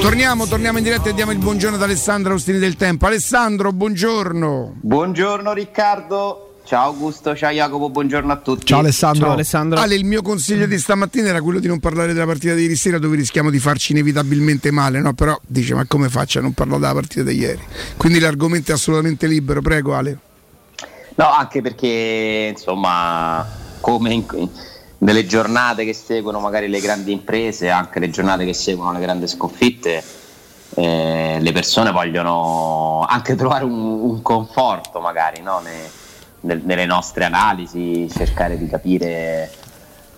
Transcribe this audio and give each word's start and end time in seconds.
Torniamo, 0.00 0.46
torniamo 0.46 0.78
in 0.78 0.84
diretta 0.84 1.10
e 1.10 1.12
diamo 1.12 1.32
il 1.32 1.38
buongiorno 1.38 1.74
ad 1.74 1.82
Alessandro 1.82 2.32
Austini 2.32 2.58
del 2.58 2.76
Tempo. 2.76 3.06
Alessandro, 3.06 3.72
buongiorno. 3.72 4.76
Buongiorno 4.80 5.52
Riccardo. 5.52 6.54
Ciao 6.64 6.84
Augusto, 6.84 7.34
ciao 7.34 7.50
Jacopo, 7.50 7.90
buongiorno 7.90 8.32
a 8.32 8.36
tutti. 8.36 8.66
Ciao 8.66 8.78
Alessandro. 8.78 9.24
Ciao 9.24 9.32
Alessandro. 9.32 9.80
Ale, 9.80 9.96
il 9.96 10.04
mio 10.04 10.22
consiglio 10.22 10.66
di 10.66 10.78
stamattina 10.78 11.28
era 11.28 11.42
quello 11.42 11.58
di 11.58 11.66
non 11.66 11.80
parlare 11.80 12.12
della 12.12 12.26
partita 12.26 12.54
di 12.54 12.62
ieri 12.62 12.76
sera 12.76 12.98
dove 12.98 13.16
rischiamo 13.16 13.50
di 13.50 13.58
farci 13.58 13.92
inevitabilmente 13.92 14.70
male, 14.70 15.00
no? 15.00 15.14
Però 15.14 15.38
dice, 15.44 15.74
ma 15.74 15.84
come 15.86 16.08
faccio 16.08 16.38
a 16.38 16.42
non 16.42 16.52
parlare 16.52 16.80
della 16.80 16.94
partita 16.94 17.22
di 17.24 17.36
ieri? 17.36 17.62
Quindi 17.96 18.20
l'argomento 18.20 18.70
è 18.70 18.74
assolutamente 18.74 19.26
libero, 19.26 19.60
prego 19.62 19.94
Ale. 19.94 20.18
No, 21.16 21.32
anche 21.32 21.60
perché 21.60 22.54
insomma, 22.56 23.44
come 23.80 24.12
in, 24.12 24.24
nelle 24.98 25.26
giornate 25.26 25.84
che 25.84 25.94
seguono 25.94 26.40
magari 26.40 26.68
le 26.68 26.80
grandi 26.80 27.12
imprese, 27.12 27.70
anche 27.70 28.00
le 28.00 28.10
giornate 28.10 28.44
che 28.44 28.54
seguono 28.54 28.92
le 28.92 29.00
grandi 29.00 29.28
sconfitte, 29.28 30.02
eh, 30.74 31.38
le 31.40 31.52
persone 31.52 31.90
vogliono 31.90 33.04
anche 33.08 33.34
trovare 33.34 33.64
un, 33.64 33.72
un 33.72 34.22
conforto 34.22 35.00
magari 35.00 35.40
no? 35.40 35.60
ne, 35.60 35.90
nel, 36.40 36.60
nelle 36.64 36.86
nostre 36.86 37.24
analisi, 37.24 38.08
cercare 38.14 38.58
di 38.58 38.66
capire 38.68 39.50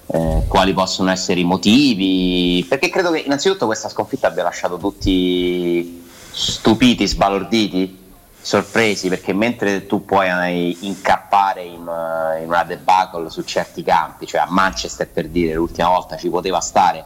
eh, 0.07 0.43
quali 0.49 0.73
possono 0.73 1.11
essere 1.11 1.41
i 1.41 1.45
motivi, 1.45 2.65
perché 2.69 2.89
credo 2.89 3.11
che 3.11 3.21
innanzitutto 3.21 3.67
questa 3.67 3.89
sconfitta 3.89 4.29
abbia 4.29 4.43
lasciato 4.43 4.77
tutti 4.77 6.05
stupiti, 6.33 7.07
sbalorditi, 7.07 8.00
sorpresi, 8.41 9.09
perché 9.09 9.33
mentre 9.33 9.87
tu 9.87 10.05
puoi 10.05 10.87
incappare 10.87 11.63
in, 11.63 11.81
in 11.81 12.47
una 12.47 12.65
debacle 12.65 13.31
su 13.31 13.43
certi 13.43 13.83
campi, 13.83 14.27
cioè 14.27 14.41
a 14.41 14.47
Manchester 14.49 15.09
per 15.09 15.29
dire 15.29 15.55
l'ultima 15.55 15.89
volta 15.89 16.17
ci 16.17 16.29
poteva 16.29 16.61
stare, 16.61 17.05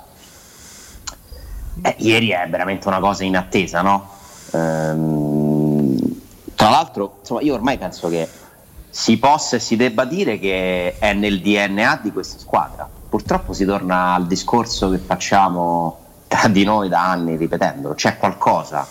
eh, 1.82 1.94
ieri 1.98 2.30
è 2.30 2.48
veramente 2.48 2.88
una 2.88 3.00
cosa 3.00 3.24
inattesa, 3.24 3.82
no? 3.82 4.08
Ehm, 4.52 6.20
tra 6.54 6.70
l'altro, 6.70 7.16
insomma, 7.20 7.40
io 7.40 7.54
ormai 7.54 7.78
penso 7.78 8.08
che 8.08 8.28
si 8.88 9.18
possa 9.18 9.56
e 9.56 9.58
si 9.58 9.74
debba 9.74 10.04
dire 10.04 10.38
che 10.38 10.98
è 10.98 11.12
nel 11.14 11.40
DNA 11.40 11.98
di 12.02 12.12
questa 12.12 12.38
squadra. 12.38 12.88
Purtroppo 13.08 13.52
si 13.52 13.64
torna 13.64 14.14
al 14.14 14.26
discorso 14.26 14.88
che 14.90 14.98
facciamo 14.98 15.98
tra 16.28 16.48
di 16.48 16.64
noi 16.64 16.88
da 16.88 17.10
anni 17.10 17.36
ripetendolo, 17.36 17.94
c'è 17.94 18.16
qualcosa, 18.18 18.86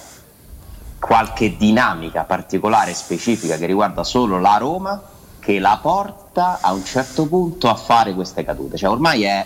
qualche 1.03 1.57
dinamica 1.57 2.23
particolare 2.23 2.93
specifica 2.93 3.57
che 3.57 3.65
riguarda 3.65 4.03
solo 4.03 4.39
la 4.39 4.55
Roma 4.57 5.01
che 5.39 5.59
la 5.59 5.77
porta 5.81 6.59
a 6.61 6.71
un 6.71 6.85
certo 6.85 7.25
punto 7.27 7.67
a 7.67 7.75
fare 7.75 8.13
queste 8.13 8.45
cadute. 8.45 8.77
Cioè 8.77 8.89
ormai 8.89 9.23
è 9.23 9.45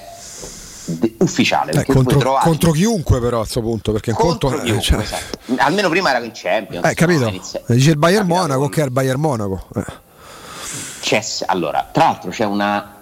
ufficiale. 1.17 1.72
Eh, 1.72 1.86
contro, 1.86 2.38
contro, 2.39 2.72
chiunque 2.72 3.19
però 3.19 3.38
a 3.38 3.41
questo 3.41 3.61
punto, 3.61 3.91
perché 3.91 4.14
contro 4.14 4.49
conto, 4.49 4.64
chiunque, 4.64 4.83
cioè... 4.83 4.99
esatto. 4.99 5.55
almeno 5.58 5.89
prima 5.89 6.11
era 6.11 6.23
in 6.23 6.31
Champions. 6.33 6.86
Eh, 6.86 6.94
capito? 6.94 7.30
Dice 7.67 7.89
il 7.89 7.97
Bayern 7.97 8.27
Monaco 8.27 8.69
che 8.69 8.81
è 8.81 8.86
il 8.86 8.92
Bayern 8.92 9.19
Monaco. 9.19 9.64
Eh 9.75 10.05
c'è, 11.08 11.23
allora, 11.45 11.88
tra 11.92 12.05
l'altro 12.05 12.31
c'è 12.31 12.45
una... 12.45 12.95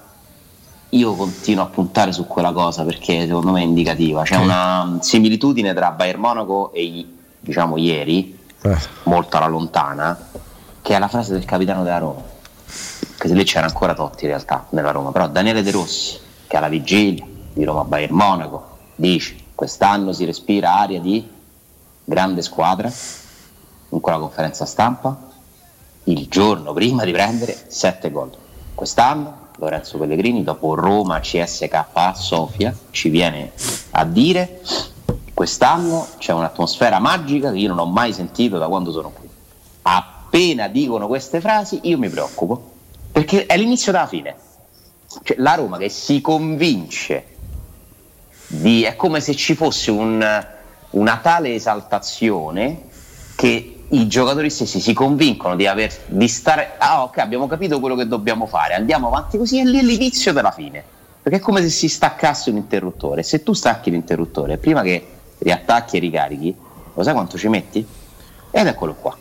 Io 0.90 1.16
continuo 1.16 1.64
a 1.64 1.68
puntare 1.68 2.14
su 2.14 2.26
quella 2.26 2.54
cosa 2.54 2.84
perché 2.84 3.26
secondo 3.26 3.52
me 3.52 3.62
è 3.62 3.64
indicativa. 3.64 4.24
C'è 4.24 4.38
una 4.38 5.00
similitudine 5.02 5.74
tra 5.74 5.92
Bayern 5.92 6.22
Monaco 6.22 6.72
e 6.72 7.06
diciamo 7.40 7.76
ieri, 7.78 8.35
eh. 8.66 8.78
molto 9.04 9.38
alla 9.38 9.48
lontana, 9.48 10.18
che 10.82 10.96
è 10.96 11.00
la 11.00 11.08
frase 11.08 11.34
del 11.34 11.46
capitano 11.46 11.84
della 11.84 11.98
Roma. 11.98 12.22
Che 13.18 13.28
lì 13.28 13.44
c'era 13.44 13.68
ancora 13.68 13.94
Totti 13.94 14.26
in 14.26 14.32
realtà 14.32 14.66
nella 14.70 14.92
Roma, 14.92 15.12
però 15.12 15.28
Daniele 15.28 15.64
De 15.64 15.72
Rossi, 15.72 16.20
che 16.48 16.58
alla 16.58 16.68
vigilia 16.68 17.26
di 17.54 17.64
Roma 17.64 17.84
Bayern 17.84 18.14
Monaco, 18.14 18.78
dice 18.96 19.36
quest'anno 19.56 20.12
si 20.12 20.26
respira 20.26 20.78
aria 20.78 21.00
di 21.00 21.28
grande 22.04 22.42
squadra 22.42 22.92
in 23.90 24.00
quella 24.02 24.18
conferenza 24.18 24.66
stampa 24.66 25.18
il 26.06 26.28
giorno 26.28 26.74
prima 26.74 27.04
di 27.04 27.12
prendere 27.12 27.58
7 27.68 28.12
gol. 28.12 28.32
Quest'anno 28.76 29.44
Lorenzo 29.58 29.98
Pellegrini, 29.98 30.44
dopo 30.44 30.76
Roma 30.76 31.20
CSK 31.20 31.86
Sofia, 32.14 32.76
ci 32.92 33.10
viene 33.10 33.54
a 33.92 34.04
dire 34.06 34.62
quest'anno 35.36 36.08
c'è 36.18 36.32
un'atmosfera 36.32 36.98
magica 37.00 37.52
che 37.52 37.58
io 37.58 37.68
non 37.68 37.80
ho 37.80 37.86
mai 37.86 38.14
sentito 38.14 38.58
da 38.58 38.68
quando 38.68 38.92
sono 38.92 39.10
qui. 39.12 39.30
Appena 39.82 40.70
dicono 40.70 41.08
queste 41.08 41.42
frasi 41.42 41.82
io 41.84 41.98
mi 41.98 42.10
preoccupo, 42.10 42.72
perché 43.12 43.46
è 43.46 43.58
l'inizio 43.58 43.92
della 43.92 44.08
fine. 44.08 44.36
Cioè, 45.22 45.36
la 45.40 45.56
Roma 45.56 45.78
che 45.78 45.90
si 45.90 46.22
convince 46.22 47.26
di... 48.48 48.84
è 48.84 48.96
come 48.96 49.20
se 49.20 49.36
ci 49.36 49.56
fosse 49.56 49.92
un, 49.92 50.48
una 50.92 51.18
tale 51.18 51.54
esaltazione 51.54 52.84
che 53.36 53.84
i 53.90 54.08
giocatori 54.08 54.50
stessi 54.50 54.80
si 54.80 54.94
convincono 54.94 55.58
di, 55.58 55.68
aver, 55.68 55.94
di 56.08 56.28
stare, 56.30 56.76
ah 56.78 57.04
ok 57.04 57.18
abbiamo 57.18 57.46
capito 57.48 57.82
quello 57.82 57.96
che 57.96 58.08
dobbiamo 58.08 58.46
fare, 58.46 58.74
andiamo 58.74 59.08
avanti 59.08 59.38
così 59.38 59.60
e 59.60 59.66
lì 59.66 59.80
è 59.80 59.84
l'inizio 59.84 60.32
della 60.32 60.52
fine, 60.52 60.82
perché 61.22 61.40
è 61.40 61.42
come 61.42 61.62
se 61.62 61.70
si 61.70 61.90
staccasse 61.90 62.50
un 62.50 62.56
interruttore, 62.56 63.22
se 63.22 63.44
tu 63.44 63.52
stacchi 63.52 63.92
l'interruttore 63.92 64.58
prima 64.58 64.82
che 64.82 65.15
riattacchi 65.40 65.98
e 65.98 66.00
ricarichi, 66.00 66.56
lo 66.94 67.04
sai 67.04 67.14
quanto 67.14 67.38
ci 67.38 67.48
metti? 67.48 67.86
Ed 68.52 68.68
eccolo 68.68 68.96
qua, 68.96 69.16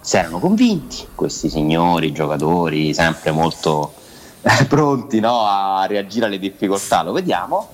si 0.00 0.16
erano 0.16 0.38
convinti 0.38 1.06
questi 1.14 1.48
signori 1.48 2.12
giocatori, 2.12 2.92
sempre 2.94 3.30
molto 3.30 3.94
eh, 4.42 4.64
pronti 4.66 5.20
no, 5.20 5.40
a 5.42 5.86
reagire 5.86 6.26
alle 6.26 6.38
difficoltà, 6.38 7.02
lo 7.02 7.12
vediamo, 7.12 7.68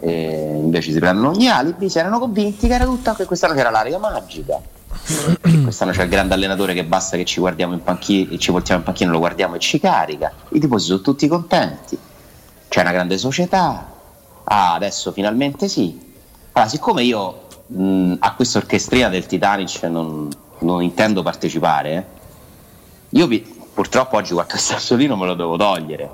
e 0.00 0.58
invece 0.62 0.92
si 0.92 0.98
prendono 0.98 1.30
ogni 1.30 1.48
alibi, 1.48 1.88
si 1.88 1.98
erano 1.98 2.18
convinti 2.18 2.66
che 2.66 2.74
era 2.74 2.84
tutta, 2.84 3.14
che 3.14 3.24
quest'anno 3.24 3.54
c'era 3.54 3.70
l'aria 3.70 3.98
magica 3.98 4.60
quest'anno 5.62 5.92
c'è 5.92 6.02
il 6.02 6.08
grande 6.08 6.34
allenatore 6.34 6.74
che 6.74 6.84
basta 6.84 7.16
che 7.16 7.24
ci 7.24 7.40
guardiamo 7.40 7.72
in 7.72 7.82
panchina, 7.82 8.36
ci 8.36 8.50
portiamo 8.50 8.80
in 8.80 8.86
panchina, 8.86 9.10
lo 9.10 9.18
guardiamo 9.18 9.54
e 9.54 9.58
ci 9.58 9.78
carica. 9.78 10.32
I 10.50 10.60
tifosi 10.60 10.86
sono 10.86 11.00
tutti 11.00 11.28
contenti. 11.28 11.98
C'è 12.68 12.80
una 12.80 12.92
grande 12.92 13.18
società. 13.18 13.92
Ah, 14.44 14.74
adesso 14.74 15.12
finalmente 15.12 15.68
sì. 15.68 16.08
Allora, 16.60 16.76
siccome 16.76 17.02
io 17.04 17.46
mh, 17.68 18.16
a 18.18 18.34
questa 18.34 18.58
orchestrina 18.58 19.08
del 19.08 19.24
Titanic 19.24 19.82
non, 19.84 20.28
non 20.58 20.82
intendo 20.82 21.22
partecipare, 21.22 22.06
io 23.08 23.26
vi, 23.26 23.40
purtroppo 23.72 24.16
oggi 24.16 24.34
qualche 24.34 24.58
sassolino 24.60 25.16
me 25.16 25.24
lo 25.24 25.32
devo 25.32 25.56
togliere. 25.56 26.10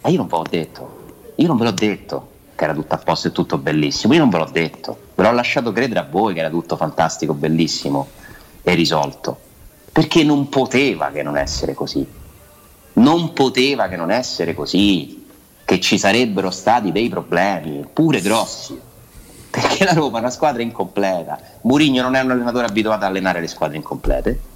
Ma 0.00 0.08
io 0.08 0.18
non 0.18 0.28
ve 0.28 0.36
l'ho 0.36 0.46
detto. 0.48 1.00
Io 1.34 1.46
non 1.48 1.56
ve 1.56 1.64
l'ho 1.64 1.72
detto 1.72 2.28
che 2.54 2.62
era 2.62 2.74
tutto 2.74 2.94
a 2.94 2.98
posto 2.98 3.26
e 3.26 3.32
tutto 3.32 3.58
bellissimo. 3.58 4.12
Io 4.12 4.20
non 4.20 4.28
ve 4.30 4.38
l'ho 4.38 4.50
detto, 4.52 4.98
ve 5.16 5.24
l'ho 5.24 5.32
lasciato 5.32 5.72
credere 5.72 5.98
a 5.98 6.06
voi 6.08 6.34
che 6.34 6.40
era 6.40 6.50
tutto 6.50 6.76
fantastico, 6.76 7.34
bellissimo 7.34 8.06
e 8.62 8.74
risolto. 8.74 9.36
Perché 9.90 10.22
non 10.22 10.48
poteva 10.48 11.10
che 11.10 11.24
non 11.24 11.36
essere 11.36 11.74
così. 11.74 12.06
Non 12.94 13.32
poteva 13.32 13.88
che 13.88 13.96
non 13.96 14.12
essere 14.12 14.54
così, 14.54 15.26
che 15.64 15.80
ci 15.80 15.98
sarebbero 15.98 16.52
stati 16.52 16.92
dei 16.92 17.08
problemi, 17.08 17.84
pure 17.92 18.20
grossi. 18.20 18.90
Perché 19.52 19.84
la 19.84 19.92
Roma 19.92 20.16
è 20.16 20.20
una 20.20 20.30
squadra 20.30 20.62
incompleta. 20.62 21.38
Murigno 21.62 22.02
non 22.02 22.16
è 22.16 22.20
un 22.20 22.30
allenatore 22.32 22.66
abituato 22.66 23.04
ad 23.04 23.10
allenare 23.10 23.40
le 23.40 23.48
squadre 23.48 23.76
incomplete 23.76 24.50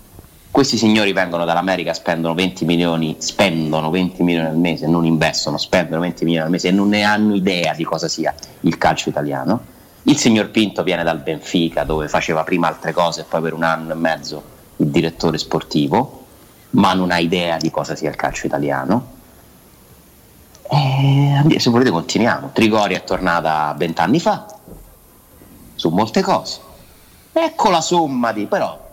questi 0.57 0.79
signori 0.79 1.13
vengono 1.13 1.45
dall'America, 1.45 1.93
spendono 1.93 2.33
20 2.33 2.65
milioni, 2.65 3.17
spendono 3.19 3.91
20 3.91 4.23
milioni 4.23 4.49
al 4.49 4.57
mese, 4.57 4.87
non 4.87 5.05
investono, 5.05 5.59
spendono 5.59 6.01
20 6.01 6.25
milioni 6.25 6.47
al 6.47 6.51
mese 6.51 6.69
e 6.69 6.71
non 6.71 6.89
ne 6.89 7.03
hanno 7.03 7.35
idea 7.35 7.75
di 7.75 7.85
cosa 7.85 8.09
sia 8.09 8.35
il 8.61 8.79
calcio 8.79 9.11
italiano. 9.11 9.61
Il 10.05 10.17
signor 10.17 10.49
Pinto 10.49 10.83
viene 10.83 11.03
dal 11.03 11.19
Benfica, 11.19 11.85
dove 11.85 12.09
faceva 12.09 12.43
prima 12.43 12.69
altre 12.69 12.95
cose 12.95 13.21
e 13.21 13.25
poi 13.25 13.43
per 13.43 13.53
un 13.53 13.65
anno 13.65 13.93
e 13.93 13.97
mezzo 13.97 14.43
il 14.77 14.87
direttore 14.87 15.37
sportivo, 15.37 16.25
ma 16.71 16.95
non 16.95 17.11
ha 17.11 17.19
idea 17.19 17.59
di 17.59 17.71
cosa 17.71 17.95
sia 17.95 18.09
il 18.09 18.17
calcio 18.17 18.47
italiano. 18.47 19.13
E 20.71 21.61
se 21.61 21.69
volete 21.69 21.91
continuiamo. 21.91 22.53
Trigori 22.55 22.95
è 22.95 23.05
tornata 23.05 23.75
vent'anni 23.77 24.21
fa, 24.21 24.47
su 25.77 25.91
molte 25.91 26.23
cose. 26.23 26.61
Ecco 27.33 27.71
la 27.71 27.81
somma 27.81 28.33
di, 28.33 28.47
però 28.47 28.85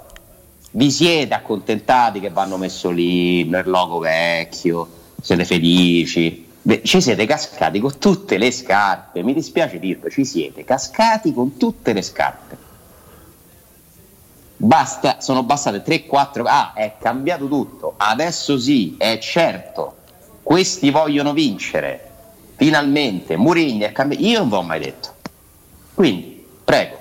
vi 0.71 0.91
siete 0.91 1.33
accontentati 1.33 2.19
che 2.19 2.29
vanno 2.29 2.57
messo 2.57 2.89
lì 2.89 3.43
nel 3.45 3.67
logo 3.67 3.99
vecchio, 3.99 4.87
siete 5.21 5.45
felici, 5.45 6.51
Beh, 6.65 6.81
ci 6.85 7.01
siete 7.01 7.25
cascati 7.25 7.81
con 7.81 7.97
tutte 7.97 8.37
le 8.37 8.49
scarpe, 8.49 9.21
mi 9.21 9.33
dispiace 9.33 9.79
dirlo, 9.79 10.09
ci 10.09 10.23
siete 10.23 10.63
cascati 10.63 11.33
con 11.33 11.57
tutte 11.57 11.91
le 11.91 12.01
scarpe. 12.01 12.57
Basta, 14.55 15.19
sono 15.19 15.43
bastate 15.43 15.83
3-4, 15.83 16.43
ah 16.45 16.71
è 16.71 16.93
cambiato 16.97 17.49
tutto, 17.49 17.95
adesso 17.97 18.57
sì, 18.57 18.95
è 18.97 19.17
certo, 19.17 19.97
questi 20.41 20.89
vogliono 20.89 21.33
vincere, 21.33 22.11
finalmente, 22.55 23.35
Murigni 23.35 23.81
è 23.81 23.91
cambiato, 23.91 24.23
io 24.23 24.39
non 24.39 24.47
ve 24.47 24.55
l'ho 24.55 24.61
mai 24.61 24.79
detto. 24.79 25.15
Quindi, 25.93 26.32
prego, 26.63 26.97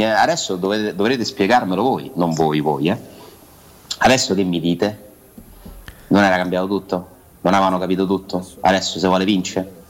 adesso 0.00 0.56
dovete, 0.56 0.94
dovrete 0.94 1.24
spiegarmelo 1.24 1.82
voi, 1.82 2.10
non 2.14 2.32
voi, 2.32 2.60
voi. 2.60 2.88
Eh? 2.88 2.98
Adesso 3.98 4.34
che 4.34 4.42
mi 4.42 4.60
dite? 4.60 5.10
Non 6.08 6.24
era 6.24 6.36
cambiato 6.36 6.66
tutto? 6.66 7.08
Non 7.42 7.54
avevano 7.54 7.78
capito 7.78 8.06
tutto? 8.06 8.46
Adesso 8.60 8.98
se 8.98 9.06
vuole 9.06 9.24
vincere? 9.24 9.80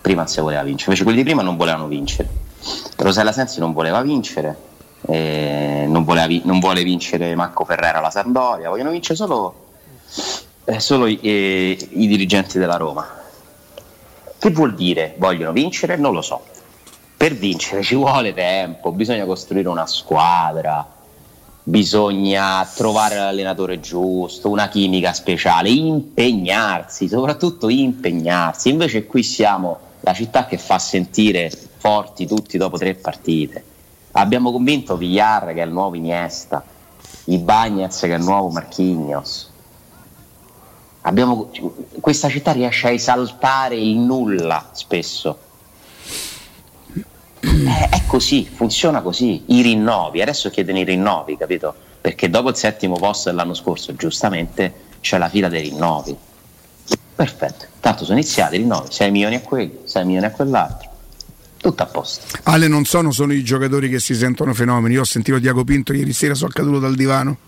Prima 0.00 0.26
si 0.26 0.40
voleva 0.40 0.62
vincere, 0.62 0.90
invece 0.90 1.04
quelli 1.04 1.18
di 1.18 1.24
prima 1.24 1.42
non 1.42 1.56
volevano 1.56 1.86
vincere. 1.86 2.28
Rosella 2.96 3.32
Sensi 3.32 3.58
non 3.60 3.72
voleva 3.72 4.02
vincere, 4.02 4.56
eh, 5.06 5.86
non, 5.88 6.04
voleva 6.04 6.26
non, 6.44 6.60
vuole 6.60 6.82
vincere 6.82 7.34
Marco 7.34 7.64
Ferrera 7.64 8.00
la 8.00 8.10
Sampdoria, 8.10 8.68
vogliono 8.68 8.90
vincere 8.90 9.16
solo, 9.16 9.54
eh, 10.64 10.80
solo 10.80 11.06
i, 11.06 11.18
eh, 11.20 11.88
i 11.92 12.06
dirigenti 12.06 12.58
della 12.58 12.76
Roma. 12.76 13.06
Che 14.38 14.50
vuol 14.50 14.74
dire 14.74 15.14
vogliono 15.18 15.52
vincere? 15.52 15.96
Non 15.96 16.12
lo 16.12 16.20
so. 16.22 16.44
Per 17.24 17.36
vincere 17.36 17.82
ci 17.82 17.94
vuole 17.94 18.34
tempo, 18.34 18.92
bisogna 18.92 19.24
costruire 19.24 19.66
una 19.68 19.86
squadra, 19.86 20.86
bisogna 21.62 22.62
trovare 22.66 23.16
l'allenatore 23.16 23.80
giusto, 23.80 24.50
una 24.50 24.68
chimica 24.68 25.14
speciale, 25.14 25.70
impegnarsi, 25.70 27.08
soprattutto 27.08 27.70
impegnarsi. 27.70 28.68
Invece 28.68 29.06
qui 29.06 29.22
siamo 29.22 29.78
la 30.00 30.12
città 30.12 30.44
che 30.44 30.58
fa 30.58 30.78
sentire 30.78 31.50
forti 31.78 32.26
tutti 32.26 32.58
dopo 32.58 32.76
tre 32.76 32.94
partite. 32.94 33.64
Abbiamo 34.12 34.52
convinto 34.52 34.98
Villar 34.98 35.54
che 35.54 35.62
è 35.62 35.64
il 35.64 35.72
nuovo 35.72 35.94
Iniesta, 35.94 36.62
i 37.24 37.38
Bagnets 37.38 38.00
che 38.00 38.12
è 38.12 38.18
il 38.18 38.22
nuovo 38.22 38.50
Marchignos. 38.50 39.50
Abbiamo, 41.00 41.48
questa 42.00 42.28
città 42.28 42.52
riesce 42.52 42.88
a 42.88 42.90
esaltare 42.90 43.76
il 43.76 43.96
nulla 43.96 44.68
spesso. 44.72 45.43
È, 47.66 47.88
è 47.90 48.02
così, 48.06 48.48
funziona 48.52 49.00
così. 49.00 49.42
I 49.46 49.62
rinnovi, 49.62 50.22
adesso 50.22 50.50
chiedono 50.50 50.78
i 50.78 50.84
rinnovi, 50.84 51.36
capito? 51.36 51.74
Perché 52.00 52.28
dopo 52.30 52.50
il 52.50 52.56
settimo 52.56 52.96
posto 52.96 53.30
dell'anno 53.30 53.54
scorso, 53.54 53.94
giustamente, 53.94 54.72
c'è 55.00 55.18
la 55.18 55.28
fila 55.28 55.48
dei 55.48 55.62
rinnovi. 55.62 56.16
Perfetto, 57.14 57.66
tanto 57.80 58.04
sono 58.04 58.18
iniziati 58.18 58.56
i 58.56 58.58
rinnovi, 58.58 58.88
6 58.90 59.10
milioni 59.10 59.34
a 59.36 59.40
quelli, 59.40 59.78
6 59.84 60.04
milioni 60.04 60.26
a 60.26 60.30
quell'altro 60.30 60.92
tutto 61.56 61.82
a 61.82 61.86
posto. 61.86 62.26
Ale 62.42 62.68
non 62.68 62.84
sono 62.84 63.10
solo 63.10 63.32
i 63.32 63.42
giocatori 63.42 63.88
che 63.88 63.98
si 63.98 64.14
sentono 64.14 64.52
fenomeni. 64.52 64.94
Io 64.94 65.00
ho 65.00 65.04
sentito 65.04 65.38
Diaco 65.38 65.64
Pinto 65.64 65.94
ieri 65.94 66.12
sera, 66.12 66.34
sono 66.34 66.50
caduto 66.52 66.78
dal 66.78 66.94
divano 66.94 67.38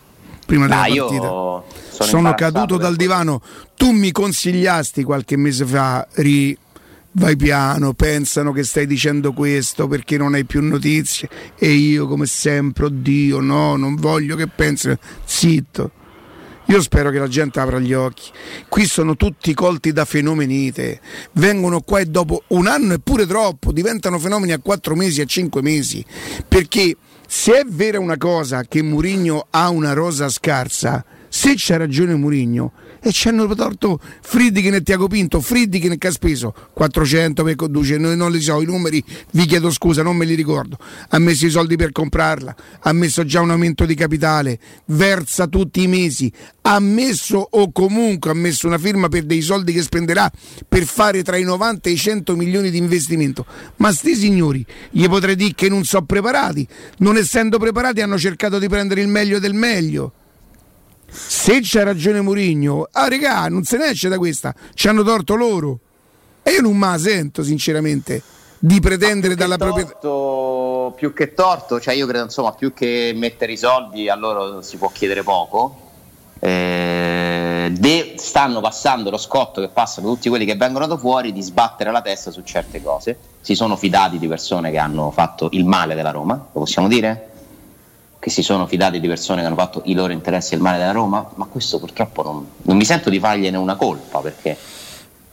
prima 0.47 0.67
della 0.67 0.83
ah, 0.83 0.87
partita. 0.87 1.27
Sono, 1.27 1.65
sono 1.91 2.35
caduto 2.35 2.79
dal 2.79 2.97
divano. 2.97 3.43
Tu 3.75 3.91
mi 3.91 4.13
consigliasti 4.13 5.03
qualche 5.03 5.37
mese 5.37 5.67
fa, 5.67 6.07
ri, 6.15 6.57
vai 7.17 7.37
piano, 7.37 7.95
pensano 7.95 8.53
che 8.53 8.63
stai 8.63 8.87
dicendo 8.87 9.33
questo 9.33 9.87
perché 9.89 10.17
non 10.17 10.35
hai 10.35 10.45
più 10.45 10.63
notizie 10.63 11.29
e 11.59 11.71
io 11.71 12.07
come 12.07 12.27
sempre, 12.27 12.87
oddio, 12.87 13.41
no, 13.41 13.77
non 13.77 13.97
voglio 13.97 14.37
che 14.37 14.47
pensino. 14.47 14.99
Zitto 15.25 15.91
io 16.69 16.83
spero 16.83 17.11
che 17.11 17.19
la 17.19 17.29
gente 17.29 17.61
apra 17.61 17.79
gli 17.79 17.93
occhi. 17.93 18.31
Qui 18.69 18.87
sono 18.87 19.15
tutti 19.15 19.55
colti 19.55 19.93
da 19.93 20.05
fenomenite. 20.05 21.01
Vengono 21.35 21.81
qua 21.81 22.01
e 22.01 22.07
dopo 22.07 22.43
un 22.49 22.67
anno 22.67 22.95
e 22.95 22.99
pure 22.99 23.25
troppo 23.25 23.71
diventano 23.71 24.19
fenomeni 24.19 24.53
a 24.53 24.59
quattro 24.59 24.97
mesi, 24.97 25.21
a 25.21 25.27
cinque 25.27 25.63
mesi. 25.63 26.05
Perché 26.49 26.97
se 27.29 27.61
è 27.61 27.65
vera 27.65 28.01
una 28.01 28.17
cosa 28.17 28.65
che 28.65 28.83
Murigno 28.83 29.47
ha 29.51 29.69
una 29.69 29.93
rosa 29.93 30.29
scarsa, 30.29 31.05
se 31.29 31.55
c'ha 31.57 31.77
ragione 31.77 32.17
Murigno, 32.17 32.73
e 33.07 33.13
ci 33.13 33.29
hanno 33.29 33.47
torto 33.55 34.01
Friedkin 34.21 34.75
e 34.75 34.83
Tiago 34.83 35.07
Pinto, 35.07 35.41
Friedkin 35.41 35.97
che 35.97 36.09
ha 36.09 36.11
speso 36.11 36.53
400 36.73 37.45
per 37.45 37.55
conducere, 37.55 38.01
noi 38.01 38.17
non 38.17 38.33
li 38.33 38.41
so, 38.41 38.61
i 38.61 38.65
numeri 38.65 39.03
vi 39.31 39.47
chiedo 39.47 39.71
scusa, 39.71 40.03
non 40.03 40.17
me 40.17 40.25
li 40.25 40.35
ricordo, 40.35 40.77
ha 41.11 41.19
messo 41.21 41.47
i 41.47 41.51
soldi 41.51 41.77
per 41.77 41.93
comprarla, 41.93 42.57
ha 42.81 42.93
messo 42.93 43.25
già 43.25 43.41
un 43.41 43.51
aumento 43.51 43.85
di 43.85 43.95
capitale, 43.95 44.59
versa 44.87 45.47
tutti 45.47 45.83
i 45.83 45.87
mesi, 45.87 46.33
ha 46.63 46.81
messo 46.81 47.47
o 47.49 47.71
comunque 47.71 48.33
ha 48.33 48.35
messo 48.35 48.67
una 48.67 48.79
firma 48.79 49.07
per 49.07 49.23
dei 49.23 49.41
soldi 49.41 49.73
che 49.73 49.83
spenderà 49.83 50.29
per 50.69 50.85
fare 50.85 51.23
tra 51.23 51.37
i 51.37 51.45
90 51.45 51.89
e 51.89 51.93
i 51.93 51.97
100 51.97 52.35
milioni 52.35 52.71
di 52.71 52.79
investimento. 52.79 53.47
Ma 53.77 53.93
sti 53.93 54.17
signori, 54.17 54.67
gli 54.91 55.07
potrei 55.07 55.37
dire 55.37 55.55
che 55.55 55.69
non 55.69 55.85
sono 55.85 56.07
preparati, 56.07 56.67
non 56.99 57.17
essendo 57.17 57.59
preparati 57.59 58.01
hanno 58.01 58.19
cercato 58.19 58.59
di 58.59 58.67
prendere 58.69 59.01
il 59.01 59.09
meglio 59.09 59.39
del 59.39 59.55
meglio 59.55 60.13
se 61.09 61.61
c'ha 61.63 61.85
ragione 61.85 62.21
Mourinho, 62.21 62.89
ah 62.91 63.09
regà, 63.09 63.49
non 63.49 63.65
se 63.65 63.77
ne 63.77 63.91
esce 63.91 64.09
da 64.09 64.19
questa, 64.19 64.55
ci 64.75 64.89
hanno 64.89 65.03
torto 65.03 65.35
loro. 65.35 65.79
E 66.43 66.53
io 66.53 66.63
non 66.63 66.77
me 66.77 66.87
la 66.89 66.99
sento 66.99 67.43
sinceramente 67.43 68.23
di 68.59 68.81
pretendere 68.81 69.35
dalla 69.35 69.57
proprietà 69.57 69.99
più 70.97 71.13
che 71.13 71.35
torto, 71.35 71.81
cioè 71.81 71.95
io 71.95 72.07
credo 72.07 72.25
insomma 72.25 72.53
più 72.53 72.73
che 72.73 73.13
mettere 73.15 73.53
i 73.53 73.57
soldi 73.57 74.09
a 74.09 74.15
loro 74.15 74.63
si 74.63 74.77
può 74.77 74.91
chiedere 74.91 75.23
poco. 75.23 75.85
Eh, 76.39 77.73
de- 77.77 78.15
stanno 78.19 78.61
passando 78.61 79.11
lo 79.11 79.17
scotto 79.17 79.61
che 79.61 79.69
passano 79.69 80.09
tutti 80.09 80.29
quelli 80.29 80.45
che 80.45 80.55
vengono 80.55 80.87
da 80.87 80.97
fuori 80.97 81.33
di 81.33 81.43
sbattere 81.43 81.91
la 81.91 82.03
testa 82.03 82.31
su 82.31 82.43
certe 82.43 82.83
cose. 82.83 83.19
Si 83.41 83.55
sono 83.55 83.77
fidati 83.77 84.19
di 84.19 84.27
persone 84.27 84.71
che 84.71 84.79
hanno 84.79 85.11
fatto 85.11 85.49
il 85.53 85.65
male 85.65 85.95
della 85.95 86.11
Roma, 86.11 86.35
lo 86.35 86.61
possiamo 86.61 86.89
dire? 86.89 87.31
Che 88.27 88.33
si 88.33 88.43
sono 88.43 88.67
fidati 88.67 88.99
di 88.99 89.07
persone 89.07 89.41
che 89.41 89.47
hanno 89.47 89.55
fatto 89.55 89.83
i 89.85 89.95
loro 89.95 90.13
interessi 90.13 90.55
e 90.55 90.57
il 90.57 90.63
male 90.65 90.79
della 90.79 90.91
Roma, 90.91 91.31
ma 91.37 91.45
questo 91.45 91.79
purtroppo 91.79 92.25
non, 92.25 92.45
non 92.63 92.77
mi 92.77 92.85
sento 92.85 93.09
di 93.09 93.21
fargliene 93.21 93.57
una 93.57 93.77
colpa 93.77 94.19
perché 94.19 94.59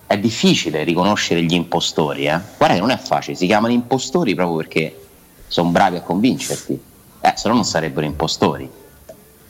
è 0.05 0.15
difficile 0.19 0.83
riconoscere 0.83 1.41
gli 1.41 1.55
impostori. 1.55 2.27
Eh? 2.27 2.39
Guarda 2.55 2.75
che 2.75 2.81
non 2.81 2.91
è 2.91 2.97
facile, 2.97 3.35
si 3.35 3.47
chiamano 3.47 3.73
impostori 3.73 4.35
proprio 4.35 4.57
perché 4.57 5.05
sono 5.47 5.71
bravi 5.71 5.95
a 5.95 6.01
convincerti, 6.01 6.79
eh, 7.19 7.33
se 7.35 7.47
no 7.47 7.55
non 7.55 7.65
sarebbero 7.65 8.05
impostori. 8.05 8.69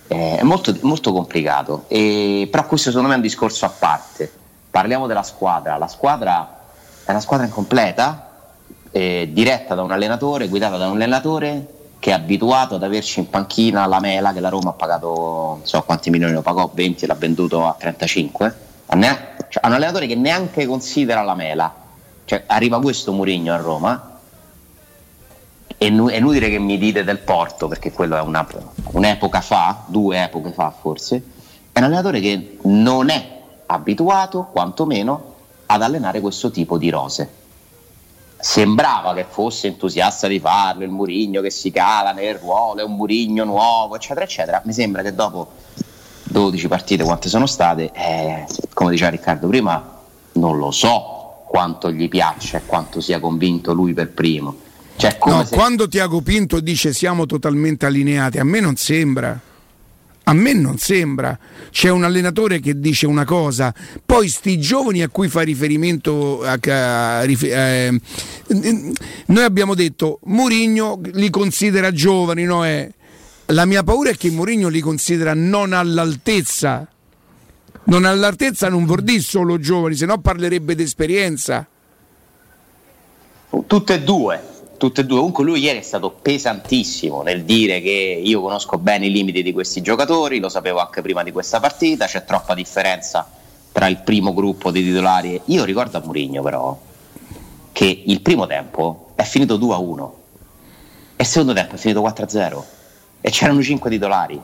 Eh, 0.08 0.38
è 0.38 0.44
molto, 0.44 0.74
molto 0.84 1.12
complicato, 1.12 1.84
e, 1.90 2.48
però 2.50 2.66
questo 2.66 2.92
secondo 2.92 3.10
me 3.10 3.16
è 3.16 3.18
un 3.18 3.24
discorso 3.24 3.66
a 3.66 3.74
parte. 3.78 4.32
Parliamo 4.70 5.06
della 5.06 5.24
squadra, 5.24 5.76
la 5.76 5.90
squadra 5.90 6.62
è 7.04 7.12
una 7.12 7.20
squadra 7.20 7.46
incompleta, 7.46 8.54
eh, 8.90 9.30
diretta 9.34 9.76
da 9.76 9.82
un 9.82 9.92
allenatore, 9.92 10.48
guidata 10.48 10.78
da 10.78 10.88
un 10.88 10.94
allenatore 10.94 11.82
che 12.04 12.10
è 12.10 12.14
abituato 12.14 12.76
ad 12.76 12.84
averci 12.84 13.20
in 13.20 13.30
panchina 13.30 13.86
la 13.86 14.02
Mela 14.02 14.34
che 14.34 14.42
la 14.42 14.50
Roma 14.50 14.72
ha 14.72 14.74
pagato 14.74 15.08
non 15.08 15.62
so 15.64 15.82
quanti 15.84 16.10
milioni 16.10 16.34
lo 16.34 16.42
pagò 16.42 16.70
20 16.74 17.06
l'ha 17.06 17.14
venduto 17.14 17.66
a 17.66 17.78
35 17.80 18.56
ha, 18.88 18.96
ne- 18.98 19.36
cioè, 19.48 19.66
un 19.66 19.72
allenatore 19.72 20.06
che 20.06 20.16
neanche 20.16 20.66
considera 20.66 21.22
la 21.22 21.34
Mela. 21.34 21.74
Cioè, 22.26 22.44
arriva 22.48 22.82
questo 22.82 23.14
Murigno 23.14 23.54
a 23.54 23.56
Roma 23.56 24.20
è, 25.78 25.88
nu- 25.88 26.10
è 26.10 26.18
inutile 26.18 26.50
che 26.50 26.60
mi 26.60 26.78
dite 26.78 27.06
del 27.06 27.20
Porto 27.20 27.70
perché 27.70 27.94
quello 27.94 28.18
è 28.18 28.20
una, 28.20 28.46
un'epoca 28.92 29.40
fa 29.40 29.84
due 29.86 30.24
epoche 30.24 30.52
fa 30.52 30.72
forse. 30.78 31.24
È 31.72 31.80
un 31.80 31.86
allenatore 31.86 32.20
che 32.20 32.58
non 32.64 33.08
è 33.12 33.42
abituato 33.68 34.50
quantomeno 34.52 35.36
ad 35.68 35.82
allenare 35.82 36.20
questo 36.20 36.52
tipo 36.52 36.78
di 36.78 36.90
rose 36.90 37.43
sembrava 38.44 39.14
che 39.14 39.26
fosse 39.28 39.68
entusiasta 39.68 40.28
di 40.28 40.38
farlo, 40.38 40.84
il 40.84 40.90
Murigno 40.90 41.40
che 41.40 41.50
si 41.50 41.72
cala 41.72 42.12
nel 42.12 42.36
ruolo, 42.36 42.82
è 42.82 42.84
un 42.84 42.96
Murigno 42.96 43.46
nuovo, 43.46 43.96
eccetera, 43.96 44.26
eccetera. 44.26 44.62
Mi 44.66 44.74
sembra 44.74 45.02
che 45.02 45.16
dopo 45.16 45.54
12 46.26 46.68
partite, 46.68 47.06
quante 47.06 47.30
sono 47.30 47.46
state, 47.46 47.90
eh, 47.94 48.46
come 48.74 48.92
diceva 48.92 49.12
Riccardo 49.12 49.48
prima, 49.48 50.02
non 50.34 50.58
lo 50.58 50.72
so 50.72 51.46
quanto 51.48 51.90
gli 51.90 52.10
piaccia 52.10 52.58
e 52.58 52.66
quanto 52.66 53.00
sia 53.00 53.22
convinto 53.22 53.72
lui 53.72 53.94
per 53.94 54.12
primo. 54.12 54.54
Cioè, 54.98 55.18
no, 55.26 55.46
se... 55.46 55.56
quando 55.56 55.88
Tiago 55.88 56.20
Pinto 56.20 56.60
dice 56.60 56.92
siamo 56.92 57.26
totalmente 57.26 57.86
allineati, 57.86 58.40
a 58.40 58.44
me 58.44 58.60
non 58.60 58.76
sembra. 58.76 59.40
A 60.26 60.34
me 60.34 60.54
non 60.54 60.78
sembra. 60.78 61.38
C'è 61.70 61.90
un 61.90 62.04
allenatore 62.04 62.60
che 62.60 62.80
dice 62.80 63.06
una 63.06 63.26
cosa, 63.26 63.74
poi 64.06 64.30
sti 64.30 64.60
giovani 64.60 65.02
a 65.02 65.10
cui 65.10 65.28
fa 65.28 65.42
riferimento 65.42 66.44
a, 66.44 66.58
a, 66.62 67.24
eh, 67.24 68.02
noi 69.26 69.44
abbiamo 69.44 69.76
detto 69.76 70.20
Mourinho 70.24 71.02
li 71.14 71.30
considera 71.30 71.92
giovani, 71.92 72.44
no? 72.46 72.64
Eh, 72.66 72.94
la 73.48 73.66
mia 73.66 73.84
paura 73.84 74.12
è 74.12 74.16
che 74.16 74.30
Mourinho 74.30 74.70
li 74.70 74.80
considera 74.80 75.34
non 75.34 75.74
all'altezza. 75.74 76.88
Non 77.86 78.06
all'altezza 78.06 78.70
non 78.70 78.86
vuol 78.86 79.02
dire 79.02 79.20
solo 79.20 79.60
giovani, 79.60 79.96
se 79.96 80.06
no 80.06 80.20
parlerebbe 80.20 80.74
di 80.74 80.84
esperienza. 80.84 81.68
Tutte 83.68 83.94
e 83.94 84.02
due 84.02 84.52
tutte 84.84 85.02
e 85.02 85.06
due. 85.06 85.18
Comunque 85.18 85.46
lui 85.46 85.62
ieri 85.62 85.80
è 85.80 85.82
stato 85.82 86.10
pesantissimo 86.10 87.22
nel 87.22 87.46
dire 87.46 87.80
che 87.80 88.22
io 88.22 88.42
conosco 88.42 88.78
bene 88.78 89.06
i 89.06 89.12
limiti 89.12 89.42
di 89.42 89.54
questi 89.54 89.82
giocatori, 89.82 90.40
lo 90.40 90.50
sapevo 90.50 90.80
anche 90.80 91.02
prima 91.02 91.24
di 91.24 91.32
questa 91.32 91.62
partita, 91.62 92.06
c'è 92.06 92.26
troppa 92.26 92.54
differenza 92.54 93.26
tra 93.72 93.88
il 93.88 94.02
primo 94.02 94.34
gruppo 94.34 94.72
dei 94.72 94.84
titolari. 94.84 95.40
Io 95.46 95.64
ricordo 95.64 95.98
a 95.98 96.02
Mourinho 96.04 96.42
però 96.42 96.78
che 97.72 98.04
il 98.06 98.22
primo 98.22 98.46
tempo 98.46 99.12
è 99.16 99.24
finito 99.24 99.58
2-1 99.58 100.10
e 101.16 101.24
il 101.24 101.26
secondo 101.26 101.54
tempo 101.54 101.76
è 101.76 101.78
finito 101.78 102.02
4-0 102.02 102.64
e 103.22 103.30
c'erano 103.30 103.64
5 103.64 103.90
titolari 103.90 104.42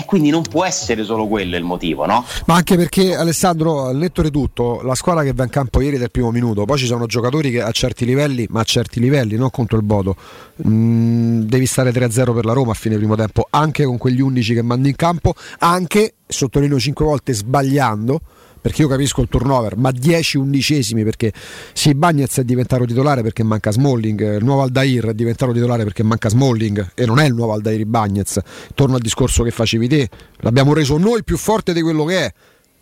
e 0.00 0.04
quindi 0.06 0.30
non 0.30 0.42
può 0.42 0.64
essere 0.64 1.04
solo 1.04 1.26
quello 1.26 1.56
il 1.56 1.62
motivo, 1.62 2.06
no? 2.06 2.24
Ma 2.46 2.54
anche 2.54 2.76
perché 2.76 3.14
Alessandro, 3.14 3.84
al 3.84 3.96
netto 3.96 4.22
di 4.22 4.30
tutto, 4.30 4.80
la 4.82 4.94
squadra 4.94 5.22
che 5.22 5.32
va 5.32 5.44
in 5.44 5.50
campo 5.50 5.80
ieri 5.80 5.98
del 5.98 6.10
primo 6.10 6.30
minuto, 6.30 6.64
poi 6.64 6.78
ci 6.78 6.86
sono 6.86 7.06
giocatori 7.06 7.50
che 7.50 7.62
a 7.62 7.70
certi 7.70 8.04
livelli, 8.04 8.46
ma 8.48 8.60
a 8.60 8.64
certi 8.64 8.98
livelli, 8.98 9.36
non 9.36 9.50
contro 9.50 9.76
il 9.76 9.84
Bodo, 9.84 10.16
mm, 10.66 11.42
devi 11.42 11.66
stare 11.66 11.92
3-0 11.92 12.34
per 12.34 12.44
la 12.44 12.52
Roma 12.52 12.72
a 12.72 12.74
fine 12.74 12.96
primo 12.96 13.14
tempo, 13.14 13.46
anche 13.50 13.84
con 13.84 13.98
quegli 13.98 14.20
11 14.20 14.54
che 14.54 14.62
mandi 14.62 14.88
in 14.88 14.96
campo, 14.96 15.34
anche, 15.58 16.14
sottolineo 16.26 16.78
5 16.78 17.04
volte, 17.04 17.32
sbagliando 17.34 18.20
perché 18.60 18.82
io 18.82 18.88
capisco 18.88 19.22
il 19.22 19.28
turnover, 19.28 19.76
ma 19.76 19.90
10 19.90 20.36
undicesimi 20.36 21.04
perché 21.04 21.32
sì, 21.72 21.94
Bagnez 21.94 22.38
è 22.38 22.44
diventato 22.44 22.84
titolare 22.84 23.22
perché 23.22 23.42
manca 23.42 23.70
Smalling, 23.70 24.36
il 24.36 24.44
nuovo 24.44 24.62
Aldair 24.62 25.08
è 25.08 25.14
diventato 25.14 25.52
titolare 25.52 25.84
perché 25.84 26.02
manca 26.02 26.28
Smalling 26.28 26.92
e 26.94 27.06
non 27.06 27.18
è 27.18 27.24
il 27.24 27.34
nuovo 27.34 27.52
Aldair 27.52 27.84
Bagnez. 27.86 28.38
Torno 28.74 28.96
al 28.96 29.00
discorso 29.00 29.42
che 29.42 29.50
facevi 29.50 29.88
te, 29.88 30.08
l'abbiamo 30.38 30.74
reso 30.74 30.98
noi 30.98 31.24
più 31.24 31.36
forte 31.36 31.72
di 31.72 31.80
quello 31.80 32.04
che 32.04 32.24
è. 32.24 32.32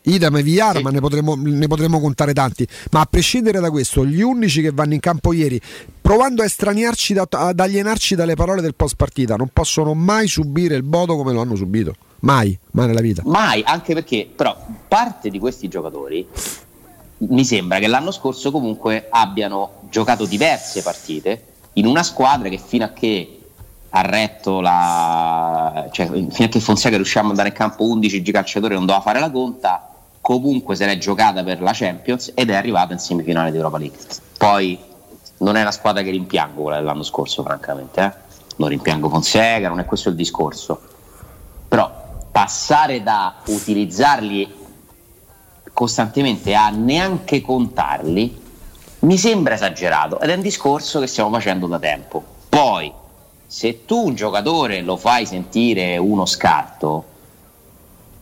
Idam 0.02 0.37
e 0.37 0.42
Villar, 0.42 0.76
sì. 0.76 0.82
ma 0.82 0.90
ne 0.90 1.00
potremmo, 1.00 1.35
ne 1.37 1.66
potremmo, 1.66 2.00
contare 2.00 2.32
tanti. 2.32 2.66
Ma 2.92 3.00
a 3.00 3.06
prescindere 3.06 3.61
da 3.61 3.70
questo, 3.70 4.06
gli 4.06 4.23
unici 4.23 4.62
che 4.62 4.70
vanno 4.73 4.94
in 4.94 5.00
campo 5.00 5.32
ieri, 5.32 5.61
provando 6.00 6.42
a 6.42 6.44
estraniarci, 6.47 7.14
da, 7.14 7.26
ad 7.30 7.61
alienarci 7.61 8.14
dalle 8.14 8.35
parole 8.35 8.62
del 8.62 8.75
post 8.75 8.97
partita, 8.97 9.37
non 9.37 9.50
possono 9.52 9.94
mai 9.94 10.26
subire 10.26 10.76
il 10.76 10.82
bodo 10.82 11.16
come 11.16 11.32
lo 11.32 11.40
hanno 11.42 11.56
subito. 11.56 11.94
Mai, 12.20 12.58
mai 12.72 12.87
nella 12.88 13.00
vita. 13.00 13.22
Mai, 13.25 13.62
anche 13.64 13.94
perché 13.94 14.28
però 14.34 14.56
parte 14.88 15.30
di 15.30 15.38
questi 15.38 15.68
giocatori 15.68 16.26
mi 17.18 17.44
sembra 17.44 17.78
che 17.78 17.87
l'anno 17.87 18.10
scorso 18.10 18.50
comunque 18.50 19.08
abbiano 19.10 19.82
giocato 19.90 20.25
diverse 20.25 20.82
partite 20.82 21.44
in 21.75 21.87
una 21.87 22.02
squadra 22.02 22.48
che 22.48 22.58
fino 22.58 22.84
a 22.84 22.88
che 22.90 23.34
ha 23.90 24.02
retto 24.02 24.60
la 24.60 25.88
cioè 25.90 26.06
fino 26.06 26.44
a 26.44 26.48
che 26.48 26.60
Fonseca 26.60 26.96
riusciamo 26.96 27.26
ad 27.26 27.30
andare 27.30 27.48
in 27.48 27.54
campo 27.54 27.88
11 27.88 28.22
calciatori 28.22 28.75
non 28.75 28.84
doveva 28.84 29.02
fare 29.02 29.18
la 29.18 29.30
conta 29.30 29.88
comunque 30.20 30.76
se 30.76 30.87
l'è 30.87 30.98
giocata 30.98 31.42
per 31.42 31.62
la 31.62 31.72
Champions 31.72 32.32
ed 32.34 32.50
è 32.50 32.54
arrivata 32.54 32.92
in 32.92 32.98
semifinale 32.98 33.50
di 33.50 33.56
Europa 33.56 33.78
League 33.78 33.98
poi 34.37 34.78
non 35.38 35.56
è 35.56 35.62
la 35.62 35.70
squadra 35.70 36.02
che 36.02 36.10
rimpiango 36.10 36.62
quella 36.62 36.78
dell'anno 36.78 37.02
scorso 37.02 37.42
francamente 37.42 38.00
eh? 38.00 38.12
non 38.56 38.68
rimpiango 38.68 39.08
Fonseca 39.08 39.68
non 39.68 39.80
è 39.80 39.87
questo 39.87 40.10
il 40.10 40.14
discorso 40.14 40.80
passare 42.49 43.02
da 43.02 43.35
utilizzarli 43.49 44.50
costantemente 45.75 46.55
a 46.55 46.71
neanche 46.71 47.43
contarli 47.43 48.40
mi 49.00 49.19
sembra 49.19 49.52
esagerato 49.52 50.19
ed 50.19 50.31
è 50.31 50.35
un 50.35 50.40
discorso 50.40 50.99
che 50.99 51.07
stiamo 51.09 51.28
facendo 51.31 51.67
da 51.67 51.78
tempo. 51.78 52.25
Poi, 52.49 52.90
se 53.47 53.85
tu 53.85 54.07
un 54.07 54.14
giocatore 54.14 54.81
lo 54.81 54.97
fai 54.97 55.26
sentire 55.26 55.99
uno 55.99 56.25
scarto 56.25 57.05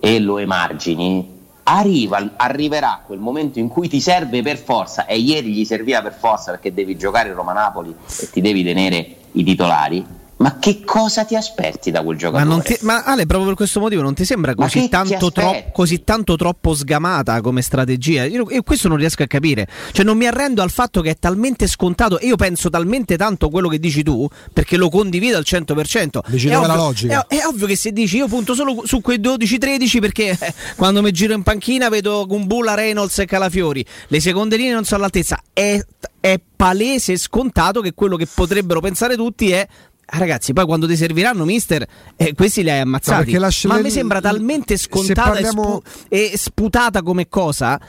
e 0.00 0.18
lo 0.18 0.38
emargini, 0.38 1.44
arriva, 1.62 2.32
arriverà 2.36 3.02
quel 3.06 3.20
momento 3.20 3.60
in 3.60 3.68
cui 3.68 3.86
ti 3.88 4.00
serve 4.00 4.42
per 4.42 4.58
forza, 4.58 5.06
e 5.06 5.18
ieri 5.18 5.52
gli 5.52 5.64
serviva 5.64 6.02
per 6.02 6.14
forza 6.14 6.50
perché 6.50 6.74
devi 6.74 6.96
giocare 6.96 7.32
Roma-Napoli 7.32 7.94
e 8.22 8.30
ti 8.30 8.40
devi 8.40 8.64
tenere 8.64 9.18
i 9.30 9.44
titolari 9.44 10.04
ma 10.38 10.58
che 10.58 10.82
cosa 10.84 11.24
ti 11.24 11.34
aspetti 11.34 11.90
da 11.90 12.02
quel 12.02 12.18
giocatore? 12.18 12.44
Ma, 12.44 12.60
ti, 12.60 12.76
ma 12.82 13.04
Ale, 13.04 13.24
proprio 13.24 13.48
per 13.48 13.56
questo 13.56 13.80
motivo, 13.80 14.02
non 14.02 14.12
ti 14.12 14.26
sembra 14.26 14.54
così, 14.54 14.86
tanto, 14.88 15.32
tro- 15.32 15.70
così 15.72 16.04
tanto, 16.04 16.36
troppo 16.36 16.74
sgamata 16.74 17.40
come 17.40 17.62
strategia? 17.62 18.24
Io, 18.24 18.46
io, 18.50 18.62
questo 18.62 18.88
non 18.88 18.98
riesco 18.98 19.22
a 19.22 19.26
capire. 19.26 19.66
Cioè, 19.92 20.04
non 20.04 20.18
mi 20.18 20.26
arrendo 20.26 20.60
al 20.60 20.70
fatto 20.70 21.00
che 21.00 21.10
è 21.10 21.16
talmente 21.18 21.66
scontato. 21.66 22.18
E 22.18 22.26
io 22.26 22.36
penso 22.36 22.68
talmente 22.68 23.16
tanto 23.16 23.46
a 23.46 23.50
quello 23.50 23.68
che 23.68 23.78
dici 23.78 24.02
tu, 24.02 24.28
perché 24.52 24.76
lo 24.76 24.90
condivido 24.90 25.38
al 25.38 25.44
100%. 25.46 26.18
Dici 26.26 26.48
è, 26.48 26.56
ovvio, 26.56 26.68
la 26.68 26.76
logica. 26.76 27.26
È, 27.26 27.36
è, 27.36 27.46
ovvio 27.46 27.66
che 27.66 27.76
se 27.76 27.92
dici 27.92 28.18
io 28.18 28.28
punto 28.28 28.54
solo 28.54 28.82
su 28.84 29.00
quei 29.00 29.18
12-13 29.18 30.00
perché 30.00 30.36
eh, 30.38 30.54
quando 30.76 31.00
mi 31.00 31.12
giro 31.12 31.32
in 31.32 31.42
panchina 31.42 31.88
vedo 31.88 32.26
Gumbula, 32.26 32.74
Reynolds 32.74 33.18
e 33.20 33.24
Calafiori. 33.24 33.82
Le 34.08 34.20
seconde 34.20 34.58
linee 34.58 34.74
non 34.74 34.84
sono 34.84 34.98
all'altezza. 34.98 35.40
È, 35.54 35.82
è 36.20 36.38
palese 36.56 37.12
e 37.12 37.16
scontato 37.16 37.80
che 37.80 37.94
quello 37.94 38.16
che 38.16 38.26
potrebbero 38.26 38.80
pensare 38.80 39.16
tutti 39.16 39.50
è 39.50 39.66
ragazzi, 40.06 40.52
poi 40.52 40.64
quando 40.64 40.86
ti 40.86 40.96
serviranno, 40.96 41.44
mister, 41.44 41.86
eh, 42.16 42.34
questi 42.34 42.62
li 42.62 42.70
hai 42.70 42.80
ammazzati. 42.80 43.32
No, 43.32 43.48
ma 43.64 43.80
mi 43.80 43.90
sembra 43.90 44.20
talmente 44.20 44.76
scontata 44.76 45.30
parliamo... 45.30 45.82
e, 45.82 45.90
spu- 45.90 46.06
e 46.08 46.32
sputata 46.36 47.02
come 47.02 47.28
cosa 47.28 47.80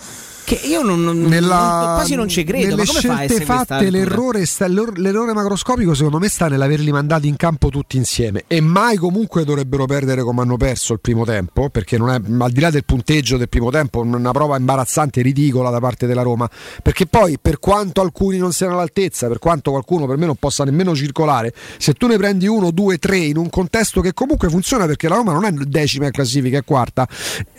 che 0.48 0.62
io 0.64 0.82
non, 0.82 1.04
non, 1.04 1.20
Nella, 1.24 1.58
non, 1.58 1.96
quasi 1.96 2.16
non 2.16 2.30
ci 2.30 2.46
credo. 2.46 2.78
Nelle 2.78 2.86
scelte 2.86 3.42
fatte, 3.42 3.90
l'errore, 3.90 4.46
sta, 4.46 4.66
l'errore, 4.66 5.34
macroscopico, 5.34 5.94
secondo 5.94 6.20
me, 6.20 6.30
sta 6.30 6.48
nell'averli 6.48 6.90
mandati 6.90 7.28
in 7.28 7.36
campo 7.36 7.68
tutti 7.68 7.98
insieme. 7.98 8.46
E 8.48 8.62
mai 8.62 8.96
comunque 8.96 9.44
dovrebbero 9.44 9.86
perdere 9.86 10.24
come 10.24 10.44
hanno 10.44 10.56
perso 10.56 10.94
il 10.94 11.02
primo 11.02 11.26
tempo, 11.26 11.68
perché 11.68 11.98
non 11.98 12.12
è, 12.12 12.14
al 12.14 12.52
di 12.52 12.62
là 12.62 12.70
del 12.70 12.86
punteggio 12.86 13.36
del 13.36 13.50
primo 13.50 13.72
tempo, 13.72 14.00
una 14.00 14.32
prova 14.32 14.56
imbarazzante 14.56 15.20
e 15.20 15.24
ridicola 15.24 15.70
da 15.70 15.82
parte 15.82 16.08
della 16.08 16.22
Roma. 16.22 16.50
Perché 16.82 17.08
poi, 17.08 17.38
per 17.42 17.60
quanto 17.60 18.00
alcuni 18.00 18.38
non 18.38 18.54
siano 18.54 18.72
all'altezza, 18.72 19.28
per 19.28 19.40
quanto 19.40 19.72
qualcuno 19.72 20.06
per 20.06 20.16
me 20.16 20.28
non 20.28 20.38
possa 20.38 20.64
nemmeno 20.64 20.96
circolare, 20.96 21.54
se 21.78 21.92
tu 21.92 22.08
ne 22.08 22.16
prendi 22.16 22.48
uno, 22.48 22.72
due, 22.72 23.00
tre 23.00 23.18
in 23.18 23.36
un 23.36 23.50
contesto 23.50 24.00
che 24.00 24.14
comunque 24.14 24.48
funziona, 24.48 24.86
perché 24.86 25.10
la 25.10 25.16
Roma 25.16 25.34
non 25.34 25.44
è 25.44 25.52
decima 25.52 26.06
in 26.06 26.12
classifica, 26.12 26.58
è 26.58 26.64
quarta, 26.64 27.06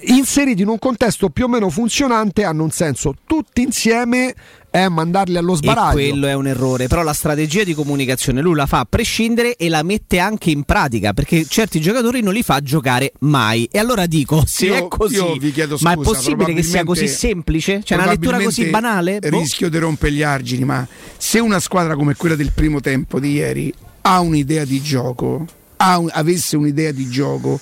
inseriti 0.07 0.63
in 0.63 0.69
un 0.69 0.79
contesto 0.79 1.29
più 1.29 1.45
o 1.45 1.49
meno 1.49 1.69
funzionante, 1.69 2.45
hanno 2.45 2.63
un 2.63 2.77
senso 2.79 3.15
tutti 3.27 3.63
insieme 3.63 4.35
è 4.71 4.87
mandarli 4.87 5.37
allo 5.37 5.55
sbaraglio. 5.55 5.99
E 5.99 6.09
quello 6.11 6.27
è 6.27 6.35
un 6.35 6.47
errore, 6.47 6.87
però 6.87 7.03
la 7.03 7.13
strategia 7.13 7.65
di 7.65 7.75
comunicazione 7.75 8.41
lui 8.41 8.55
la 8.55 8.67
fa 8.67 8.81
a 8.81 8.87
prescindere 8.89 9.57
e 9.57 9.69
la 9.69 9.83
mette 9.83 10.19
anche 10.19 10.51
in 10.51 10.63
pratica, 10.63 11.13
perché 11.13 11.45
certi 11.47 11.81
giocatori 11.81 12.21
non 12.23 12.33
li 12.33 12.43
fa 12.43 12.61
giocare 12.61 13.13
mai. 13.21 13.69
E 13.71 13.79
allora 13.79 14.07
dico, 14.07 14.45
se 14.47 14.67
io, 14.67 14.75
è 14.75 14.89
così, 14.89 15.17
scusa, 15.17 15.77
ma 15.81 15.93
è 15.93 15.97
possibile 15.97 16.55
che 16.55 16.63
sia 16.63 16.85
così 16.85 17.09
semplice? 17.09 17.83
Cioè 17.83 17.99
una 17.99 18.07
lettura 18.07 18.39
così 18.41 18.67
banale? 18.67 19.19
Boh. 19.19 19.39
Rischio 19.39 19.69
di 19.69 19.79
rompere 19.79 20.13
gli 20.13 20.23
argini, 20.23 20.65
ma 20.65 20.87
se 21.17 21.41
una 21.41 21.59
squadra 21.59 21.97
come 21.97 22.15
quella 22.15 22.37
del 22.37 22.53
primo 22.53 22.81
tempo 22.81 23.19
di 23.19 23.33
ieri 23.33 23.75
ha 24.03 24.21
un'idea 24.21 24.65
di 24.65 24.81
gioco, 24.81 25.45
un, 25.77 26.09
avesse 26.13 26.57
un'idea 26.57 26.93
di 26.93 27.09
gioco, 27.09 27.59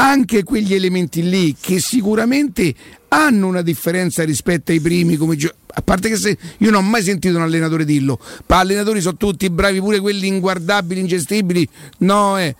anche 0.00 0.44
quegli 0.44 0.72
elementi 0.74 1.28
lì 1.28 1.54
che 1.60 1.78
sicuramente 1.78 2.74
hanno 3.08 3.46
una 3.48 3.60
differenza 3.60 4.24
rispetto 4.24 4.72
ai 4.72 4.80
primi 4.80 5.16
come 5.16 5.36
gio- 5.36 5.52
a 5.74 5.82
parte 5.82 6.08
che 6.08 6.16
se 6.16 6.38
io 6.58 6.70
non 6.70 6.82
ho 6.84 6.88
mai 6.88 7.02
sentito 7.02 7.36
un 7.36 7.42
allenatore 7.42 7.84
dirlo 7.84 8.18
ma 8.46 8.58
allenatori 8.60 9.02
sono 9.02 9.18
tutti 9.18 9.50
bravi 9.50 9.78
pure 9.78 10.00
quelli 10.00 10.26
inguardabili 10.26 11.00
ingestibili 11.00 11.68
no 11.98 12.38
eh 12.38 12.56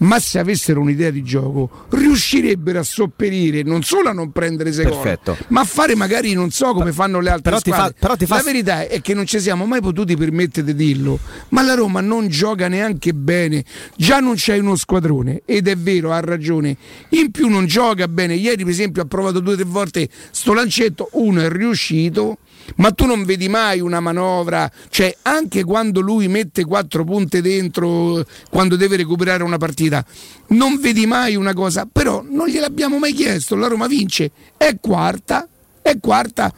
ma 0.00 0.18
se 0.18 0.38
avessero 0.38 0.80
un'idea 0.80 1.10
di 1.10 1.22
gioco 1.22 1.86
riuscirebbero 1.90 2.80
a 2.80 2.82
sopperire 2.82 3.62
non 3.62 3.82
solo 3.82 4.08
a 4.08 4.12
non 4.12 4.32
prendere 4.32 4.72
secondo 4.72 5.36
ma 5.48 5.60
a 5.60 5.64
fare 5.64 5.94
magari 5.94 6.32
non 6.32 6.50
so 6.50 6.72
come 6.72 6.92
fanno 6.92 7.20
le 7.20 7.30
altre 7.30 7.50
però 7.50 7.58
squadre 7.58 7.92
fa, 7.92 7.98
però 7.98 8.16
ti 8.16 8.26
fa... 8.26 8.36
la 8.36 8.42
verità 8.42 8.86
è 8.86 9.00
che 9.00 9.14
non 9.14 9.26
ci 9.26 9.38
siamo 9.40 9.66
mai 9.66 9.80
potuti 9.80 10.16
permettere 10.16 10.66
di 10.66 10.74
dirlo 10.74 11.18
ma 11.50 11.62
la 11.62 11.74
Roma 11.74 12.00
non 12.00 12.28
gioca 12.28 12.68
neanche 12.68 13.12
bene. 13.14 13.64
Già 13.96 14.20
non 14.20 14.34
c'è 14.34 14.58
uno 14.58 14.76
squadrone 14.76 15.42
ed 15.44 15.68
è 15.68 15.76
vero 15.76 16.12
ha 16.12 16.20
ragione. 16.20 16.76
In 17.10 17.30
più 17.30 17.48
non 17.48 17.66
gioca 17.66 18.08
bene. 18.08 18.34
Ieri 18.34 18.62
per 18.62 18.72
esempio 18.72 19.02
ha 19.02 19.06
provato 19.06 19.40
due 19.40 19.54
o 19.54 19.56
tre 19.56 19.64
volte 19.64 20.08
sto 20.30 20.52
lancetto 20.52 21.08
uno 21.12 21.42
è 21.42 21.48
riuscito 21.48 22.38
ma 22.76 22.90
tu 22.90 23.06
non 23.06 23.24
vedi 23.24 23.48
mai 23.48 23.80
una 23.80 24.00
manovra, 24.00 24.70
cioè 24.88 25.14
anche 25.22 25.64
quando 25.64 26.00
lui 26.00 26.28
mette 26.28 26.64
quattro 26.64 27.04
punte 27.04 27.40
dentro, 27.40 28.24
quando 28.50 28.76
deve 28.76 28.96
recuperare 28.96 29.42
una 29.42 29.58
partita, 29.58 30.04
non 30.48 30.80
vedi 30.80 31.06
mai 31.06 31.36
una 31.36 31.52
cosa, 31.52 31.86
però 31.90 32.24
non 32.28 32.48
gliel'abbiamo 32.48 32.98
mai 32.98 33.12
chiesto, 33.12 33.54
la 33.54 33.66
Roma 33.66 33.86
vince, 33.86 34.30
è 34.56 34.76
quarta, 34.80 35.48
è 35.82 35.98
quarta, 36.00 36.52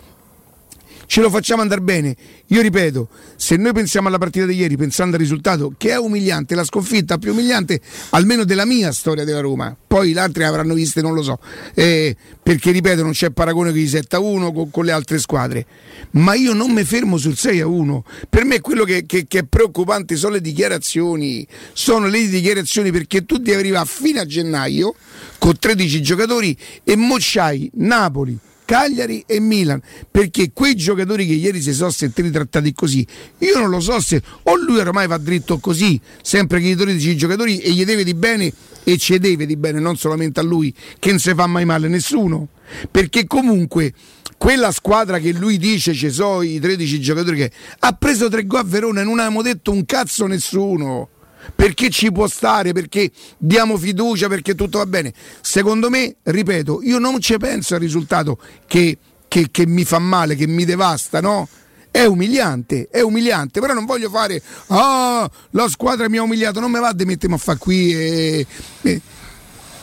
ce 1.07 1.21
lo 1.21 1.31
facciamo 1.31 1.63
andare 1.63 1.81
bene. 1.81 2.15
Io 2.49 2.61
ripeto, 2.61 3.09
se 3.37 3.57
noi 3.57 3.73
pensiamo 3.73 4.09
alla 4.09 4.19
partita 4.19 4.47
di 4.47 4.55
ieri, 4.55 4.77
pensando 4.77 5.17
al 5.17 5.23
risultato, 5.23 5.75
che 5.77 5.91
è 5.91 5.99
umiliante, 5.99 6.55
la 6.55 6.65
sconfitta 6.65 7.19
più 7.19 7.33
umiliante 7.33 7.81
almeno 8.11 8.45
della 8.45 8.65
mia 8.65 8.93
storia 8.93 9.25
della 9.25 9.41
Roma, 9.41 9.77
poi 9.87 10.13
gli 10.13 10.19
altri 10.19 10.45
avranno 10.45 10.75
viste, 10.75 11.01
non 11.01 11.15
lo 11.15 11.23
so, 11.23 11.39
eh, 11.75 12.15
perché 12.43 12.71
ripeto, 12.71 13.03
non 13.03 13.13
c'è 13.13 13.31
paragone 13.31 13.71
con 13.71 13.79
i 13.79 13.87
7 13.87 14.17
a 14.17 14.19
1 14.19 14.53
con, 14.53 14.71
con, 14.71 14.85
le 14.85 14.93
altre 14.93 15.19
squadre, 15.19 15.67
ma 16.13 16.35
io 16.35 16.53
non 16.53 16.71
mi 16.73 16.85
fermo 16.85 17.17
sul 17.17 17.37
6 17.37 17.61
a 17.61 17.67
1. 17.67 18.05
Per 18.29 18.45
me 18.45 18.61
quello 18.61 18.85
che, 18.85 19.05
che, 19.07 19.27
che, 19.27 19.39
è 19.41 19.45
preoccupante 19.45 20.17
sono 20.17 20.35
le 20.35 20.41
dichiarazioni, 20.41 21.47
sono 21.73 22.07
le 22.07 22.29
dichiarazioni 22.29 22.91
perché 22.91 23.25
tu 23.25 23.39
devi 23.39 23.59
arrivare 23.59 23.87
fino 23.87 24.21
a 24.21 24.27
gennaio 24.27 24.95
con 25.39 25.59
13 25.59 26.03
giocatori 26.03 26.57
e 26.85 26.97
mocciai 26.97 27.71
Napoli, 27.75 28.39
Cagliari 28.67 29.23
e 29.27 29.41
Milan, 29.41 29.81
perché 30.11 30.51
quei 30.53 30.75
giocatori 30.75 31.27
che 31.27 31.33
ieri 31.33 31.63
si 31.63 31.73
sono 31.73 31.91
sentiti 31.91 32.31
trattati 32.31 32.75
così, 32.75 33.07
io 33.39 33.59
non 33.59 33.71
lo 33.71 33.81
so 33.81 33.99
se 34.01 34.21
o 34.43 34.57
lui 34.57 34.81
ormai 34.81 35.07
va 35.07 35.17
dritto 35.17 35.59
così, 35.59 35.99
sempre 36.21 36.61
che 36.61 36.67
gli 36.67 36.75
12 36.75 37.17
giocatori 37.17 37.61
e 37.61 37.71
gli 37.71 37.85
deve 37.85 38.05
di 38.05 38.13
bene 38.13 38.53
e 38.85 38.99
ci 38.99 39.19
deve 39.19 39.47
di 39.47 39.57
bene, 39.57 39.79
non 39.81 39.97
solamente 39.97 40.41
a 40.41 40.43
lui, 40.43 40.75
che 40.99 41.11
non 41.11 41.19
si 41.19 41.33
fa 41.33 41.47
mai 41.47 41.65
male 41.65 41.89
nessuno, 41.89 42.49
perché 42.91 43.27
comunque 43.27 43.95
quella 44.37 44.73
squadra 44.73 45.19
che 45.19 45.33
lui 45.33 45.57
dice 45.57 45.95
ci 45.95 46.11
sono 46.11 46.43
i 46.43 46.59
13 46.59 47.01
giocatori 47.01 47.37
che 47.37 47.51
ha 47.79 47.93
preso 47.93 48.29
tre 48.29 48.45
gol 48.45 48.61
a 48.61 48.65
Verona 48.65 49.01
e 49.01 49.05
non 49.05 49.19
abbiamo 49.19 49.43
detto 49.43 49.71
un 49.71 49.87
cazzo 49.87 50.27
nessuno 50.27 51.09
perché 51.55 51.91
ci 51.91 52.11
può 52.13 52.27
stare, 52.27 52.73
perché 52.73 53.11
diamo 53.39 53.77
fiducia, 53.77 54.29
perché 54.29 54.55
tutto 54.55 54.79
va 54.79 54.87
bene. 54.87 55.13
Secondo 55.41 55.91
me, 55.91 56.17
ripeto, 56.23 56.83
io 56.83 56.99
non 56.99 57.21
ci 57.21 57.37
penso 57.37 57.75
al 57.75 57.81
risultato 57.81 58.39
che, 58.67 58.99
che, 59.29 59.49
che 59.51 59.67
mi 59.67 59.85
fa 59.85 59.99
male, 59.99 60.35
che 60.35 60.47
mi 60.47 60.65
devasta, 60.65 61.21
no? 61.21 61.49
È 61.91 62.05
umiliante, 62.05 62.89
è 62.91 63.01
umiliante, 63.01 63.61
però 63.61 63.73
non 63.73 63.87
voglio 63.87 64.11
fare, 64.11 64.43
ah, 64.67 65.29
la 65.51 65.69
squadra 65.69 66.09
mi 66.11 66.19
ha 66.19 66.23
umiliato, 66.23 66.61
non 66.61 66.71
me 66.71 66.79
va 66.79 66.93
di 66.93 67.07
mettermi 67.07 67.35
a 67.35 67.39
fare 67.39 67.59
qui 67.59 67.95
e, 67.95 68.47
e... 68.83 69.01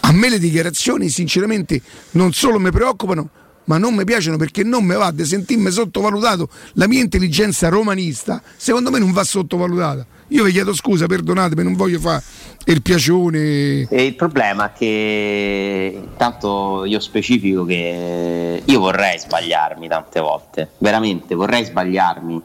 A 0.06 0.12
me 0.12 0.30
le 0.30 0.38
dichiarazioni 0.38 1.08
sinceramente 1.08 1.82
non 2.12 2.34
solo 2.34 2.60
mi 2.60 2.72
preoccupano, 2.72 3.30
ma 3.66 3.78
non 3.78 3.94
mi 3.94 4.04
piacciono 4.04 4.38
perché 4.38 4.64
non 4.64 4.84
mi 4.84 4.96
va 4.96 5.12
di 5.12 5.26
sentirmi 5.26 5.72
sottovalutato. 5.72 6.50
La 6.74 6.88
mia 6.88 7.02
intelligenza 7.02 7.70
romanista, 7.70 8.42
secondo 8.56 8.92
me, 8.92 9.00
non 9.00 9.12
va 9.12 9.24
sottovalutata. 9.24 10.06
Io 10.30 10.44
vi 10.44 10.52
chiedo 10.52 10.74
scusa, 10.74 11.06
perdonatemi, 11.06 11.64
non 11.64 11.76
voglio 11.76 12.00
fare 12.00 12.24
il 12.66 12.82
piacione. 12.82 13.88
E 13.88 14.06
il 14.06 14.16
problema 14.16 14.74
è 14.74 14.78
che 14.78 16.02
intanto 16.02 16.86
io 16.86 17.00
specifico 17.00 17.66
che 17.66 18.64
io 18.66 18.80
vorrei 18.80 19.20
sbagliarmi 19.20 19.88
tante 19.88 20.20
volte, 20.20 20.72
veramente 20.80 21.36
vorrei 21.36 21.66
sbagliarmi, 21.66 22.42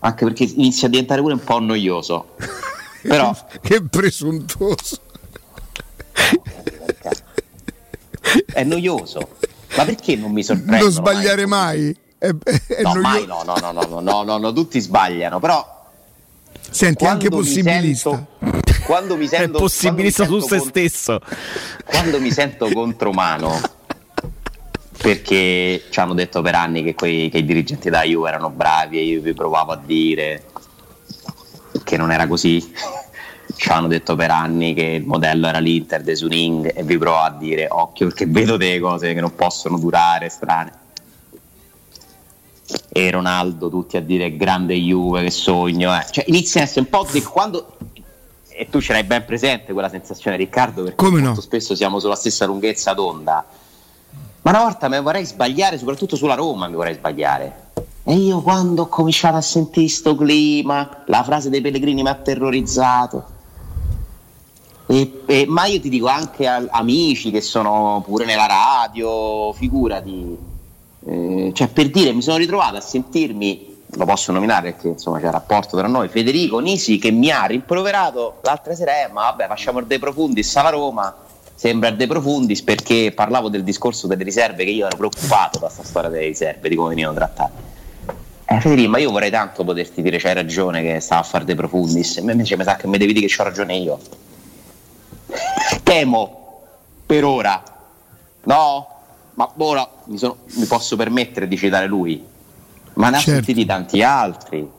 anche 0.00 0.24
perché 0.24 0.44
inizia 0.44 0.88
a 0.88 0.90
diventare 0.90 1.20
pure 1.20 1.34
un 1.34 1.44
po' 1.44 1.60
noioso. 1.60 2.34
Però... 3.02 3.36
che 3.60 3.82
presuntuoso. 3.82 5.00
È 8.52 8.64
noioso. 8.64 9.28
Ma 9.76 9.84
perché 9.84 10.16
non 10.16 10.32
mi 10.32 10.42
sorprende? 10.42 10.78
Non 10.78 10.90
sbagliare 10.90 11.46
mai. 11.46 11.96
È, 12.18 12.26
è 12.26 12.82
no, 12.82 12.94
mai 12.94 13.26
no, 13.26 13.42
no, 13.44 13.56
no, 13.60 13.72
no, 13.72 14.00
no, 14.00 14.22
no, 14.22 14.38
no, 14.38 14.52
tutti 14.52 14.78
sbagliano, 14.80 15.40
però 15.40 15.80
Senti, 16.70 17.04
anche 17.04 17.28
possibilista. 17.28 18.10
Sento, 18.10 18.60
quando 18.86 19.16
mi 19.16 19.26
sento, 19.26 19.58
è 19.58 19.60
possibilista 19.60 20.24
su 20.24 20.38
se 20.40 20.58
stesso. 20.60 21.20
Quando 21.84 22.20
mi 22.20 22.30
sento 22.30 22.68
contromano, 22.72 23.60
perché 25.02 25.84
ci 25.90 26.00
hanno 26.00 26.14
detto 26.14 26.40
per 26.42 26.54
anni 26.54 26.82
che, 26.82 26.94
quei, 26.94 27.28
che 27.28 27.38
i 27.38 27.44
dirigenti 27.44 27.90
da 27.90 28.02
Juve 28.02 28.28
erano 28.28 28.50
bravi 28.50 28.98
e 28.98 29.02
io 29.02 29.20
vi 29.20 29.34
provavo 29.34 29.72
a 29.72 29.80
dire 29.84 30.44
che 31.82 31.96
non 31.96 32.12
era 32.12 32.26
così. 32.26 32.72
Ci 33.62 33.68
hanno 33.68 33.86
detto 33.86 34.16
per 34.16 34.32
anni 34.32 34.74
che 34.74 34.82
il 34.82 35.06
modello 35.06 35.46
era 35.46 35.60
l'Inter 35.60 36.02
de 36.02 36.16
Suning 36.16 36.72
e 36.74 36.82
vi 36.82 36.98
provo 36.98 37.18
a 37.18 37.30
dire 37.30 37.68
occhio 37.70 38.08
perché 38.08 38.26
vedo 38.26 38.56
delle 38.56 38.80
cose 38.80 39.14
che 39.14 39.20
non 39.20 39.36
possono 39.36 39.78
durare 39.78 40.28
strane 40.30 40.72
e 42.88 43.10
Ronaldo 43.12 43.70
tutti 43.70 43.96
a 43.96 44.00
dire 44.02 44.34
grande 44.36 44.74
Juve 44.74 45.22
che 45.22 45.30
sogno 45.30 45.94
eh. 45.96 46.04
cioè, 46.10 46.24
inizia 46.26 46.60
a 46.60 46.64
essere 46.64 46.80
un 46.80 46.88
po' 46.88 47.06
di 47.08 47.22
quando 47.22 47.76
e 48.48 48.66
tu 48.68 48.80
ce 48.80 48.94
l'hai 48.94 49.04
ben 49.04 49.24
presente 49.24 49.72
quella 49.72 49.88
sensazione 49.88 50.36
Riccardo 50.36 50.82
perché 50.82 50.96
Come 50.96 51.20
molto 51.20 51.36
no? 51.36 51.40
spesso 51.40 51.76
siamo 51.76 52.00
sulla 52.00 52.16
stessa 52.16 52.44
lunghezza 52.46 52.94
d'onda 52.94 53.46
ma 54.42 54.50
una 54.50 54.62
volta 54.64 54.88
mi 54.88 55.00
vorrei 55.00 55.24
sbagliare 55.24 55.78
soprattutto 55.78 56.16
sulla 56.16 56.34
Roma 56.34 56.66
mi 56.66 56.74
vorrei 56.74 56.94
sbagliare 56.94 57.70
e 58.02 58.14
io 58.14 58.42
quando 58.42 58.82
ho 58.82 58.88
cominciato 58.88 59.36
a 59.36 59.40
sentire 59.40 59.86
sto 59.86 60.16
clima 60.16 61.04
la 61.06 61.22
frase 61.22 61.48
dei 61.48 61.60
Pellegrini 61.60 62.02
mi 62.02 62.08
ha 62.08 62.16
terrorizzato 62.16 63.38
e, 64.92 65.22
e, 65.24 65.46
ma 65.48 65.64
io 65.64 65.80
ti 65.80 65.88
dico 65.88 66.06
anche 66.06 66.46
a, 66.46 66.62
amici 66.68 67.30
che 67.30 67.40
sono 67.40 68.02
pure 68.04 68.26
nella 68.26 68.46
radio 68.46 69.50
figurati. 69.54 70.36
Eh, 71.06 71.50
cioè 71.54 71.68
per 71.68 71.90
dire 71.90 72.12
mi 72.12 72.20
sono 72.20 72.36
ritrovato 72.36 72.76
a 72.76 72.80
sentirmi 72.80 73.70
lo 73.94 74.04
posso 74.04 74.30
nominare 74.32 74.72
perché 74.72 74.88
insomma 74.88 75.18
c'è 75.18 75.30
rapporto 75.30 75.76
tra 75.76 75.88
noi 75.88 76.08
Federico 76.08 76.60
Nisi 76.60 76.98
che 76.98 77.10
mi 77.10 77.28
ha 77.30 77.44
rimproverato 77.44 78.38
l'altra 78.42 78.74
sera 78.74 79.04
eh, 79.04 79.08
ma 79.10 79.22
vabbè 79.22 79.48
facciamo 79.48 79.80
il 79.80 79.86
De 79.86 79.98
Profundis 79.98 80.54
alla 80.56 80.70
Roma 80.70 81.14
sembra 81.54 81.88
il 81.88 81.96
De 81.96 82.06
Profundis 82.06 82.62
perché 82.62 83.12
parlavo 83.12 83.48
del 83.48 83.64
discorso 83.64 84.06
delle 84.06 84.22
riserve 84.22 84.64
che 84.64 84.70
io 84.70 84.86
ero 84.86 84.96
preoccupato 84.96 85.58
da 85.58 85.66
questa 85.66 85.82
storia 85.82 86.08
delle 86.08 86.26
riserve 86.26 86.68
di 86.68 86.76
come 86.76 86.90
venivano 86.90 87.16
trattate. 87.16 87.52
Eh, 88.44 88.60
Federico 88.60 88.90
ma 88.90 88.98
io 88.98 89.10
vorrei 89.10 89.30
tanto 89.30 89.64
poterti 89.64 90.02
dire 90.02 90.18
c'hai 90.18 90.34
ragione 90.34 90.82
che 90.82 91.00
stava 91.00 91.22
a 91.22 91.24
fare 91.24 91.44
De 91.44 91.56
Profundis 91.56 92.16
invece 92.16 92.56
mi 92.56 92.62
sa 92.62 92.76
che 92.76 92.86
mi 92.86 92.96
devi 92.96 93.12
dire 93.12 93.26
che 93.26 93.40
ho 93.40 93.44
ragione 93.44 93.74
io 93.74 93.98
temo 95.92 96.60
per 97.04 97.24
ora 97.24 97.62
no 98.44 98.92
ma 99.34 99.50
ora 99.58 99.88
mi, 100.04 100.18
sono, 100.18 100.38
mi, 100.54 100.64
posso 100.66 100.96
permettere 100.96 101.48
di 101.48 101.56
citare 101.56 101.86
lui, 101.86 102.22
ma 102.94 103.08
ne 103.08 103.16
certo. 103.16 103.30
ha 103.30 103.34
sentiti 103.34 103.64
tanti 103.64 104.02
altri. 104.02 104.70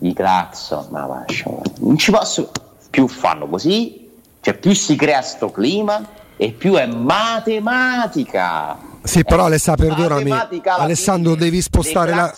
I 0.00 0.12
Claxon, 0.12 0.88
ma 0.90 1.06
lascia, 1.06 1.50
non 1.78 1.96
ci 1.96 2.10
posso 2.10 2.50
più 2.90 3.08
fanno 3.08 3.46
così, 3.46 4.10
cioè 4.40 4.54
più 4.54 4.74
si 4.74 4.94
crea 4.94 5.22
sto 5.22 5.50
clima 5.50 6.06
e 6.36 6.50
più 6.50 6.74
è 6.74 6.86
matematica. 6.86 8.76
Sì, 9.02 9.24
però 9.24 9.46
Alessandro, 9.46 9.86
perdonami. 9.86 10.30
Alessandro, 10.64 11.34
devi 11.34 11.62
spostare 11.62 12.14
la. 12.14 12.34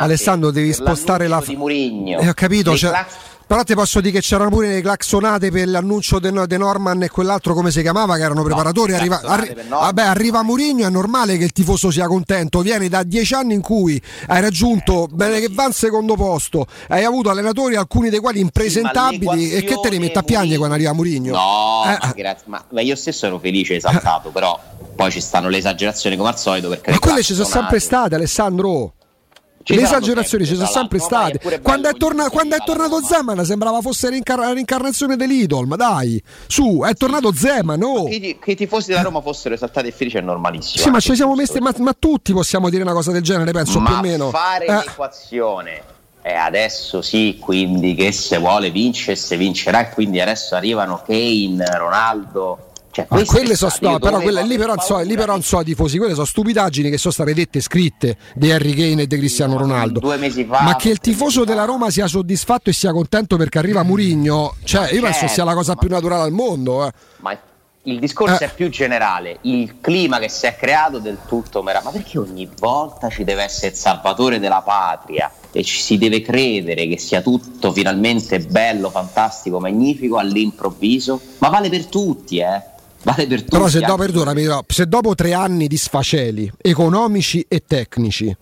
Alessandro, 0.00 0.50
devi 0.50 0.72
spostare 0.72 1.28
la. 1.28 1.42
Di 1.44 1.56
Murigno, 1.56 2.18
eh, 2.18 2.28
ho 2.28 2.34
capito. 2.34 2.76
Cioè, 2.76 3.04
però 3.46 3.62
ti 3.62 3.74
posso 3.74 4.00
dire 4.00 4.14
che 4.14 4.20
c'erano 4.20 4.50
pure 4.50 4.68
le 4.68 4.80
claxonate 4.80 5.50
per 5.52 5.68
l'annuncio 5.68 6.18
di 6.18 6.30
de 6.46 6.56
Norman 6.58 7.04
e 7.04 7.08
quell'altro 7.08 7.54
come 7.54 7.70
si 7.70 7.80
chiamava, 7.80 8.16
che 8.16 8.22
erano 8.22 8.42
preparatori. 8.42 8.90
No, 8.92 8.98
arriva, 8.98 9.20
arri- 9.22 9.68
vabbè, 9.68 10.02
arriva 10.02 10.42
Murigno, 10.42 10.86
è 10.86 10.90
normale 10.90 11.36
che 11.36 11.44
il 11.44 11.52
tifoso 11.52 11.90
sia 11.92 12.08
contento. 12.08 12.60
Vieni 12.60 12.88
da 12.88 13.04
dieci 13.04 13.34
anni 13.34 13.54
in 13.54 13.60
cui 13.60 14.02
hai 14.26 14.40
raggiunto, 14.40 15.04
eh, 15.04 15.08
bene 15.12 15.40
che 15.40 15.48
va 15.50 15.64
al 15.64 15.74
secondo 15.74 16.14
posto, 16.14 16.66
hai 16.88 17.04
avuto 17.04 17.30
allenatori, 17.30 17.76
alcuni 17.76 18.10
dei 18.10 18.18
quali 18.18 18.40
impresentabili. 18.40 19.48
Sì, 19.48 19.52
e 19.52 19.64
che 19.64 19.78
te 19.80 19.90
li 19.90 19.98
metti 20.00 20.18
a 20.18 20.22
piangere 20.22 20.56
quando 20.56 20.74
arriva 20.74 20.92
Murigno? 20.92 21.32
No, 21.32 21.82
eh. 21.84 21.98
ma, 22.00 22.12
grazie, 22.16 22.46
ma 22.48 22.80
io 22.80 22.96
stesso 22.96 23.26
ero 23.26 23.38
felice, 23.38 23.76
esaltato, 23.76 24.30
però 24.30 24.58
poi 24.96 25.10
ci 25.12 25.20
stanno 25.20 25.48
le 25.48 25.58
esagerazioni 25.58 26.16
come 26.16 26.30
al 26.30 26.38
solito. 26.38 26.68
Ma 26.68 26.98
quelle 26.98 27.22
ci 27.22 27.34
sono 27.34 27.46
sempre 27.46 27.78
state, 27.78 28.16
Alessandro. 28.16 28.94
Ci 29.66 29.74
le 29.74 29.82
esagerazioni 29.82 30.46
ci 30.46 30.54
sono 30.54 30.68
sempre 30.68 31.00
state. 31.00 31.40
Quando 31.60 31.88
è, 31.88 31.92
torna, 31.94 32.30
quando 32.30 32.54
è, 32.54 32.58
tornato 32.64 33.02
Zeman 33.02 33.44
sembrava 33.44 33.80
fosse 33.80 34.08
la 34.08 34.52
rincarnazione 34.52 35.16
dell'Idol, 35.16 35.66
ma 35.66 35.74
dai, 35.74 36.22
su, 36.46 36.84
è 36.86 36.94
tornato 36.94 37.34
Zeman. 37.34 37.82
Oh. 37.82 38.04
Che, 38.04 38.38
i 38.44 38.54
tifosi 38.54 38.90
della 38.90 39.02
Roma 39.02 39.20
fossero 39.20 39.56
esaltati 39.56 39.88
e 39.88 39.90
felici 39.90 40.18
è 40.18 40.20
normalissimo. 40.20 40.84
Sì, 40.84 40.90
ma 40.90 41.00
ci 41.00 41.16
siamo 41.16 41.34
messi, 41.34 41.58
ma, 41.58 41.74
ma, 41.78 41.96
tutti 41.98 42.32
possiamo 42.32 42.70
dire 42.70 42.84
una 42.84 42.92
cosa 42.92 43.10
del 43.10 43.22
genere, 43.22 43.50
penso 43.50 43.80
ma 43.80 43.88
più 43.88 43.96
o 43.96 44.00
meno. 44.02 44.30
fare 44.30 44.66
eh. 44.66 44.72
l'equazione 44.72 45.82
e 46.22 46.32
adesso 46.32 47.02
sì, 47.02 47.38
quindi 47.40 47.96
che 47.96 48.12
se 48.12 48.38
vuole 48.38 48.70
vince, 48.70 49.16
se 49.16 49.36
vincerà 49.36 49.88
e 49.88 49.92
quindi 49.92 50.20
adesso 50.20 50.54
arrivano 50.54 51.02
Kane, 51.04 51.64
Ronaldo 51.76 52.70
cioè, 52.96 53.06
ah, 53.10 53.24
quelle 53.26 53.54
sono 53.56 53.70
state, 53.70 53.98
però 53.98 54.20
quelle, 54.20 54.42
lì, 54.42 54.56
però, 54.56 54.74
so, 54.80 54.98
lì 55.00 55.16
però 55.16 55.32
non 55.32 55.42
so 55.42 55.62
tifosi, 55.62 55.98
quelle 55.98 56.14
sono 56.14 56.24
stupidaggini 56.24 56.88
che 56.88 56.96
sono 56.96 57.12
state 57.12 57.34
dette 57.34 57.60
scritte 57.60 58.16
di 58.34 58.50
Harry 58.50 58.72
Kane 58.72 59.02
e 59.02 59.06
di 59.06 59.18
Cristiano 59.18 59.58
Ronaldo. 59.58 60.00
Due 60.00 60.16
mesi 60.16 60.46
fa. 60.46 60.62
Ma 60.62 60.76
che 60.76 60.88
il 60.88 60.98
tifoso 60.98 61.44
della 61.44 61.64
Roma 61.64 61.90
sia 61.90 62.06
soddisfatto 62.06 62.70
e 62.70 62.72
sia 62.72 62.92
contento 62.92 63.36
perché 63.36 63.58
arriva 63.58 63.82
Murigno, 63.82 64.54
cioè 64.64 64.84
io 64.84 65.02
certo, 65.02 65.04
penso 65.04 65.28
sia 65.28 65.44
la 65.44 65.52
cosa 65.52 65.74
più 65.74 65.90
naturale 65.90 66.22
al 66.22 66.32
mondo. 66.32 66.86
Eh. 66.86 66.92
Ma 67.18 67.38
il 67.82 67.98
discorso 67.98 68.42
eh. 68.42 68.46
è 68.46 68.54
più 68.54 68.70
generale, 68.70 69.40
il 69.42 69.78
clima 69.82 70.18
che 70.18 70.30
si 70.30 70.46
è 70.46 70.56
creato 70.56 70.98
del 70.98 71.18
tutto 71.28 71.62
meraviglioso. 71.62 71.98
Ma 71.98 72.02
perché 72.02 72.18
ogni 72.18 72.48
volta 72.58 73.10
ci 73.10 73.24
deve 73.24 73.42
essere 73.42 73.72
il 73.72 73.74
salvatore 73.74 74.38
della 74.38 74.62
patria 74.62 75.30
e 75.52 75.62
ci 75.62 75.82
si 75.82 75.98
deve 75.98 76.22
credere 76.22 76.88
che 76.88 76.96
sia 76.96 77.20
tutto 77.20 77.72
finalmente 77.72 78.38
bello, 78.38 78.88
fantastico, 78.88 79.60
magnifico 79.60 80.16
all'improvviso? 80.16 81.20
Ma 81.40 81.50
vale 81.50 81.68
per 81.68 81.84
tutti, 81.84 82.38
eh? 82.38 82.74
Vale 83.02 83.26
per 83.26 83.38
tutti. 83.40 83.50
Però 83.50 83.68
se, 83.68 83.80
dopo, 83.80 83.96
perdonami, 83.96 84.46
se 84.66 84.86
dopo 84.86 85.14
tre 85.14 85.32
anni 85.32 85.66
di 85.66 85.76
sfaceli 85.76 86.52
economici 86.60 87.44
e 87.48 87.62
tecnici 87.66 88.36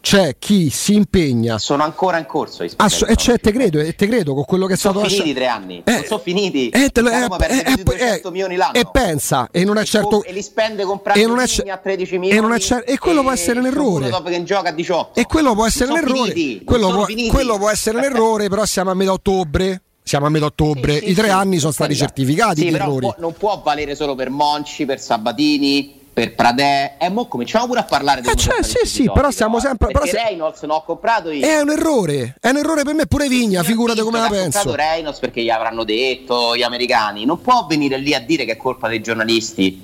c'è 0.00 0.36
chi 0.38 0.70
si 0.70 0.94
impegna. 0.94 1.58
Sono 1.58 1.84
ancora 1.84 2.18
in 2.18 2.26
corso. 2.26 2.66
So, 2.66 3.06
e 3.06 3.14
c'è, 3.14 3.38
te 3.38 3.52
credo, 3.52 3.82
te 3.94 4.06
credo 4.06 4.34
con 4.34 4.44
quello 4.44 4.66
che 4.66 4.74
è 4.74 4.76
sono 4.76 5.00
stato 5.00 5.14
finiti 5.14 5.34
tre 5.34 5.46
anni. 5.46 5.82
Eh, 5.84 6.04
sono 6.06 6.20
finiti. 6.20 6.68
Eh, 6.70 6.88
te 6.88 7.02
lo, 7.02 7.10
eh, 7.10 7.28
eh, 7.38 8.20
eh, 8.24 8.30
milioni 8.30 8.56
l'anno. 8.56 8.72
E 8.72 8.86
pensa, 8.90 9.48
e 9.50 9.64
non 9.64 9.76
è 9.76 9.84
certo. 9.84 10.24
E 10.24 10.32
li 10.32 10.42
spende 10.42 10.84
comprando 10.84 11.22
e 11.22 11.26
non 11.26 11.38
è, 11.38 11.70
a 11.70 11.76
13 11.76 12.18
milioni. 12.18 12.38
E, 12.38 12.40
non 12.40 12.52
è 12.52 12.58
cer- 12.58 12.88
e 12.88 12.98
quello 12.98 13.20
può 13.22 13.30
essere 13.30 13.58
un 13.60 13.66
errore. 13.66 14.08
Dopo 14.08 14.28
che 14.28 14.42
gioca 14.42 14.70
a 14.70 14.72
18. 14.72 15.20
E 15.20 15.26
quello 15.26 15.54
può 15.54 15.66
essere 15.66 15.92
un 15.92 15.98
errore. 15.98 16.64
Quello 16.64 16.88
può, 16.88 17.06
quello 17.28 17.58
può 17.58 17.68
essere 17.68 17.98
un 17.98 18.04
errore, 18.04 18.48
però 18.48 18.64
siamo 18.64 18.90
a 18.90 18.94
metà 18.94 19.12
ottobre 19.12 19.82
siamo 20.10 20.26
a 20.26 20.28
metà 20.28 20.46
ottobre, 20.46 20.94
sì, 20.94 21.04
sì, 21.04 21.10
i 21.10 21.14
tre 21.14 21.26
sì, 21.26 21.30
anni 21.30 21.58
sono 21.60 21.70
stati 21.70 21.94
certificati. 21.94 22.62
Sì, 22.62 22.70
però 22.72 22.96
può, 22.96 23.14
non 23.18 23.32
può 23.32 23.60
valere 23.62 23.94
solo 23.94 24.16
per 24.16 24.28
Monci, 24.28 24.84
per 24.84 24.98
Sabatini, 24.98 26.00
per 26.12 26.34
Pradè. 26.34 26.96
E 26.98 27.06
eh, 27.06 27.10
mo 27.10 27.28
cominciamo 27.28 27.68
pure 27.68 27.78
a 27.78 27.84
parlare 27.84 28.20
eh, 28.22 28.34
cioè, 28.34 28.60
Sì, 28.64 28.84
sì, 28.86 29.08
però 29.08 29.30
siamo 29.30 29.60
sempre. 29.60 29.92
Perché 29.92 30.10
però 30.10 30.24
Reynolds 30.24 30.62
non 30.62 30.78
ho 30.78 30.82
comprato 30.82 31.30
io. 31.30 31.46
È 31.46 31.60
un 31.60 31.70
errore, 31.70 32.34
è 32.40 32.48
un 32.48 32.56
errore 32.56 32.82
per 32.82 32.94
me 32.94 33.06
pure 33.06 33.28
Vigna, 33.28 33.62
figurate 33.62 34.02
come 34.02 34.18
la 34.18 34.28
penso. 34.28 34.58
Ha 34.58 34.62
comprato 34.64 34.90
Reynolds 34.90 35.20
perché 35.20 35.44
gli 35.44 35.50
avranno 35.50 35.84
detto 35.84 36.56
gli 36.56 36.62
americani. 36.62 37.24
Non 37.24 37.40
può 37.40 37.66
venire 37.68 37.96
lì 37.96 38.12
a 38.12 38.20
dire 38.20 38.44
che 38.44 38.52
è 38.52 38.56
colpa 38.56 38.88
dei 38.88 39.00
giornalisti. 39.00 39.80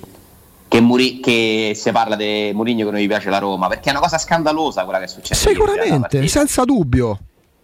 Che, 0.67 0.81
Muri- 0.81 1.21
che 1.21 1.71
si 1.73 1.91
parla 1.93 2.17
di 2.17 2.51
Murigno 2.53 2.83
che 2.83 2.91
non 2.91 2.99
gli 2.99 3.07
piace 3.07 3.29
la 3.29 3.37
Roma 3.37 3.69
perché 3.69 3.87
è 3.87 3.91
una 3.91 4.01
cosa 4.01 4.17
scandalosa 4.17 4.83
quella 4.83 4.99
che 4.99 5.05
è 5.05 5.07
successa 5.07 5.47
sicuramente 5.47 6.27
senza 6.27 6.65
dubbio 6.65 7.17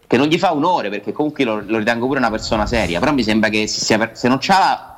che 0.07 0.17
non 0.17 0.27
gli 0.27 0.37
fa 0.37 0.53
onore 0.53 0.89
perché 0.89 1.11
comunque 1.11 1.43
lo, 1.43 1.61
lo 1.65 1.77
ritengo 1.77 2.07
pure 2.07 2.19
una 2.19 2.29
persona 2.29 2.65
seria, 2.65 2.99
però 2.99 3.13
mi 3.13 3.23
sembra 3.23 3.49
che 3.49 3.67
sia, 3.67 4.11
se 4.13 4.27
non 4.27 4.37
c'ha 4.39 4.59
la, 4.59 4.97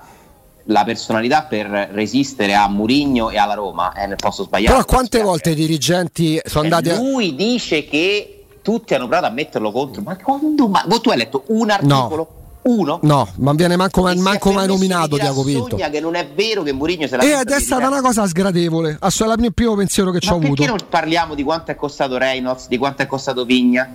la, 0.65 0.83
personalità 0.83 1.43
per 1.43 1.67
resistere 1.91 2.53
a 2.53 2.67
Murigno 2.67 3.29
e 3.29 3.37
alla 3.37 3.53
Roma 3.53 3.93
è 3.93 4.07
nel 4.07 4.17
posto 4.17 4.43
sbagliato. 4.43 4.73
Però 4.73 4.85
quante 4.85 5.21
volte 5.21 5.51
i 5.51 5.55
dirigenti 5.55 6.39
sono 6.43 6.63
andati 6.63 6.89
a... 6.89 6.97
Lui 6.97 7.35
dice 7.35 7.85
che 7.85 8.45
tutti 8.61 8.93
hanno 8.93 9.07
provato 9.07 9.27
a 9.27 9.33
metterlo 9.33 9.71
contro, 9.71 10.01
ma 10.01 10.17
quando 10.17 10.67
ma, 10.67 10.83
tu 11.01 11.09
hai 11.09 11.17
letto 11.17 11.43
un 11.47 11.69
articolo? 11.69 12.15
No. 12.15 12.43
Uno? 12.65 12.97
No, 13.03 13.27
ma 13.35 13.53
viene 13.53 13.75
manco, 13.75 14.01
man, 14.01 14.17
manco 14.17 14.51
mai 14.51 14.65
nominato 14.65 15.17
Diaco 15.17 15.43
Pinto. 15.43 15.75
che 15.75 15.99
non 15.99 16.15
è 16.15 16.27
vero 16.33 16.63
che 16.63 16.71
Mourinho 16.71 17.05
se 17.05 17.15
l'ha 17.15 17.41
Ed 17.41 17.51
è 17.51 17.59
stata 17.59 17.85
una 17.85 18.01
cosa 18.01 18.25
sgradevole. 18.25 18.97
Assolutamente 19.01 19.49
il 19.49 19.53
primo 19.53 19.75
pensiero 19.75 20.09
che 20.09 20.19
ci 20.19 20.31
ho 20.31 20.37
avuto. 20.37 20.55
Perché 20.55 20.65
non 20.65 20.79
parliamo 20.89 21.35
di 21.35 21.43
quanto 21.43 21.69
è 21.69 21.75
costato 21.75 22.17
Reynolds, 22.17 22.67
di 22.67 22.79
quanto 22.79 23.03
è 23.03 23.05
costato 23.05 23.45
Vigna, 23.45 23.87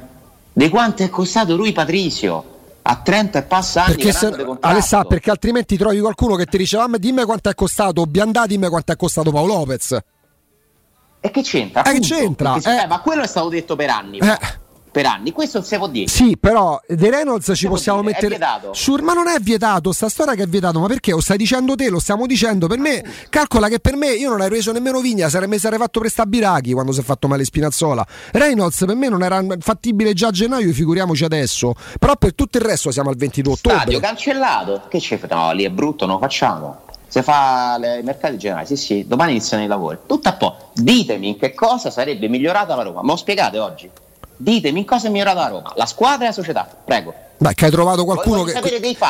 di 0.61 0.69
quanto 0.69 1.03
è 1.03 1.09
costato 1.09 1.57
lui 1.57 1.73
Patricio? 1.73 2.59
a 2.83 2.97
30 2.97 3.39
e 3.39 3.43
passa 3.43 3.85
anni 3.85 3.95
perché 3.95 4.13
se, 4.13 4.35
Alessà, 4.61 5.05
perché 5.05 5.31
altrimenti 5.31 5.77
trovi 5.77 6.01
qualcuno 6.01 6.35
che 6.35 6.47
ti 6.47 6.57
dice 6.57 6.79
ah, 6.79 6.89
dimmi 6.97 7.25
quanto 7.25 7.51
è 7.51 7.55
costato 7.55 8.07
Biandà 8.07 8.47
dimmi 8.47 8.69
quanto 8.69 8.93
è 8.93 8.97
costato 8.97 9.31
Paolo 9.31 9.55
Lopez 9.55 9.99
e 11.21 11.31
che 11.31 11.43
c'entra? 11.43 11.83
Eh, 11.83 11.93
che 11.93 12.01
c'entra? 12.01 12.57
Eh, 12.57 12.83
eh, 12.83 12.87
ma 12.87 13.01
quello 13.01 13.23
è 13.23 13.27
stato 13.27 13.51
detto 13.51 13.77
per 13.77 13.91
anni 13.91 14.19
eh 14.19 14.39
per 14.91 15.07
anni. 15.07 15.33
Questo 15.33 15.59
non 15.59 15.67
si 15.67 15.77
può 15.77 15.89
dire. 15.89 16.09
Sì, 16.09 16.37
però 16.39 16.81
De 16.87 17.11
Reynolds 17.11 17.53
ci 17.55 17.67
possiamo 17.67 18.03
dire, 18.03 18.29
mettere. 18.29 18.71
Sur, 18.73 19.03
ma 19.03 19.13
non 19.13 19.29
è 19.29 19.39
vietato, 19.41 19.93
sta 19.93 20.09
storia 20.09 20.35
che 20.35 20.43
è 20.43 20.47
vietato. 20.47 20.81
Ma 20.81 20.87
perché? 20.87 21.13
Lo 21.13 21.21
stai 21.21 21.37
dicendo 21.37 21.75
te, 21.75 21.89
lo 21.89 21.99
stiamo 21.99 22.27
dicendo 22.27 22.67
per 22.67 22.79
me. 22.79 23.05
Calcola 23.29 23.69
che 23.69 23.79
per 23.79 23.97
me 23.97 24.13
io 24.13 24.31
non 24.31 24.41
avrei 24.41 24.59
reso 24.59 24.73
nemmeno 24.73 25.01
Vigna, 25.01 25.29
sarei, 25.29 25.49
mi 25.49 25.59
sarei 25.59 25.79
fatto 25.79 26.01
prestare 26.01 26.29
Biraghi 26.29 26.73
quando 26.73 26.93
si 26.93 27.01
è 27.01 27.03
fatto 27.03 27.29
male 27.29 27.45
Spinazzola. 27.45 28.07
Reynolds 28.33 28.85
per 28.85 28.95
me 28.97 29.09
non 29.09 29.23
era 29.23 29.45
fattibile 29.59 30.13
già 30.13 30.29
a 30.29 30.31
gennaio, 30.31 30.73
figuriamoci 30.73 31.25
adesso. 31.25 31.75
Però 31.99 32.17
per 32.17 32.35
tutto 32.35 32.59
il 32.59 32.65
resto 32.65 32.91
siamo 32.91 33.11
al 33.11 33.17
22 33.17 33.53
ottobre. 33.53 33.79
Stadio 33.79 34.01
cancellato. 34.01 34.83
Che 34.89 34.99
c'è? 34.99 35.19
No, 35.29 35.53
lì 35.53 35.65
è 35.65 35.71
brutto, 35.71 36.07
non 36.07 36.17
lo 36.17 36.21
facciamo. 36.21 36.89
Se 37.07 37.23
fa 37.23 37.77
i 37.77 38.03
mercati 38.05 38.39
generali, 38.39 38.67
sì, 38.67 38.77
sì, 38.77 39.05
domani 39.07 39.33
iniziano 39.33 39.65
i 39.65 39.67
lavori. 39.67 39.99
Tutto 40.07 40.29
a 40.29 40.33
po'. 40.35 40.71
Ditemi 40.75 41.29
in 41.29 41.39
che 41.39 41.55
cosa 41.55 41.91
sarebbe 41.91 42.29
migliorata 42.29 42.77
la 42.77 42.83
Roma. 42.83 43.03
Ma 43.03 43.13
lo 43.13 43.17
spiegate 43.17 43.59
oggi? 43.59 43.91
Ditemi 44.43 44.79
in 44.81 44.87
cosa 44.87 45.09
è 45.09 45.11
migliorata 45.11 45.41
la 45.41 45.49
Roma, 45.49 45.73
la 45.77 45.85
squadra 45.85 46.25
e 46.25 46.29
la 46.29 46.33
società, 46.33 46.67
prego. 46.83 47.13
Beh, 47.37 47.53
che 47.53 47.67
hai 47.67 47.71
trovato 47.71 48.05
qualcuno 48.05 48.43
che, 48.43 48.53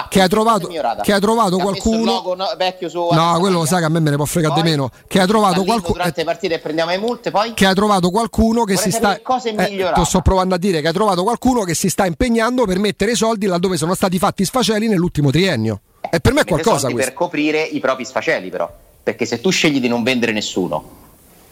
che, 0.09 0.21
hai 0.21 0.29
trovato, 0.29 0.67
che 0.67 1.13
hai 1.13 1.21
trovato 1.21 1.57
che 1.57 1.63
qualcuno 1.63 2.13
logo, 2.13 2.35
no, 2.35 2.47
vecchio 2.57 2.89
su 2.89 3.09
No, 3.13 3.37
quello 3.39 3.65
sai 3.65 3.79
che 3.79 3.85
a 3.85 3.89
me 3.89 4.01
me 4.01 4.11
ne 4.11 4.17
può 4.17 4.25
fregare 4.25 4.55
di 4.55 4.69
meno. 4.69 4.91
Che 5.07 5.21
hai 5.21 5.27
trovato 5.29 5.63
qualcuno 5.63 5.95
durante 5.95 6.21
le 6.21 6.25
partite 6.25 6.59
prendiamo 6.59 6.91
le 6.91 6.99
multe, 6.99 7.31
poi? 7.31 7.55
Che 7.55 7.65
hai 7.65 7.75
trovato 7.75 8.11
qualcuno 8.11 8.65
che 8.65 8.75
Vorrei 8.75 8.91
si 8.91 8.97
sta 8.97 9.21
cosa 9.23 9.51
è 9.51 9.55
eh, 9.57 9.93
Lo 9.95 10.05
sto 10.05 10.21
provando 10.21 10.57
a 10.57 10.59
dire 10.59 10.81
che 10.81 10.89
hai 10.89 10.93
trovato 10.93 11.23
qualcuno 11.23 11.63
che 11.63 11.75
si 11.75 11.89
sta 11.89 12.07
impegnando 12.07 12.67
per 12.67 12.81
mettere 12.81 13.13
i 13.13 13.17
soldi 13.17 13.47
laddove 13.47 13.77
sono 13.77 13.95
stati 13.95 14.19
fatti 14.19 14.45
sfaceli 14.45 14.89
nell'ultimo 14.89 15.31
triennio. 15.31 15.81
E 16.11 16.19
per 16.19 16.33
me 16.33 16.41
è 16.41 16.45
qualcosa 16.45 16.89
per 16.89 17.13
coprire 17.13 17.63
i 17.63 17.79
propri 17.79 18.05
sfaceli 18.05 18.49
però, 18.49 18.69
perché 19.01 19.27
se 19.27 19.41
tu 19.41 19.51
scegli 19.51 19.81
di 19.81 19.89
non 19.89 20.03
vendere 20.03 20.33
nessuno 20.33 20.99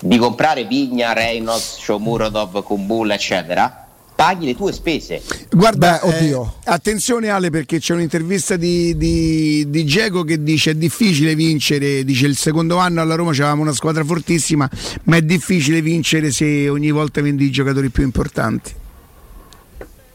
di 0.01 0.19
comprare 0.19 0.65
Vigna, 0.65 1.13
Reynolds, 1.13 1.79
Shomurodov, 1.81 2.63
Kumbulla, 2.63 3.15
eccetera, 3.15 3.87
paghi 4.15 4.47
le 4.47 4.57
tue 4.57 4.73
spese. 4.73 5.23
Guarda, 5.51 6.01
Beh, 6.03 6.29
eh, 6.29 6.47
attenzione 6.65 7.29
Ale 7.29 7.51
perché 7.51 7.79
c'è 7.79 7.95
un'intervista 7.95 8.57
di, 8.57 8.97
di, 8.97 9.69
di 9.69 9.85
Diego 9.85 10.25
che 10.25 10.43
dice 10.43 10.73
è 10.73 10.75
difficile 10.75 11.35
vincere, 11.35 12.05
dice 12.05 12.27
il 12.27 12.37
secondo 12.37 12.79
anno 12.79 13.01
alla 13.01 13.15
Roma 13.15 13.31
c'avevamo 13.31 13.63
una 13.63 13.73
squadra 13.73 14.05
fortissima, 14.05 14.69
ma 15.05 15.17
è 15.17 15.23
difficile 15.23 15.81
vincere 15.83 16.33
se 16.33 16.69
ogni 16.69 16.91
volta 16.91 17.21
vendi 17.21 17.45
i 17.45 17.51
giocatori 17.51 17.91
più 17.91 18.03
importanti. 18.03 18.75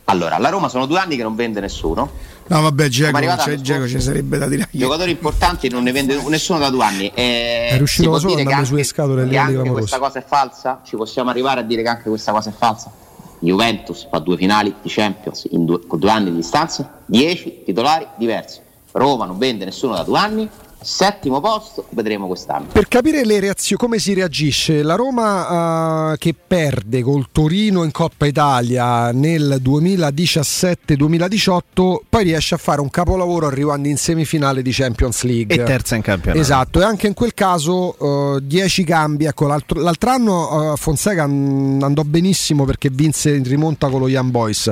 Allora, 0.05 0.35
alla 0.35 0.49
Roma 0.49 0.67
sono 0.67 0.85
due 0.85 0.99
anni 0.99 1.15
che 1.15 1.23
non 1.23 1.35
vende 1.35 1.61
nessuno. 1.61 2.11
No, 2.47 2.61
vabbè, 2.61 2.87
Giacomo, 2.87 3.35
c'è, 3.35 3.55
Giacomo 3.61 3.87
ci 3.87 4.01
sarebbe 4.01 4.37
da 4.37 4.47
dire. 4.47 4.67
Giocatori 4.71 5.11
importanti 5.11 5.69
non 5.69 5.83
ne 5.83 5.91
vende 5.91 6.21
nessuno 6.27 6.59
da 6.59 6.69
due 6.69 6.83
anni. 6.83 7.11
Eh, 7.13 7.69
è 7.69 7.77
riuscito 7.77 8.17
solo 8.19 8.33
ad 8.33 8.39
andare 8.39 8.65
sulle 8.65 8.83
scatole 8.83 9.27
che 9.27 9.37
anche 9.37 9.69
questa 9.69 9.99
cosa 9.99 10.19
è 10.19 10.23
falsa? 10.25 10.81
Ci 10.83 10.95
possiamo 10.95 11.29
arrivare 11.29 11.61
a 11.61 11.63
dire 11.63 11.81
che 11.81 11.89
anche 11.89 12.09
questa 12.09 12.31
cosa 12.31 12.49
è 12.49 12.53
falsa? 12.53 12.91
Juventus 13.39 14.07
fa 14.09 14.19
due 14.19 14.37
finali 14.37 14.73
di 14.81 14.89
Champions 14.89 15.47
due, 15.49 15.85
con 15.85 15.99
due 15.99 16.09
anni 16.09 16.29
di 16.31 16.37
distanza, 16.37 16.99
dieci 17.05 17.61
titolari 17.65 18.07
diversi. 18.17 18.59
Roma 18.91 19.25
non 19.25 19.37
vende 19.37 19.65
nessuno 19.65 19.95
da 19.95 20.03
due 20.03 20.17
anni, 20.17 20.49
settimo 20.83 21.39
posto, 21.39 21.85
vedremo 21.89 22.27
quest'anno. 22.27 22.67
Per 22.71 22.87
capire 22.87 23.25
le 23.25 23.39
reazioni, 23.39 23.81
come 23.81 23.99
si 23.99 24.13
reagisce, 24.13 24.83
la 24.83 24.95
Roma 24.95 26.11
uh, 26.11 26.17
che 26.17 26.35
perde 26.35 27.01
col 27.01 27.27
Torino 27.31 27.83
in 27.83 27.91
Coppa 27.91 28.25
Italia 28.25 29.11
nel 29.11 29.59
2017-2018, 29.63 31.61
poi 32.09 32.23
riesce 32.23 32.55
a 32.55 32.57
fare 32.57 32.81
un 32.81 32.89
capolavoro 32.89 33.47
arrivando 33.47 33.87
in 33.87 33.97
semifinale 33.97 34.61
di 34.61 34.71
Champions 34.71 35.23
League. 35.23 35.55
E 35.55 35.63
terza 35.63 35.95
in 35.95 36.01
campionato. 36.01 36.39
Esatto, 36.41 36.79
e 36.81 36.83
anche 36.83 37.07
in 37.07 37.13
quel 37.13 37.33
caso 37.33 38.39
10 38.41 38.81
uh, 38.81 38.85
cambi. 38.85 39.25
Ecco, 39.25 39.47
l'altro, 39.47 39.79
l'altro 39.81 40.09
anno 40.09 40.71
uh, 40.71 40.77
Fonseca 40.77 41.23
andò 41.23 42.03
benissimo 42.03 42.65
perché 42.65 42.89
vinse 42.89 43.33
in 43.33 43.43
rimonta 43.43 43.89
con 43.89 43.99
lo 43.99 44.07
Young 44.07 44.31
Boys. 44.31 44.69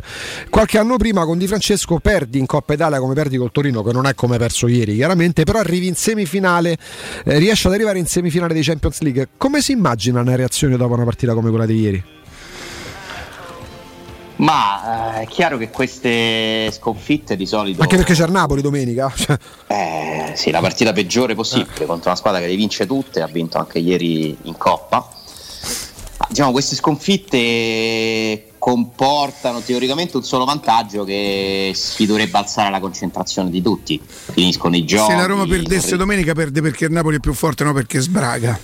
Qualche 0.50 0.78
anno 0.78 0.97
prima 0.97 1.26
con 1.26 1.38
Di 1.38 1.47
Francesco 1.47 2.00
perdi 2.00 2.39
in 2.39 2.45
Coppa 2.45 2.74
Italia 2.74 3.00
come 3.00 3.13
perdi 3.13 3.38
col 3.38 3.52
Torino, 3.52 3.84
che 3.84 3.91
non 3.93 4.06
è 4.06 4.13
come 4.13 4.38
perso 4.38 4.67
ieri, 4.67 4.95
chiaramente, 4.95 5.43
però 5.43 5.60
arrivi 5.60 5.88
in 5.88 5.95
semifinale, 6.02 6.76
eh, 7.24 7.38
riesce 7.38 7.68
ad 7.68 7.76
arrivare 7.76 8.00
in 8.00 8.08
semifinale 8.08 8.56
di 8.56 8.62
Champions 8.64 9.02
League. 9.02 9.30
Come 9.38 9.62
si 9.62 9.72
immagina 9.72 10.22
una 10.22 10.36
reazione 10.36 10.76
dopo 10.76 10.94
una 10.96 11.04
partita 11.04 11.36
come 11.36 11.50
quella 11.52 11.68
di 11.68 11.80
ieri? 11.80 12.04
Ma 14.38 15.20
eh, 15.20 15.22
è 15.22 15.28
chiaro 15.28 15.60
che 15.60 15.70
queste 15.70 16.72
sconfitte 16.72 17.36
di 17.36 17.46
solito. 17.46 17.84
Anche 17.84 17.98
perché 17.98 18.16
c'è 18.16 18.26
il 18.26 18.32
Napoli 18.32 18.64
domenica. 18.64 19.14
eh, 19.68 20.32
sì, 20.34 20.50
la 20.50 20.62
partita 20.62 20.92
peggiore 20.92 21.36
possibile 21.36 21.84
eh. 21.84 21.86
contro 21.86 22.10
una 22.10 22.18
squadra 22.18 22.40
che 22.40 22.48
le 22.48 22.56
vince 22.56 22.88
tutte, 22.88 23.22
ha 23.22 23.28
vinto 23.28 23.60
anche 23.60 23.78
ieri 23.78 24.36
in 24.42 24.58
Coppa. 24.58 25.08
Ma, 26.18 26.26
diciamo, 26.28 26.52
queste 26.52 26.76
sconfitte 26.76 28.51
comportano 28.62 29.62
teoricamente 29.62 30.17
un 30.17 30.24
solo 30.24 30.45
vantaggio 30.45 31.04
che 31.04 31.71
si 31.74 32.06
dovrebbe 32.06 32.38
alzare 32.38 32.69
la 32.69 32.80
concentrazione 32.80 33.50
di 33.50 33.60
tutti. 33.60 34.00
Finiscono 34.04 34.76
i 34.76 34.86
giochi. 34.86 35.10
Se 35.13 35.17
la 35.17 35.26
Roma 35.26 35.47
perdesse 35.47 35.97
domenica 35.97 36.34
perde 36.34 36.62
perché 36.62 36.86
il 36.86 36.91
Napoli 36.91 37.15
è 37.15 37.19
più 37.19 37.34
forte, 37.34 37.63
no 37.63 37.74
perché 37.74 38.00
sbraga. 38.00 38.60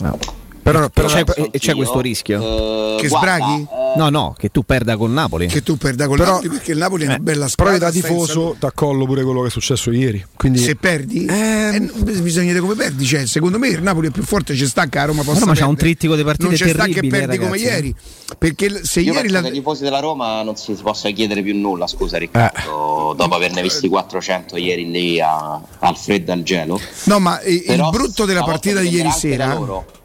No. 0.00 0.18
Però, 0.62 0.90
però 0.90 1.08
c'è, 1.08 1.24
c'è, 1.24 1.74
questo 1.74 2.00
rischio. 2.00 2.38
Uh, 2.38 3.00
che 3.00 3.08
guarda, 3.08 3.34
sbraghi? 3.36 3.62
Uh, 3.62 3.83
no, 3.96 4.08
no, 4.08 4.34
che 4.38 4.50
tu 4.50 4.62
perda 4.64 4.96
con 4.96 5.12
Napoli. 5.12 5.46
Che 5.46 5.62
tu 5.62 5.76
perda 5.76 6.06
con 6.06 6.18
Napoli 6.18 6.48
perché 6.48 6.72
il 6.72 6.78
Napoli 6.78 7.04
è 7.04 7.06
una 7.06 7.16
eh, 7.16 7.20
bella 7.20 7.48
squadra. 7.48 7.74
Però 7.74 7.86
da 7.86 7.92
tifoso 7.92 8.56
ti 8.58 8.66
accollo 8.66 9.04
pure 9.06 9.22
quello 9.22 9.42
che 9.42 9.48
è 9.48 9.50
successo 9.50 9.90
ieri. 9.90 10.24
Quindi... 10.36 10.58
Se 10.58 10.76
perdi, 10.76 11.24
eh, 11.26 11.76
eh, 11.76 11.80
bisogna 12.20 12.46
vedere 12.46 12.60
come 12.60 12.74
perdi. 12.74 13.04
Cioè, 13.04 13.26
secondo 13.26 13.58
me 13.58 13.68
il 13.68 13.82
Napoli 13.82 14.08
è 14.08 14.10
più 14.10 14.22
forte, 14.22 14.54
ci 14.54 14.66
sta 14.66 14.86
che 14.86 14.98
a 14.98 15.04
Roma 15.04 15.22
possa 15.22 15.40
Roma 15.40 15.54
c'ha 15.54 15.66
un 15.66 15.76
trittico 15.76 16.16
di 16.16 16.22
partite 16.22 16.48
non 16.48 16.56
ci 16.56 16.68
sta 16.68 16.86
che 16.86 17.06
perdi 17.06 17.38
come 17.38 17.58
ieri. 17.58 17.94
Perché 18.38 18.80
se 18.84 19.00
Io 19.00 19.12
ieri 19.12 19.28
la... 19.28 19.40
ai 19.40 19.52
tifosi 19.52 19.82
della 19.82 20.00
Roma 20.00 20.42
non 20.42 20.56
si 20.56 20.72
possa 20.74 21.10
chiedere 21.10 21.42
più 21.42 21.56
nulla, 21.56 21.86
scusa 21.86 22.18
Riccardo, 22.18 23.12
eh. 23.12 23.16
dopo 23.16 23.34
averne 23.34 23.62
visti 23.62 23.88
400 23.88 24.56
ieri 24.56 24.90
lì 24.90 25.20
a, 25.20 25.60
al 25.78 25.96
freddo 25.96 26.32
al 26.32 26.42
gelo. 26.42 26.80
No, 27.04 27.18
ma 27.18 27.40
il 27.42 27.88
brutto 27.90 28.24
della 28.24 28.42
partita 28.42 28.80
di 28.80 28.88
ieri 28.88 29.10
sera 29.10 30.02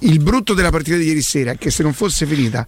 il 0.00 0.20
brutto 0.20 0.54
della 0.54 0.70
partita 0.70 0.96
di 0.96 1.04
ieri 1.04 1.22
sera 1.22 1.52
è 1.52 1.58
che 1.58 1.70
se 1.70 1.82
non 1.82 1.92
fosse 1.92 2.26
finita 2.26 2.66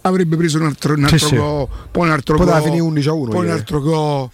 avrebbe 0.00 0.36
preso 0.36 0.58
un 0.58 0.64
altro, 0.64 0.94
un 0.94 1.04
altro 1.04 1.18
sì, 1.18 1.36
go, 1.36 1.68
sì. 1.70 1.88
poi 1.90 2.06
un 2.06 2.12
altro 2.12 2.36
Poteva 2.36 2.60
finire 2.60 2.82
11 2.82 3.08
a 3.08 3.12
1 3.12 3.24
poi 3.24 3.34
ieri. 3.34 3.46
un 3.46 3.52
altro 3.52 3.80
go 3.80 4.30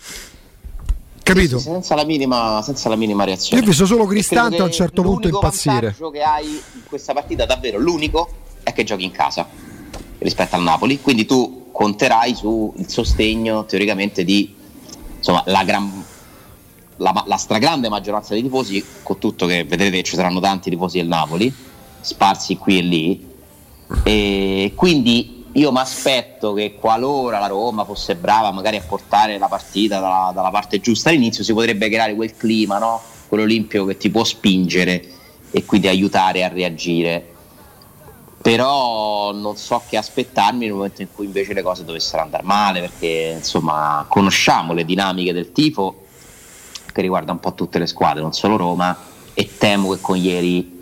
capito? 1.22 1.58
Sì, 1.58 1.64
senza, 1.64 1.94
la 1.94 2.04
minima, 2.04 2.60
senza, 2.62 2.88
la 2.88 2.96
minima, 2.96 3.24
reazione 3.24 3.58
io 3.60 3.66
ho 3.66 3.68
visto 3.68 3.86
solo 3.86 4.06
Cristante 4.06 4.58
a 4.58 4.64
un 4.64 4.72
certo 4.72 5.02
punto 5.02 5.28
impazzire 5.28 5.94
l'unico 5.98 6.10
che 6.10 6.22
hai 6.22 6.48
in 6.48 6.82
questa 6.86 7.12
partita 7.12 7.44
davvero 7.46 7.78
l'unico 7.78 8.28
è 8.62 8.72
che 8.72 8.84
giochi 8.84 9.04
in 9.04 9.10
casa 9.10 9.46
rispetto 10.18 10.56
al 10.56 10.62
Napoli 10.62 11.00
quindi 11.00 11.26
tu 11.26 11.68
conterai 11.72 12.34
sul 12.34 12.72
sostegno 12.86 13.64
teoricamente 13.64 14.22
di 14.24 14.54
insomma 15.16 15.42
la 15.46 15.64
gran 15.64 16.04
la, 16.96 17.24
la 17.26 17.36
stragrande 17.36 17.88
maggioranza 17.88 18.34
dei 18.34 18.42
tifosi 18.42 18.84
con 19.02 19.18
tutto 19.18 19.46
che 19.46 19.64
vedrete 19.64 20.02
ci 20.02 20.16
saranno 20.16 20.40
tanti 20.40 20.70
tifosi 20.70 20.98
del 20.98 21.08
Napoli 21.08 21.72
sparsi 22.04 22.56
qui 22.56 22.78
e 22.78 22.82
lì. 22.82 23.32
E 24.02 24.72
quindi 24.76 25.46
io 25.52 25.72
mi 25.72 25.78
aspetto 25.78 26.52
che 26.52 26.74
qualora 26.78 27.38
la 27.38 27.46
Roma 27.46 27.84
fosse 27.84 28.14
brava 28.16 28.50
magari 28.50 28.76
a 28.76 28.82
portare 28.86 29.38
la 29.38 29.48
partita 29.48 29.98
dalla, 29.98 30.30
dalla 30.34 30.50
parte 30.50 30.80
giusta 30.80 31.08
all'inizio 31.08 31.42
si 31.42 31.52
potrebbe 31.52 31.88
creare 31.88 32.14
quel 32.14 32.36
clima, 32.36 32.78
no? 32.78 33.00
quello 33.28 33.46
che 33.86 33.96
ti 33.96 34.10
può 34.10 34.22
spingere 34.22 35.02
e 35.50 35.64
quindi 35.64 35.88
aiutare 35.88 36.44
a 36.44 36.48
reagire. 36.48 37.30
Però 38.42 39.32
non 39.32 39.56
so 39.56 39.80
che 39.88 39.96
aspettarmi 39.96 40.66
nel 40.66 40.74
momento 40.74 41.00
in 41.00 41.08
cui 41.14 41.24
invece 41.24 41.54
le 41.54 41.62
cose 41.62 41.84
dovessero 41.84 42.20
andare 42.22 42.42
male, 42.42 42.80
perché 42.80 43.36
insomma 43.38 44.04
conosciamo 44.06 44.74
le 44.74 44.84
dinamiche 44.84 45.32
del 45.32 45.50
tifo 45.50 46.03
che 46.94 47.02
riguarda 47.02 47.32
un 47.32 47.40
po' 47.40 47.54
tutte 47.54 47.80
le 47.80 47.86
squadre, 47.86 48.22
non 48.22 48.32
solo 48.32 48.56
Roma, 48.56 48.96
e 49.34 49.50
temo 49.58 49.90
che 49.90 50.00
con 50.00 50.16
ieri 50.16 50.73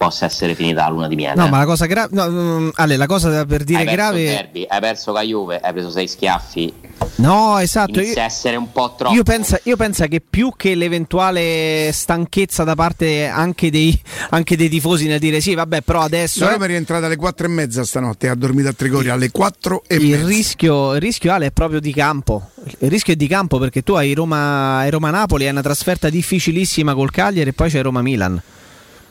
possa 0.00 0.24
essere 0.24 0.54
finita 0.54 0.84
la 0.84 0.88
luna 0.88 1.08
di 1.08 1.14
miele. 1.14 1.34
No, 1.34 1.46
ma 1.48 1.58
la 1.58 1.66
cosa 1.66 1.84
grave. 1.84 2.08
No, 2.12 2.26
mm, 2.26 2.68
Ale, 2.76 2.96
la 2.96 3.04
cosa 3.04 3.44
per 3.44 3.64
dire 3.64 3.80
hai 3.80 3.84
grave. 3.84 4.24
Derby, 4.24 4.64
hai 4.66 4.80
perso 4.80 5.12
la 5.12 5.20
Juve, 5.20 5.60
hai 5.60 5.72
preso 5.72 5.90
sei 5.90 6.08
schiaffi. 6.08 6.72
No, 7.16 7.58
esatto. 7.58 8.00
Inizia 8.00 8.22
io, 8.22 8.26
essere 8.26 8.56
un 8.56 8.72
po' 8.72 8.94
troppo. 8.96 9.14
Io 9.14 9.22
penso, 9.22 9.60
io 9.64 9.76
penso, 9.76 10.06
che 10.06 10.22
più 10.22 10.54
che 10.56 10.74
l'eventuale 10.74 11.90
stanchezza 11.92 12.64
da 12.64 12.74
parte 12.74 13.26
anche 13.26 13.70
dei, 13.70 14.00
anche 14.30 14.56
dei 14.56 14.70
tifosi 14.70 15.06
nel 15.06 15.18
dire 15.18 15.42
sì, 15.42 15.52
vabbè, 15.54 15.82
però 15.82 16.00
adesso. 16.00 16.46
La 16.46 16.52
Roma 16.52 16.64
è 16.64 16.68
rientrata 16.68 17.04
alle 17.04 17.16
4 17.16 17.44
e 17.44 17.48
mezza 17.50 17.84
stanotte, 17.84 18.30
ha 18.30 18.34
dormito 18.34 18.68
a 18.68 18.72
Trigoria 18.72 19.12
alle 19.12 19.30
4 19.30 19.82
e 19.86 19.96
il 19.96 20.06
mezza. 20.08 20.26
Rischio, 20.26 20.94
il 20.94 21.00
rischio, 21.02 21.30
Ale, 21.30 21.46
è 21.46 21.50
proprio 21.50 21.78
di 21.78 21.92
campo. 21.92 22.52
Il 22.78 22.88
rischio 22.88 23.12
è 23.12 23.16
di 23.16 23.26
campo 23.26 23.58
perché 23.58 23.82
tu 23.82 23.92
hai 23.92 24.14
Roma, 24.14 24.78
hai 24.78 24.88
Roma-Napoli, 24.88 25.44
hai 25.44 25.50
una 25.50 25.60
trasferta 25.60 26.08
difficilissima 26.08 26.94
col 26.94 27.10
Cagliari 27.10 27.50
e 27.50 27.52
poi 27.52 27.68
c'è 27.68 27.82
Roma-Milan. 27.82 28.42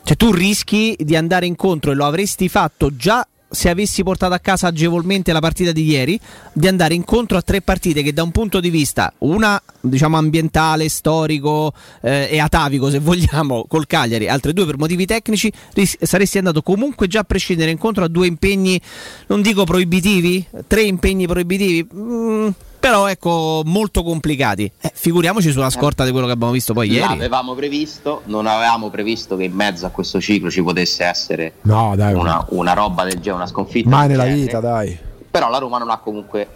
Cioè 0.04 0.18
tu 0.18 0.32
rischi 0.32 0.96
di 1.00 1.16
andare 1.16 1.46
incontro 1.46 1.92
e 1.92 1.96
lo 1.96 2.06
avresti 2.06 2.50
fatto 2.50 2.96
già 2.96 3.26
se 3.50 3.70
avessi 3.70 4.04
portato 4.04 4.34
a 4.34 4.40
casa 4.40 4.68
agevolmente 4.68 5.32
la 5.32 5.40
partita 5.40 5.72
di 5.72 5.84
ieri, 5.84 6.20
di 6.54 6.68
andare 6.68 6.94
incontro 6.94 7.38
a 7.38 7.42
tre 7.42 7.62
partite 7.62 8.04
che 8.04 8.14
da 8.14 8.22
un 8.22 8.32
punto 8.32 8.60
di 8.60 8.70
vista, 8.70 9.12
una 9.20 9.62
diciamo 9.82 10.18
ambientale, 10.18 10.88
storico 10.88 11.74
eh, 12.02 12.28
e 12.30 12.40
atavico 12.40 12.90
se 12.90 13.00
vogliamo, 13.00 13.66
col 13.68 13.88
Cagliari, 13.88 14.30
altre 14.30 14.54
due 14.54 14.66
per 14.66 14.78
motivi 14.78 15.06
tecnici, 15.06 15.52
ris- 15.74 15.98
saresti 16.02 16.38
andato 16.38 16.62
comunque 16.62 17.08
già 17.08 17.22
a 17.22 17.24
prescindere 17.24 17.72
incontro 17.72 18.04
a 18.04 18.08
due 18.08 18.28
impegni, 18.28 18.80
non 19.28 19.42
dico 19.42 19.64
proibitivi, 19.64 20.46
tre 20.68 20.84
impegni 20.84 21.26
proibitivi. 21.26 21.88
Mm, 21.96 22.50
però 22.80 23.08
ecco 23.08 23.62
molto 23.66 24.04
complicati. 24.04 24.72
Eh, 24.80 24.92
figuriamoci 24.94 25.52
sulla 25.52 25.70
scorta 25.70 26.06
di 26.06 26.12
quello 26.12 26.26
che 26.26 26.32
abbiamo 26.32 26.54
visto 26.54 26.74
poi 26.74 26.90
ieri. 26.90 27.10
L'avevamo 27.10 27.54
previsto, 27.54 28.22
non 28.26 28.48
avevamo 28.48 28.90
previsto 28.90 29.36
che 29.36 29.44
in 29.44 29.54
mezzo 29.54 29.86
a 29.86 29.90
questo 29.90 30.22
ciclo 30.22 30.50
ci 30.50 30.64
potesse 30.64 31.04
essere 31.04 31.54
no, 31.62 31.96
dai, 31.96 32.14
una, 32.14 32.46
una, 32.50 32.74
roba 32.74 33.04
del 33.04 33.16
genere, 33.16 33.36
una 33.36 33.48
sconfitta. 33.48 33.90
Mai 33.90 34.08
nella 34.08 34.24
genere. 34.24 34.42
vita, 34.42 34.60
dai. 34.60 34.98
Però 35.30 35.50
la 35.50 35.58
Roma 35.58 35.78
non 35.78 35.90
ha 35.92 35.98
comunque 35.98 36.48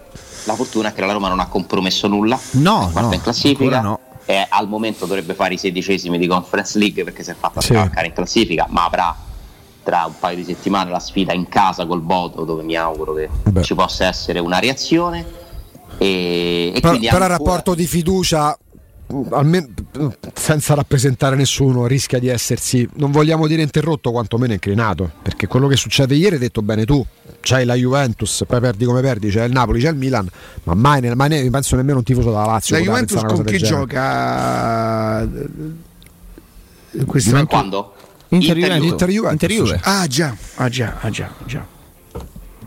la 0.46 0.56
fortuna 0.56 0.90
è 0.90 0.94
che 0.94 1.06
la 1.06 1.14
Roma 1.14 1.28
non 1.28 1.40
ha 1.40 1.48
compromesso 1.48 2.08
nulla. 2.08 2.40
No, 2.52 2.92
no 2.94 3.14
in 3.14 3.22
classifica. 3.22 3.82
No. 3.82 4.00
E 4.26 4.46
al 4.48 4.70
momento 4.70 5.06
dovrebbe 5.06 5.34
fare 5.34 5.56
i 5.56 5.58
sedicesimi 5.58 6.18
di 6.18 6.28
Conference 6.28 6.78
League 6.80 7.04
perché 7.04 7.24
si 7.24 7.32
è 7.32 7.36
fatta 7.38 7.60
sì. 7.60 7.74
in 7.74 8.14
classifica, 8.14 8.66
ma 8.70 8.86
avrà 8.86 9.16
tra 9.84 10.06
un 10.08 10.14
paio 10.18 10.38
di 10.38 10.46
settimane 10.46 10.90
la 10.90 11.00
sfida 11.00 11.34
in 11.34 11.50
casa 11.50 11.86
col 11.86 12.00
Bodo 12.00 12.46
dove 12.46 12.64
mi 12.64 12.76
auguro 12.78 13.14
che 13.14 13.30
Beh. 13.44 13.64
ci 13.64 13.76
possa 13.76 14.08
essere 14.08 14.40
una 14.40 14.60
reazione 14.60 15.43
e, 16.04 16.72
e 16.76 16.80
però, 16.82 16.98
però 16.98 17.24
il 17.24 17.30
rapporto 17.30 17.76
di 17.76 17.88
fiducia 17.88 18.58
almeno, 19.32 19.68
senza 20.34 20.74
rappresentare 20.74 21.36
nessuno 21.36 21.86
rischia 21.86 22.20
di 22.20 22.28
essersi 22.28 22.88
non 22.96 23.12
vogliamo 23.12 23.48
dire 23.48 23.62
interrotto 23.62 24.12
quantomeno 24.12 24.54
inclinato 24.54 25.12
perché 25.22 25.48
quello 25.48 25.68
che 25.68 25.76
succede 25.76 26.16
ieri 26.16 26.36
hai 26.36 26.42
detto 26.42 26.62
bene 26.62 26.86
tu 26.86 27.06
c'hai 27.42 27.66
la 27.66 27.76
Juventus 27.76 28.44
poi 28.48 28.60
perdi 28.60 28.86
come 28.86 29.02
perdi 29.02 29.30
c'è 29.30 29.44
il 29.44 29.52
Napoli 29.52 29.82
c'è 29.82 29.90
il 29.90 29.96
Milan 29.96 30.28
ma 30.64 30.74
mai, 30.74 31.02
nel, 31.02 31.16
mai 31.16 31.50
penso 31.50 31.76
nemmeno 31.76 32.00
un 32.00 32.04
tifoso 32.04 32.30
della 32.30 32.46
Lazio 32.46 32.78
la 32.78 32.82
Juventus 32.82 33.22
con 33.22 33.44
chi 33.44 33.58
gioca 33.58 35.28
quest'anno 37.06 37.46
quando? 37.46 37.94
Inter, 38.30 38.58
Inter, 38.58 38.72
Juventus. 38.72 38.92
Inter, 38.92 39.10
Juventus. 39.10 39.32
Inter 39.32 39.50
Juventus 39.52 39.88
ah 39.88 40.08
già 40.08 40.36
ah 40.56 40.70
già 40.70 40.98
ah 41.02 41.10
già, 41.10 41.30
già. 41.46 41.68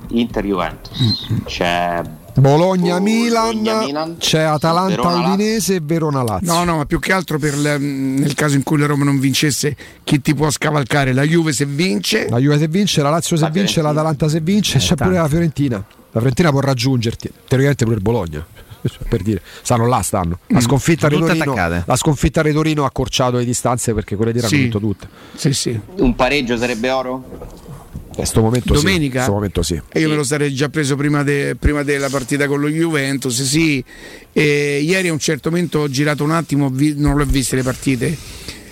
Inter 0.09 0.45
Juventus 0.45 1.01
mm-hmm. 1.01 1.45
c'è 1.45 2.03
Bologna, 2.41 2.99
Milan, 3.01 3.59
Milan, 3.59 4.17
c'è 4.19 4.41
Atalanta 4.41 4.97
Verona, 4.97 5.33
Udinese 5.33 5.77
e 5.77 5.81
Verona 5.83 6.23
Lazio. 6.23 6.53
No, 6.53 6.65
no, 6.65 6.77
ma 6.77 6.85
più 6.85 6.99
che 6.99 7.13
altro 7.13 7.39
per 7.39 7.57
le, 7.57 7.79
nel 7.79 8.35
caso 8.35 8.57
in 8.57 8.63
cui 8.63 8.79
la 8.79 8.87
Roma 8.87 9.05
non 9.05 9.19
vincesse, 9.19 9.77
chi 10.05 10.21
ti 10.21 10.35
può 10.35 10.51
scavalcare? 10.51 11.13
La 11.13 11.23
Juve 11.23 11.53
se 11.53 11.65
vince, 11.65 12.29
la 12.29 12.39
Juve 12.39 12.59
se 12.59 12.69
vince, 12.69 13.03
la 13.03 13.11
Lazio 13.11 13.37
se 13.37 13.43
la 13.43 13.49
vince, 13.49 13.73
Fiorentina. 13.73 14.03
l'Atalanta 14.03 14.29
se 14.29 14.41
vince, 14.41 14.77
eh, 14.77 14.81
c'è 14.81 14.89
tanto. 14.89 15.05
pure 15.05 15.17
la 15.17 15.29
Fiorentina. 15.29 15.77
La 15.77 16.21
Fiorentina 16.21 16.51
può 16.51 16.61
raggiungerti, 16.61 17.31
teoricamente 17.47 17.85
pure 17.85 17.97
il 17.97 18.03
Bologna. 18.03 18.47
Per 19.09 19.23
dire, 19.23 19.41
stanno 19.63 19.87
là, 19.87 20.03
stanno. 20.03 20.39
La 20.49 20.59
mm. 20.59 20.61
sconfitta, 20.61 21.07
mm, 21.09 21.11
Torino, 21.11 21.83
la 21.85 21.97
sconfitta 21.97 22.43
di 22.43 22.53
Torino 22.53 22.85
ha 22.85 22.87
accorciato 22.87 23.39
le 23.39 23.45
distanze 23.45 23.95
perché 23.95 24.15
quelle 24.15 24.33
di 24.33 24.39
hanno 24.39 24.49
sì. 24.49 24.57
vinto 24.59 24.79
tutte. 24.79 25.09
Sì, 25.35 25.53
sì. 25.53 25.81
Un 25.97 26.15
pareggio 26.15 26.57
sarebbe 26.57 26.91
oro? 26.91 27.25
Questo 28.17 28.41
momento 28.41 28.73
Domenica? 28.73 29.23
Sì, 29.25 29.31
momento 29.31 29.63
sì. 29.63 29.81
E 29.89 30.01
io 30.01 30.09
me 30.09 30.17
lo 30.17 30.25
sarei 30.25 30.53
già 30.53 30.69
preso 30.69 30.97
prima, 30.97 31.23
de, 31.23 31.55
prima 31.59 31.83
della 31.85 32.09
partita 32.09 32.49
con 32.49 32.61
lo 32.61 32.69
Juventus, 32.69 33.43
sì. 33.43 33.85
E 34.33 34.81
ieri 34.83 35.09
a 35.09 35.13
un 35.13 35.19
certo 35.19 35.51
momento 35.51 35.81
ho 35.81 35.89
girato 35.89 36.25
un 36.25 36.33
attimo, 36.33 36.73
non 36.97 37.17
l'ho 37.17 37.25
viste 37.25 37.55
le 37.57 37.63
partite. 37.63 38.17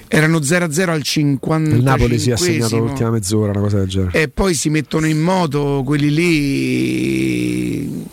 Erano 0.08 0.38
0-0 0.38 0.88
al 0.88 1.02
50. 1.02 1.76
Il 1.76 1.82
Napoli 1.82 2.18
si 2.18 2.30
è 2.30 2.32
assegnato 2.32 2.78
l'ultima 2.78 3.10
mezz'ora, 3.10 3.50
una 3.50 3.60
cosa 3.60 3.78
del 3.78 3.88
genere. 3.88 4.20
E 4.20 4.28
poi 4.28 4.54
si 4.54 4.70
mettono 4.70 5.06
in 5.06 5.20
moto 5.20 5.82
quelli 5.84 6.12
lì. 6.12 8.04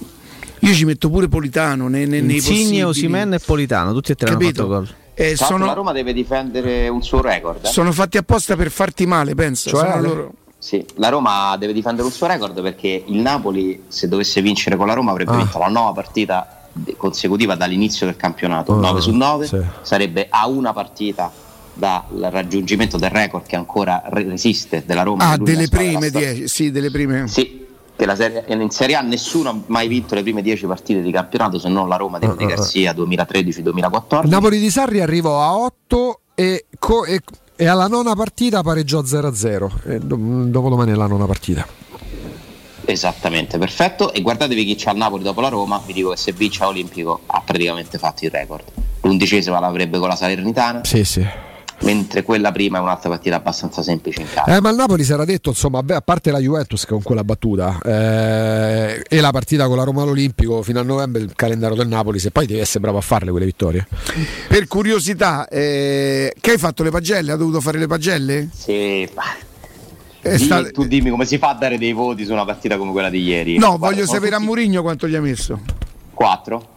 Io 0.64 0.74
ci 0.74 0.86
metto 0.86 1.10
pure 1.10 1.28
Politano 1.28 1.88
nei, 1.88 2.08
nei, 2.08 2.22
nei 2.22 2.36
Insigne, 2.36 2.84
Osimen 2.84 3.34
e 3.34 3.40
Politano, 3.40 3.94
tutti 3.94 4.12
e 4.12 4.16
tre 4.16 4.32
Capito? 4.32 4.64
hanno 4.64 4.74
fatto 4.74 4.86
gol. 4.86 5.00
Eh, 5.14 5.36
sono... 5.36 5.66
La 5.66 5.74
Roma 5.74 5.92
deve 5.92 6.14
difendere 6.14 6.88
un 6.88 7.04
suo 7.04 7.22
record. 7.22 7.66
Eh? 7.66 7.68
Sono 7.68 7.92
fatti 7.92 8.18
apposta 8.18 8.56
per 8.56 8.72
farti 8.72 9.06
male, 9.06 9.36
penso. 9.36 9.70
Cioè, 9.70 10.00
loro... 10.00 10.34
Sì, 10.62 10.86
la 10.98 11.10
Roma 11.10 11.58
deve 11.58 11.74
difendere 11.74 12.06
un 12.06 12.14
suo 12.14 12.28
record 12.28 12.62
perché 12.62 13.04
il 13.08 13.18
Napoli, 13.18 13.86
se 13.88 14.08
dovesse 14.08 14.44
vincere 14.44 14.76
con 14.76 14.86
la 14.86 14.94
Roma, 14.94 15.10
avrebbe 15.10 15.32
ah. 15.32 15.38
vinto 15.38 15.58
la 15.58 15.70
nuova 15.70 15.92
partita 15.92 16.68
consecutiva 16.98 17.56
dall'inizio 17.56 18.06
del 18.06 18.16
campionato, 18.16 18.74
oh, 18.74 18.76
9 18.76 19.02
su 19.02 19.12
9, 19.12 19.48
sì. 19.48 19.60
sarebbe 19.82 20.28
a 20.30 20.48
una 20.48 20.72
partà 20.72 21.32
dal 21.74 22.04
raggiungimento 22.30 22.98
del 22.98 23.10
record 23.10 23.48
che 23.48 23.56
ancora 23.56 24.04
resiste 24.06 24.84
della 24.86 25.02
Roma. 25.02 25.32
Ah, 25.32 25.38
delle 25.38 25.68
prime 25.68 26.12
10, 26.12 26.48
sì, 26.48 26.70
delle 26.70 26.92
prime. 26.92 27.28
Sì, 27.28 27.66
serie, 28.14 28.46
in 28.48 28.70
Serie 28.70 28.96
A 28.98 29.02
nessuno 29.02 29.50
ha 29.50 29.60
mai 29.66 29.88
vinto 29.88 30.14
le 30.14 30.22
prime 30.22 30.44
10 30.44 30.68
partite 30.68 31.02
di 31.02 31.12
campionato 31.12 31.58
se 31.58 31.70
non 31.70 31.90
la 31.90 31.96
Roma 31.96 32.20
di 32.20 32.28
uh, 32.28 32.36
Garzia 32.36 32.94
2013-2014. 32.94 34.28
Napoli 34.28 34.60
di 34.60 34.70
Sarri 34.70 35.02
arrivò 35.02 35.42
a 35.42 35.56
8 35.56 36.20
e, 36.36 36.66
co- 36.78 37.06
e 37.06 37.22
e 37.62 37.68
alla 37.68 37.86
nona 37.86 38.16
partita 38.16 38.64
pareggiò 38.64 39.04
0-0. 39.04 39.70
E 39.86 40.00
do- 40.00 40.16
dopodomani 40.16 40.94
è 40.94 40.96
la 40.96 41.06
nona 41.06 41.28
partita. 41.28 41.64
Esattamente, 42.86 43.60
perfetto. 43.60 44.12
E 44.14 44.24
guardatevi 44.24 44.66
chi 44.66 44.74
c'è 44.74 44.90
al 44.90 44.98
Napoli 44.98 45.22
dopo 45.22 45.42
la 45.42 45.50
Roma. 45.50 45.80
Vi 45.86 45.94
dico 45.94 46.10
che 46.10 46.18
se 46.18 46.32
vince 46.32 46.64
Olimpico 46.64 47.22
ha 47.28 47.40
praticamente 47.42 48.00
fatto 48.00 48.26
il 48.26 48.32
record. 48.32 48.64
L'undicesima 49.02 49.60
l'avrebbe 49.60 50.00
con 50.00 50.08
la 50.08 50.16
Salernitana. 50.16 50.84
Sì, 50.84 51.04
sì 51.04 51.51
mentre 51.82 52.24
quella 52.24 52.52
prima 52.52 52.78
è 52.78 52.82
un'altra 52.82 53.10
partita 53.10 53.36
abbastanza 53.36 53.82
semplice 53.82 54.22
in 54.22 54.28
casa. 54.34 54.56
Eh, 54.56 54.62
ma 54.62 54.70
il 54.70 54.76
Napoli 54.76 55.04
si 55.04 55.12
era 55.12 55.26
detto, 55.26 55.50
insomma, 55.50 55.84
a 55.86 56.02
parte 56.02 56.32
la 56.32 56.40
Juventus 56.40 56.86
con 56.86 57.02
quella 57.02 57.24
battuta 57.24 57.80
eh, 57.84 59.04
e 59.08 59.22
la 59.22 59.32
partita 59.32 59.68
con 59.68 59.78
la 59.78 59.84
Roma 59.84 60.04
all'Olimpico 60.04 60.62
fino 60.62 60.80
a 60.80 60.84
novembre 60.84 61.22
il 61.22 61.34
calendario 61.36 61.76
del 61.76 61.88
Napoli, 61.88 62.20
se 62.20 62.32
poi 62.32 62.46
devi 62.46 62.60
essere 62.60 62.80
bravo 62.80 62.98
a 62.98 63.02
farle 63.02 63.32
quelle 63.32 63.46
vittorie. 63.46 63.88
Per 64.48 64.68
curiosità, 64.68 65.48
eh, 65.48 66.34
che 66.40 66.52
hai 66.52 66.58
fatto 66.58 66.84
le 66.84 66.92
pagelle? 66.92 67.32
Ha 67.32 67.38
dovuto 67.38 67.62
fare 67.62 67.80
le 67.80 67.88
pagelle? 67.88 68.50
Sì, 68.54 69.10
Dimmi, 70.22 70.38
sta... 70.38 70.64
Tu 70.70 70.86
dimmi 70.86 71.10
come 71.10 71.26
si 71.26 71.38
fa 71.38 71.50
a 71.50 71.54
dare 71.56 71.78
dei 71.78 71.94
voti 71.94 72.26
su 72.26 72.32
una 72.32 72.46
partita 72.46 72.78
come 72.78 72.92
quella 72.92 73.10
di 73.10 73.22
ieri. 73.24 73.58
No, 73.58 73.78
Guarda, 73.78 73.88
voglio 73.88 74.06
sapere 74.06 74.32
tutti... 74.32 74.44
a 74.44 74.46
Murigno 74.46 74.82
quanto 74.82 75.08
gli 75.08 75.16
ha 75.16 75.22
messo. 75.22 75.60
4. 76.14 76.70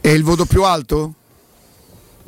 E 0.00 0.12
il 0.12 0.22
voto 0.22 0.46
più 0.46 0.64
alto? 0.64 1.14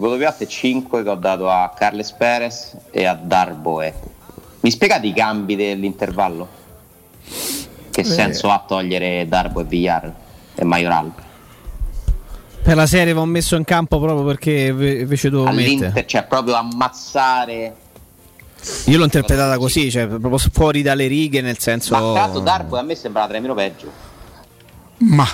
Il 0.01 0.07
voto 0.07 0.17
più 0.17 0.27
alto 0.27 0.45
è 0.45 0.47
5 0.47 1.03
che 1.03 1.11
ho 1.11 1.15
dato 1.15 1.51
a 1.51 1.71
Carles 1.77 2.13
Perez 2.13 2.75
e 2.91 3.05
a 3.05 3.13
Darboe. 3.13 3.93
Mi 4.61 4.71
spiegate 4.71 5.07
i 5.07 5.13
cambi 5.13 5.57
dell'intervallo? 5.57 6.49
Che 7.91 8.01
eh. 8.01 8.05
senso 8.05 8.49
ha 8.49 8.65
togliere 8.67 9.29
Darbo 9.29 9.61
e 9.61 9.65
Villar 9.65 10.15
e 10.55 10.65
Majoral? 10.65 11.13
Per 12.63 12.75
la 12.75 12.87
serie 12.87 13.13
va 13.13 13.27
messo 13.27 13.57
in 13.57 13.65
campo 13.65 14.01
proprio 14.01 14.25
perché 14.25 14.69
invece 14.69 15.29
dovevo 15.29 15.51
All'Inter, 15.51 15.89
mettere. 15.89 16.07
cioè 16.07 16.25
proprio 16.25 16.55
ammazzare 16.55 17.75
io 18.87 18.97
l'ho 18.97 19.05
interpretata 19.05 19.59
così, 19.59 19.91
cioè 19.91 20.07
proprio 20.07 20.39
fuori 20.39 20.81
dalle 20.81 21.09
righe, 21.09 21.43
nel 21.43 21.59
senso. 21.59 21.95
Ma 21.95 22.15
tanto 22.15 22.41
Darbo 22.41 22.79
a 22.79 22.83
me 22.83 22.95
sembra 22.95 23.27
tremendo 23.27 23.55
peggio. 23.55 23.93
Ma 24.97 25.29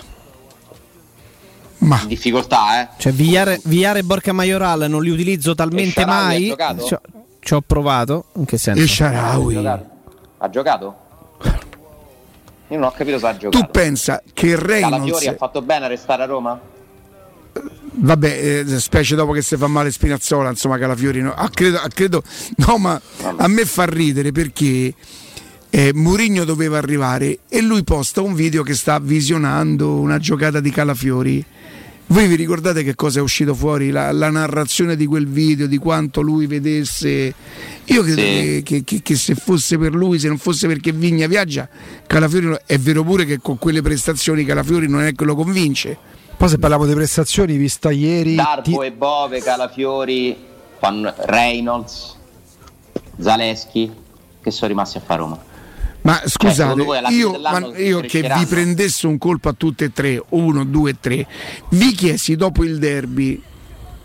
ma. 1.78 2.00
in 2.02 2.08
difficoltà, 2.08 2.82
eh. 2.82 2.88
Cioè, 2.96 3.12
Villar, 3.12 3.58
Villar 3.64 3.96
e 3.98 4.02
Borca 4.02 4.32
Majoral 4.32 4.86
non 4.88 5.02
li 5.02 5.10
utilizzo 5.10 5.54
talmente 5.54 6.04
mai. 6.04 6.54
Ci, 6.86 6.96
ci 7.40 7.54
ho 7.54 7.60
provato. 7.60 8.26
In 8.34 8.44
che 8.44 8.58
senso? 8.58 8.82
E 8.82 8.86
Sharawi. 8.86 9.56
Ha 10.38 10.50
giocato? 10.50 10.96
Io 12.68 12.78
non 12.78 12.88
ho 12.88 12.90
capito 12.90 13.18
se 13.18 13.26
ha 13.26 13.36
giocato. 13.36 13.64
Tu 13.64 13.70
pensa 13.70 14.22
che 14.32 14.56
Reynolds 14.56 14.96
Calafiori 14.96 15.26
ha 15.28 15.36
fatto 15.36 15.62
bene 15.62 15.84
a 15.84 15.88
restare 15.88 16.22
a 16.22 16.26
Roma? 16.26 16.60
Vabbè, 17.98 18.64
eh, 18.66 18.80
specie 18.80 19.14
dopo 19.14 19.32
che 19.32 19.40
si 19.40 19.56
fa 19.56 19.68
male 19.68 19.90
Spinazzola, 19.90 20.50
insomma, 20.50 20.76
Calafiori 20.76 21.22
no. 21.22 21.32
Ah, 21.32 21.48
credo, 21.48 21.78
ah, 21.78 21.88
credo, 21.88 22.22
no, 22.56 22.76
ma 22.76 23.00
a 23.36 23.48
me 23.48 23.64
fa 23.64 23.84
ridere 23.86 24.32
perché 24.32 24.92
eh, 25.70 25.92
Murigno 25.94 26.44
doveva 26.44 26.76
arrivare 26.76 27.38
e 27.48 27.62
lui 27.62 27.84
posta 27.84 28.20
un 28.20 28.34
video 28.34 28.62
che 28.62 28.74
sta 28.74 28.98
visionando 28.98 29.94
una 29.94 30.18
giocata 30.18 30.60
di 30.60 30.70
Calafiori 30.70 31.44
Voi 32.08 32.28
vi 32.28 32.36
ricordate 32.36 32.84
che 32.84 32.94
cosa 32.94 33.18
è 33.18 33.22
uscito 33.22 33.52
fuori? 33.52 33.90
La, 33.90 34.12
la 34.12 34.30
narrazione 34.30 34.94
di 34.94 35.06
quel 35.06 35.26
video, 35.26 35.66
di 35.66 35.76
quanto 35.76 36.20
lui 36.20 36.46
vedesse. 36.46 37.34
Io 37.84 38.02
credo 38.02 38.20
sì. 38.20 38.62
che, 38.64 38.84
che, 38.84 39.02
che, 39.02 39.16
se 39.16 39.34
fosse 39.34 39.76
per 39.76 39.92
lui, 39.92 40.20
se 40.20 40.28
non 40.28 40.38
fosse 40.38 40.68
perché 40.68 40.92
Vigna 40.92 41.26
viaggia, 41.26 41.68
Calafiori 42.06 42.56
è 42.64 42.78
vero 42.78 43.02
pure 43.02 43.24
che 43.24 43.38
con 43.40 43.58
quelle 43.58 43.82
prestazioni 43.82 44.44
Calafiori 44.44 44.88
non 44.88 45.02
è 45.02 45.12
che 45.14 45.24
lo 45.24 45.34
convince. 45.34 45.98
Poi 46.36 46.48
se 46.48 46.58
parliamo 46.58 46.86
di 46.86 46.94
prestazioni, 46.94 47.56
vista 47.56 47.90
ieri. 47.90 48.36
Darbo 48.36 48.62
ti... 48.62 48.86
e 48.86 48.92
Bove, 48.92 49.40
Calafiori, 49.40 50.36
Reynolds, 50.78 52.14
Zaleschi, 53.18 53.90
che 54.40 54.50
sono 54.52 54.68
rimasti 54.68 54.98
a 54.98 55.00
fare 55.00 55.20
Roma. 55.20 55.54
Ma 56.06 56.18
cioè, 56.18 56.28
scusate, 56.28 56.84
cioè, 56.84 57.10
io, 57.10 57.40
ma 57.40 57.58
io 57.76 58.00
che 58.00 58.22
vi 58.22 58.46
prendesse 58.46 59.08
un 59.08 59.18
colpo 59.18 59.48
a 59.48 59.52
tutte 59.52 59.86
e 59.86 59.92
tre, 59.92 60.22
uno, 60.30 60.64
due, 60.64 60.94
tre, 61.00 61.26
vi 61.70 61.92
chiesi 61.92 62.36
dopo 62.36 62.62
il 62.62 62.78
derby, 62.78 63.42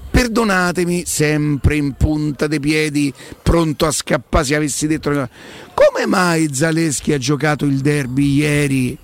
perdonatemi, 0.10 1.04
sempre 1.06 1.76
in 1.76 1.94
punta 1.94 2.48
dei 2.48 2.60
piedi, 2.60 3.14
pronto 3.44 3.86
a 3.86 3.92
scappare 3.92 4.44
se 4.44 4.56
avessi 4.56 4.88
detto 4.88 5.12
come 5.12 6.08
mai 6.08 6.52
Zaleschi 6.52 7.14
ha 7.14 7.20
giocato 7.20 7.66
il 7.66 7.78
derby 7.78 8.34
ieri? 8.34 8.98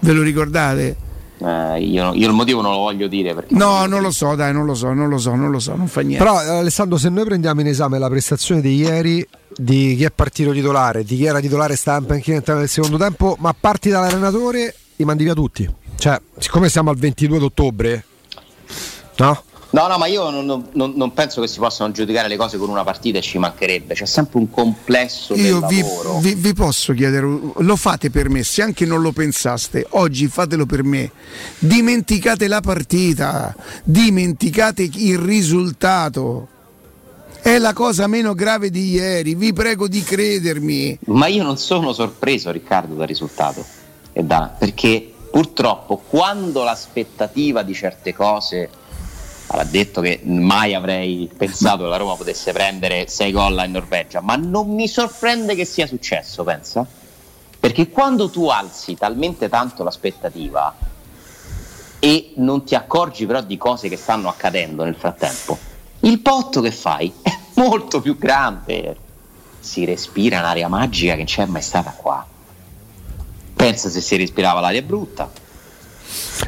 Ve 0.00 0.12
lo 0.12 0.22
ricordate? 0.22 0.96
Eh, 1.40 1.82
io, 1.82 2.14
io, 2.14 2.26
il 2.26 2.34
motivo 2.34 2.62
non 2.62 2.72
lo 2.72 2.78
voglio 2.78 3.06
dire. 3.06 3.34
no, 3.48 3.86
non 3.86 4.00
lo 4.00 4.10
so, 4.10 4.34
dai, 4.34 4.52
non 4.52 4.64
lo 4.64 4.74
so, 4.74 4.92
non 4.92 5.08
lo 5.08 5.18
so, 5.18 5.34
non 5.34 5.50
lo 5.50 5.58
so, 5.58 5.76
non 5.76 5.86
fa 5.86 6.00
niente. 6.00 6.24
Però 6.24 6.36
Alessandro, 6.36 6.96
se 6.96 7.10
noi 7.10 7.24
prendiamo 7.24 7.60
in 7.60 7.68
esame 7.68 7.98
la 7.98 8.08
prestazione 8.08 8.60
di 8.60 8.74
ieri, 8.76 9.26
di 9.60 9.96
chi 9.96 10.04
è 10.04 10.10
partito 10.12 10.52
titolare, 10.52 11.02
di 11.02 11.16
chi 11.16 11.24
era 11.24 11.40
titolare 11.40 11.74
sta 11.74 11.96
in 11.96 12.06
panchina 12.06 12.40
nel 12.54 12.68
secondo 12.68 12.96
tempo, 12.96 13.36
ma 13.40 13.52
parti 13.58 13.88
dall'allenatore, 13.88 14.74
li 14.94 15.04
mandi 15.04 15.24
via 15.24 15.34
tutti. 15.34 15.68
Cioè, 15.96 16.20
siccome 16.38 16.68
siamo 16.68 16.90
al 16.90 16.96
22 16.96 17.38
d'ottobre, 17.40 18.04
no? 19.16 19.42
No, 19.70 19.86
no, 19.86 19.98
ma 19.98 20.06
io 20.06 20.30
non, 20.30 20.46
non, 20.72 20.92
non, 20.94 21.12
penso 21.12 21.42
che 21.42 21.46
si 21.46 21.58
possano 21.58 21.92
giudicare 21.92 22.26
le 22.26 22.36
cose 22.36 22.56
con 22.56 22.70
una 22.70 22.84
partita 22.84 23.18
e 23.18 23.20
ci 23.20 23.36
mancherebbe, 23.36 23.92
c'è 23.92 24.06
sempre 24.06 24.38
un 24.38 24.48
complesso 24.48 25.34
io 25.34 25.60
vi, 25.66 25.84
vi, 26.22 26.34
vi, 26.34 26.54
posso 26.54 26.94
chiedere, 26.94 27.26
lo 27.54 27.76
fate 27.76 28.08
per 28.08 28.30
me, 28.30 28.44
se 28.44 28.62
anche 28.62 28.86
non 28.86 29.02
lo 29.02 29.12
pensaste, 29.12 29.86
oggi 29.90 30.26
fatelo 30.28 30.64
per 30.64 30.84
me. 30.84 31.10
Dimenticate 31.58 32.48
la 32.48 32.60
partita, 32.60 33.54
dimenticate 33.84 34.88
il 34.90 35.18
risultato. 35.18 36.48
È 37.40 37.58
la 37.58 37.72
cosa 37.72 38.06
meno 38.06 38.34
grave 38.34 38.70
di 38.70 38.90
ieri, 38.90 39.34
vi 39.34 39.52
prego 39.52 39.88
di 39.88 40.02
credermi. 40.02 40.98
Ma 41.06 41.26
io 41.26 41.42
non 41.42 41.56
sono 41.56 41.92
sorpreso, 41.92 42.50
Riccardo, 42.50 42.94
dal 42.94 43.06
risultato. 43.06 43.64
E 44.12 44.22
da, 44.22 44.54
perché 44.58 45.12
purtroppo 45.30 46.02
quando 46.08 46.62
l'aspettativa 46.62 47.62
di 47.62 47.74
certe 47.74 48.14
cose 48.14 48.68
ha 49.46 49.64
detto 49.64 50.00
che 50.00 50.20
mai 50.24 50.74
avrei 50.74 51.30
pensato 51.34 51.84
che 51.84 51.88
la 51.88 51.96
Roma 51.96 52.16
potesse 52.16 52.52
prendere 52.52 53.06
6 53.08 53.32
gol 53.32 53.62
in 53.64 53.72
Norvegia, 53.72 54.20
ma 54.20 54.36
non 54.36 54.74
mi 54.74 54.88
sorprende 54.88 55.54
che 55.54 55.64
sia 55.64 55.86
successo, 55.86 56.44
pensa? 56.44 56.86
Perché 57.58 57.88
quando 57.88 58.30
tu 58.30 58.48
alzi 58.48 58.94
talmente 58.94 59.48
tanto 59.48 59.82
l'aspettativa 59.84 60.76
e 61.98 62.32
non 62.36 62.64
ti 62.64 62.74
accorgi 62.74 63.26
però 63.26 63.40
di 63.40 63.56
cose 63.56 63.88
che 63.88 63.96
stanno 63.96 64.28
accadendo 64.28 64.84
nel 64.84 64.94
frattempo, 64.94 65.58
il 66.00 66.20
potto 66.20 66.60
che 66.60 66.70
fai 66.70 67.12
è 67.22 67.36
molto 67.54 68.00
più 68.00 68.16
grande. 68.16 68.96
Si 69.60 69.84
respira 69.84 70.38
un'aria 70.38 70.68
magica 70.68 71.12
che 71.12 71.18
non 71.18 71.26
c'è 71.26 71.46
mai 71.46 71.62
stata 71.62 71.90
qua. 71.90 72.26
Pensa 73.54 73.88
se 73.88 74.00
si 74.00 74.16
respirava 74.16 74.60
l'aria 74.60 74.82
brutta 74.82 75.30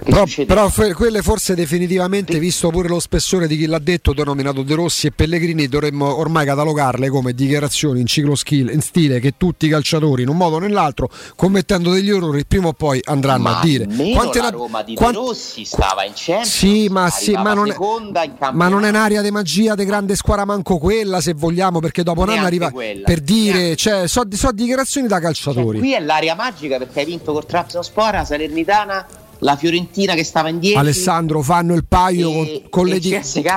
però, 0.04 0.24
però, 0.46 0.94
quelle 0.94 1.22
forse 1.22 1.54
definitivamente, 1.54 2.38
visto 2.38 2.70
pure 2.70 2.88
lo 2.88 3.00
spessore 3.00 3.46
di 3.46 3.56
chi 3.56 3.66
l'ha 3.66 3.78
detto, 3.78 4.12
denominato 4.12 4.62
De 4.62 4.74
Rossi 4.74 5.08
e 5.08 5.10
Pellegrini, 5.12 5.68
dovremmo 5.68 6.16
ormai 6.16 6.46
catalogarle 6.46 7.08
come 7.08 7.32
dichiarazioni 7.34 8.00
in 8.00 8.06
ciclo 8.06 8.34
skill, 8.34 8.70
in 8.72 8.80
stile 8.80 9.20
che 9.20 9.34
tutti 9.36 9.66
i 9.66 9.68
calciatori, 9.68 10.22
in 10.22 10.28
un 10.28 10.36
modo 10.36 10.56
o 10.56 10.58
nell'altro, 10.58 11.10
commettendo 11.36 11.90
degli 11.90 12.10
errori, 12.10 12.44
prima 12.46 12.68
o 12.68 12.72
poi 12.72 13.00
andranno 13.04 13.42
ma 13.42 13.58
a 13.58 13.62
dire. 13.62 13.86
Quante 14.12 14.40
la 14.40 14.50
Roma 14.50 14.82
di 14.82 14.94
quant- 14.94 15.14
De 15.14 15.20
Rossi 15.20 15.64
stava 15.64 16.04
in 16.04 16.14
centro, 16.14 16.48
sì, 16.48 16.88
ma, 16.88 17.10
sì, 17.10 17.32
ma, 17.32 17.52
non 17.52 17.70
è, 17.70 17.76
ma 18.52 18.68
non 18.68 18.84
è 18.84 18.88
un'area 18.88 19.22
di 19.22 19.30
magia 19.30 19.74
di 19.74 19.84
grande 19.84 20.16
squadra 20.16 20.44
manco 20.44 20.78
quella, 20.78 21.20
se 21.20 21.34
vogliamo, 21.34 21.80
perché 21.80 22.02
dopo 22.02 22.22
un 22.22 22.30
anno 22.30 22.46
arriva 22.46 22.70
quella. 22.70 23.04
per 23.04 23.20
dire, 23.20 23.76
cioè, 23.76 24.06
so, 24.06 24.22
so, 24.30 24.52
dichiarazioni 24.52 25.06
da 25.06 25.20
calciatori. 25.20 25.78
Cioè, 25.78 25.86
qui 25.86 25.94
è 25.94 26.00
l'area 26.00 26.34
magica 26.34 26.78
perché 26.78 27.00
hai 27.00 27.06
vinto 27.06 27.32
col 27.32 27.46
Trabzonspor, 27.46 28.12
la 28.12 28.24
Salernitana 28.24 29.06
la 29.40 29.56
Fiorentina 29.56 30.14
che 30.14 30.24
stava 30.24 30.48
in 30.48 30.58
10 30.58 30.76
Alessandro 30.76 31.42
fanno 31.42 31.74
il 31.74 31.84
paio 31.86 32.30
e, 32.30 32.60
con, 32.62 32.70
con 32.70 32.86
le 32.86 32.98
dichiarazioni 32.98 33.48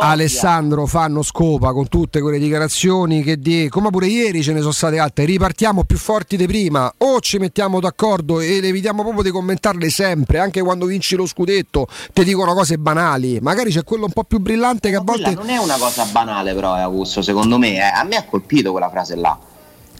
Alessandro 0.00 0.86
fanno 0.86 1.22
scopa 1.22 1.72
con 1.72 1.88
tutte 1.88 2.20
quelle 2.20 2.38
dichiarazioni 2.38 3.22
che 3.22 3.38
di 3.38 3.68
come 3.68 3.90
pure 3.90 4.06
ieri 4.06 4.42
ce 4.42 4.52
ne 4.52 4.60
sono 4.60 4.72
state 4.72 4.98
altre. 4.98 5.24
Ripartiamo 5.24 5.84
più 5.84 5.96
forti 5.96 6.36
di 6.36 6.46
prima. 6.46 6.92
O 6.98 7.20
ci 7.20 7.38
mettiamo 7.38 7.80
d'accordo 7.80 8.40
e 8.40 8.60
evitiamo 8.62 9.02
proprio 9.02 9.22
di 9.22 9.30
commentarle 9.30 9.90
sempre 9.90 10.38
anche 10.38 10.62
quando 10.62 10.86
vinci 10.86 11.16
lo 11.16 11.26
scudetto 11.26 11.86
ti 12.12 12.24
dicono 12.24 12.54
cose 12.54 12.78
banali. 12.78 13.38
Magari 13.40 13.70
c'è 13.70 13.84
quello 13.84 14.04
un 14.04 14.12
po' 14.12 14.24
più 14.24 14.38
brillante 14.38 14.90
che 14.90 14.96
a 14.96 15.02
volte 15.02 15.34
non 15.34 15.48
è 15.48 15.56
una 15.56 15.76
cosa 15.76 16.04
banale 16.04 16.54
però 16.54 16.76
eh, 16.76 16.80
Augusto 16.80 17.22
secondo 17.22 17.58
me 17.58 17.76
eh. 17.76 17.80
a 17.80 18.04
me 18.04 18.16
ha 18.16 18.24
colpito 18.24 18.70
quella 18.70 18.90
frase 18.90 19.16
là. 19.16 19.38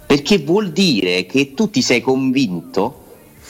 Perché 0.05 0.39
vuol 0.39 0.73
dire 0.73 1.25
che 1.25 1.55
tu 1.55 1.71
ti 1.71 1.81
sei 1.81 2.01
convinto 2.01 3.02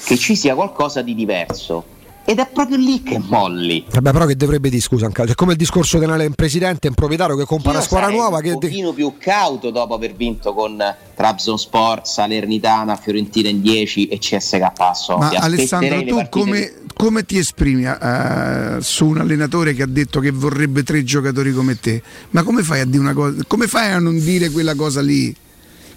che 0.04 0.16
ci 0.16 0.36
sia 0.36 0.54
qualcosa 0.54 1.02
di 1.02 1.14
diverso. 1.14 2.00
Ed 2.24 2.38
è 2.38 2.48
proprio 2.52 2.76
lì 2.76 3.02
che 3.02 3.18
molli. 3.18 3.84
Vabbè, 3.90 4.12
però 4.12 4.26
che 4.26 4.36
dovrebbe 4.36 4.68
dire 4.68 4.80
scusa, 4.80 5.08
è 5.08 5.34
come 5.34 5.52
il 5.52 5.58
discorso 5.58 5.98
del 5.98 6.32
presidente, 6.36 6.86
un 6.86 6.94
proprietario 6.94 7.36
che 7.36 7.44
compra 7.44 7.72
una 7.72 7.80
squadra 7.80 8.10
nuova. 8.10 8.36
Un 8.36 8.42
che 8.42 8.52
pochino 8.52 8.92
più 8.92 9.14
cauto 9.18 9.70
dopo 9.70 9.94
aver 9.94 10.14
vinto 10.14 10.54
con 10.54 10.80
Trabzonspor, 11.16 12.02
Salernitana, 12.04 12.94
Fiorentina 12.94 13.48
in 13.48 13.60
10 13.60 14.06
e 14.06 14.18
CSK 14.18 14.60
a 14.60 14.72
Ma 15.18 15.30
Alessandro, 15.30 16.04
tu 16.04 16.28
come, 16.28 16.72
come, 16.94 17.24
ti 17.24 17.38
esprimi 17.38 17.86
uh, 17.86 18.80
su 18.80 19.06
un 19.06 19.18
allenatore 19.18 19.74
che 19.74 19.82
ha 19.82 19.88
detto 19.88 20.20
che 20.20 20.30
vorrebbe 20.30 20.84
tre 20.84 21.02
giocatori 21.02 21.52
come 21.52 21.80
te? 21.80 22.00
Ma 22.30 22.44
come 22.44 22.62
fai 22.62 22.80
a 22.80 22.86
dire 22.86 23.02
una 23.02 23.14
cosa? 23.14 23.42
Come 23.48 23.66
fai 23.66 23.90
a 23.90 23.98
non 23.98 24.16
dire 24.20 24.50
quella 24.50 24.76
cosa 24.76 25.00
lì? 25.00 25.34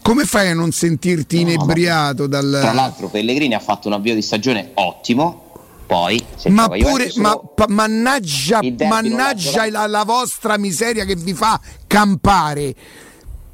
Come 0.05 0.25
fai 0.25 0.49
a 0.49 0.53
non 0.53 0.71
sentirti 0.71 1.43
no, 1.43 1.49
inebriato 1.49 2.27
dal... 2.27 2.59
Tra 2.61 2.73
l'altro 2.73 3.09
Pellegrini 3.09 3.55
ha 3.55 3.59
fatto 3.59 3.87
un 3.87 3.95
avvio 3.95 4.13
di 4.13 4.21
stagione 4.21 4.69
ottimo, 4.75 5.51
poi 5.87 6.23
ma 6.49 6.67
pure 6.67 7.11
ma, 7.15 7.35
pa, 7.39 7.65
mannaggia, 7.67 8.59
mannaggia 8.87 9.67
la, 9.71 9.87
la, 9.87 10.03
vostra 10.03 10.59
miseria 10.59 11.05
che 11.05 11.15
vi 11.15 11.33
fa 11.33 11.59
campare. 11.87 12.75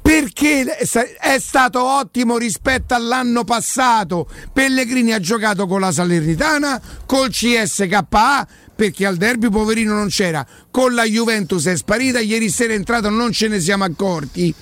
Perché 0.02 0.76
è 0.76 1.38
stato 1.38 1.82
ottimo 1.82 2.36
rispetto 2.36 2.92
all'anno 2.92 3.44
passato. 3.44 4.28
Pellegrini 4.52 5.12
ha 5.12 5.20
giocato 5.20 5.66
con 5.66 5.80
la 5.80 5.90
Salernitana 5.90 6.78
col 7.06 7.30
CSKA 7.30 8.46
perché 8.82 9.06
al 9.06 9.16
derby 9.16 9.48
poverino 9.48 9.94
non 9.94 10.08
c'era, 10.08 10.44
con 10.68 10.92
la 10.92 11.04
Juventus 11.04 11.66
è 11.66 11.76
sparita, 11.76 12.18
ieri 12.18 12.48
sera 12.48 12.72
è 12.72 12.74
entrato, 12.76 13.10
non 13.10 13.30
ce 13.30 13.46
ne 13.46 13.60
siamo 13.60 13.84
accorti. 13.84 14.52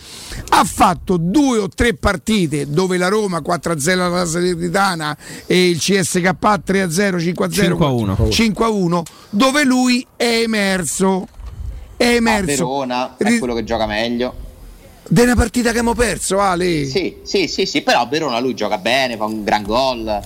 Ha 0.50 0.62
fatto 0.64 1.16
due 1.16 1.56
o 1.56 1.70
tre 1.70 1.94
partite 1.94 2.68
dove 2.68 2.98
la 2.98 3.09
Roma 3.09 3.38
4-0 3.38 3.98
alla 3.98 4.26
Salernitana 4.26 5.16
e 5.46 5.70
il 5.70 5.78
CSK 5.78 6.18
3-0, 6.20 7.16
5-0, 7.16 8.28
5-1, 8.28 9.02
dove 9.30 9.64
lui 9.64 10.06
è 10.16 10.42
emerso. 10.42 11.26
È 11.96 12.04
emerso. 12.04 12.52
A 12.52 12.56
Verona 12.66 13.16
è 13.16 13.38
quello 13.38 13.54
che 13.54 13.64
gioca 13.64 13.87
meglio. 13.87 14.35
Una 15.09 15.35
partita 15.35 15.72
che 15.72 15.78
abbiamo 15.78 15.94
perso, 15.94 16.40
Ale. 16.40 16.85
Sì, 16.85 17.16
sì, 17.22 17.48
sì, 17.48 17.64
sì, 17.64 17.80
però 17.80 18.00
a 18.00 18.06
Verona 18.06 18.38
lui 18.38 18.52
gioca 18.52 18.76
bene, 18.76 19.16
fa 19.16 19.24
un 19.24 19.42
gran 19.44 19.62
gol 19.62 20.20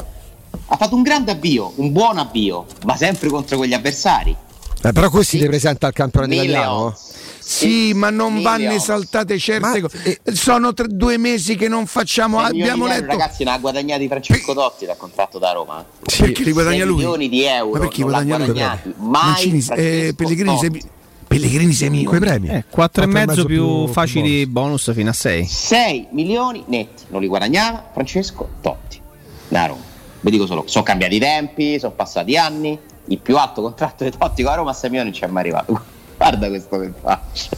ha 0.66 0.76
fatto 0.76 0.94
un 0.94 1.02
grande 1.02 1.32
avvio, 1.32 1.72
un 1.76 1.92
buon 1.92 2.18
avvio, 2.18 2.66
ma 2.84 2.96
sempre 2.96 3.28
contro 3.28 3.56
quegli 3.56 3.74
avversari. 3.74 4.34
Eh, 4.82 4.92
però 4.92 5.08
questi 5.08 5.36
sì. 5.36 5.42
ti 5.42 5.48
presenta 5.48 5.86
al 5.86 5.92
campionato 5.92 6.32
italiano. 6.32 6.96
Sì, 7.38 7.92
ma 7.92 8.08
non 8.08 8.40
vanno 8.40 8.70
esaltate 8.70 9.38
certe 9.38 9.82
cose. 9.82 10.20
Eh, 10.22 10.34
Sono 10.34 10.72
tre, 10.72 10.86
due 10.88 11.18
mesi 11.18 11.56
che 11.56 11.68
non 11.68 11.86
facciamo. 11.86 12.38
Abbiamo 12.40 12.86
letto. 12.86 13.06
Ragazzi, 13.06 13.44
ne 13.44 13.50
ha 13.50 13.58
guadagnati 13.58 14.08
Francesco 14.08 14.52
Pe- 14.52 14.54
Dotti 14.54 14.86
dal 14.86 14.96
contratto 14.96 15.38
da 15.38 15.52
Roma. 15.52 15.84
Sì, 16.02 16.22
perché 16.22 16.42
li 16.42 16.52
guadagna 16.52 16.84
lui? 16.86 16.96
milioni 16.96 17.28
di 17.28 17.44
euro. 17.44 17.72
Ma 17.72 17.78
perché 17.80 18.02
guadagna 18.02 18.38
lui? 18.38 18.94
Mancini, 18.96 19.64
eh, 19.76 20.14
Pellegrini, 20.16 20.58
sei, 20.58 20.82
Pellegrini 21.26 21.72
6 21.72 21.90
milioni. 21.90 22.08
Quei 22.08 22.20
premi. 22.20 22.48
Eh, 22.48 22.64
4 22.68 23.02
e 23.02 23.06
mezzo 23.06 23.44
più, 23.44 23.84
più 23.84 23.92
facili 23.92 24.46
bonus. 24.46 24.86
bonus 24.86 24.92
fino 24.94 25.10
a 25.10 25.14
6. 25.14 25.46
6 25.46 26.06
milioni 26.12 26.64
netti. 26.66 27.04
Non 27.08 27.20
li 27.20 27.26
guadagnava 27.26 27.90
Francesco 27.92 28.48
Totti 28.60 29.00
da 29.48 29.66
Roma 29.66 29.92
vi 30.24 30.30
dico 30.30 30.46
solo, 30.46 30.64
sono 30.66 30.84
cambiati 30.84 31.16
i 31.16 31.18
tempi, 31.18 31.78
sono 31.78 31.92
passati 31.92 32.36
anni, 32.36 32.78
il 33.06 33.18
più 33.18 33.36
alto 33.36 33.60
contratto 33.60 34.04
di 34.04 34.10
Totti 34.10 34.42
con 34.42 34.54
Roma 34.54 34.70
a 34.70 34.74
6 34.74 34.90
milioni 34.90 35.10
non 35.10 35.18
ci 35.18 35.24
è 35.24 35.28
mai 35.28 35.42
arrivato. 35.42 35.80
Guarda 36.16 36.48
questo 36.48 36.80
che 36.80 36.92
faccio. 36.98 37.56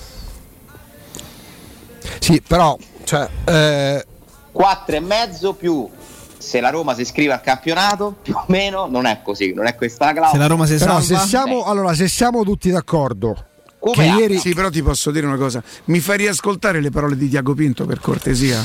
Sì, 2.18 2.42
però, 2.44 2.76
cioè... 3.04 3.28
Eh... 3.44 4.06
4 4.50 4.96
e 4.96 5.00
mezzo 5.00 5.52
più 5.52 5.88
se 6.38 6.60
la 6.60 6.70
Roma 6.70 6.94
si 6.94 7.02
iscrive 7.02 7.32
al 7.34 7.40
campionato, 7.40 8.16
più 8.20 8.34
o 8.34 8.44
meno 8.48 8.86
non 8.86 9.06
è 9.06 9.20
così, 9.22 9.52
non 9.52 9.66
è 9.66 9.76
questa 9.76 10.06
la 10.06 10.12
clausola. 10.12 10.32
Se 10.32 10.38
la 10.38 10.46
Roma 10.46 10.66
si 10.66 10.76
Però 10.76 11.00
salva, 11.00 11.22
se 11.22 11.28
siamo, 11.28 11.64
allora, 11.64 11.94
se 11.94 12.08
siamo 12.08 12.42
tutti 12.42 12.70
d'accordo 12.70 13.36
Come 13.78 13.94
che 13.94 14.02
ieri 14.02 14.38
Sì, 14.38 14.54
però 14.54 14.70
ti 14.70 14.82
posso 14.82 15.10
dire 15.10 15.26
una 15.26 15.36
cosa. 15.36 15.62
Mi 15.84 16.00
fai 16.00 16.16
riascoltare 16.16 16.80
le 16.80 16.90
parole 16.90 17.16
di 17.16 17.28
Tiago 17.28 17.54
Pinto 17.54 17.84
per 17.84 18.00
cortesia? 18.00 18.64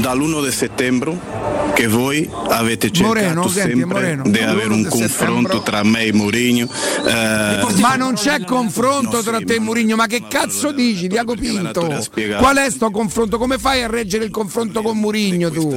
dall'1 0.00 0.44
di 0.44 0.50
settembre 0.50 1.53
che 1.72 1.86
voi 1.86 2.28
avete 2.48 2.90
cercato 2.90 3.14
Moreno, 3.14 3.48
sempre 3.48 3.84
Moreno, 3.84 4.22
di 4.24 4.38
dall'1 4.38 4.48
avere 4.48 4.72
un 4.72 4.86
confronto 4.88 5.62
tra 5.62 5.82
me 5.82 6.04
e 6.04 6.12
Mourinho 6.12 6.68
eh, 7.06 7.66
Ma 7.78 7.96
non 7.96 8.14
c'è 8.14 8.44
confronto 8.44 9.16
No, 9.16 9.22
tra 9.22 9.38
sì, 9.38 9.44
te 9.44 9.54
e 9.54 9.60
Mourinho, 9.60 9.96
ma 9.96 10.06
che 10.06 10.20
ma 10.20 10.28
cazzo 10.28 10.72
dici, 10.72 11.08
perché 11.08 11.34
Pinto? 11.34 12.04
Qual 12.38 12.56
è 12.56 12.70
sto 12.70 12.90
confronto? 12.90 13.38
Come 13.38 13.58
fai 13.58 13.82
a 13.82 13.88
reggere 13.88 14.24
il 14.24 14.30
confronto 14.30 14.82
con 14.82 14.98
Mourinho 14.98 15.50
tu? 15.50 15.76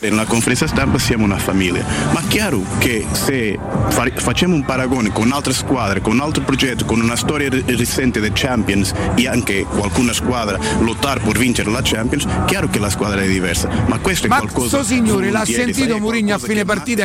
nella 0.00 0.24
conferenza 0.24 0.66
stampa 0.66 0.98
siamo 0.98 1.24
una 1.24 1.38
famiglia 1.38 1.84
ma 2.12 2.22
chiaro 2.26 2.62
che 2.78 3.06
se 3.12 3.58
fa- 3.88 4.10
facciamo 4.14 4.54
un 4.54 4.64
paragone 4.64 5.12
con 5.12 5.30
altre 5.32 5.52
squadre 5.52 6.00
con 6.00 6.20
altri 6.20 6.42
progetti 6.42 6.84
con 6.84 7.00
una 7.00 7.16
storia 7.16 7.48
ri- 7.48 7.64
recente 7.66 8.20
del 8.20 8.32
Champions 8.34 8.92
e 9.14 9.28
anche 9.28 9.64
qualcuna 9.64 10.12
squadra 10.12 10.58
lottare 10.80 11.20
per 11.20 11.38
vincere 11.38 11.70
la 11.70 11.80
Champions 11.82 12.26
chiaro 12.46 12.68
che 12.68 12.78
la 12.78 12.90
squadra 12.90 13.22
è 13.22 13.26
diversa 13.26 13.68
ma 13.86 13.98
questo 13.98 14.26
è 14.26 14.28
Ma 14.28 14.38
qualcosa 14.38 14.82
sto 14.82 14.84
signore 14.84 15.23
l'ha 15.30 15.40
volentieri, 15.40 15.72
sentito 15.72 15.98
Mourinho 15.98 16.34
a 16.34 16.38
fine 16.38 16.64
partita, 16.64 17.04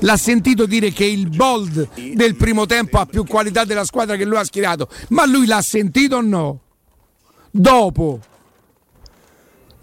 l'ha 0.00 0.16
sentito 0.16 0.66
dire 0.66 0.92
che 0.92 1.04
il 1.04 1.28
bold 1.28 1.88
del 2.14 2.34
primo 2.36 2.66
tempo 2.66 2.98
ha 2.98 3.06
più 3.06 3.24
qualità 3.24 3.64
della 3.64 3.84
squadra 3.84 4.16
che 4.16 4.24
lui 4.24 4.36
ha 4.36 4.44
schierato, 4.44 4.88
ma 5.08 5.26
lui 5.26 5.46
l'ha 5.46 5.62
sentito 5.62 6.16
o 6.16 6.20
no? 6.20 6.60
Dopo. 7.50 8.20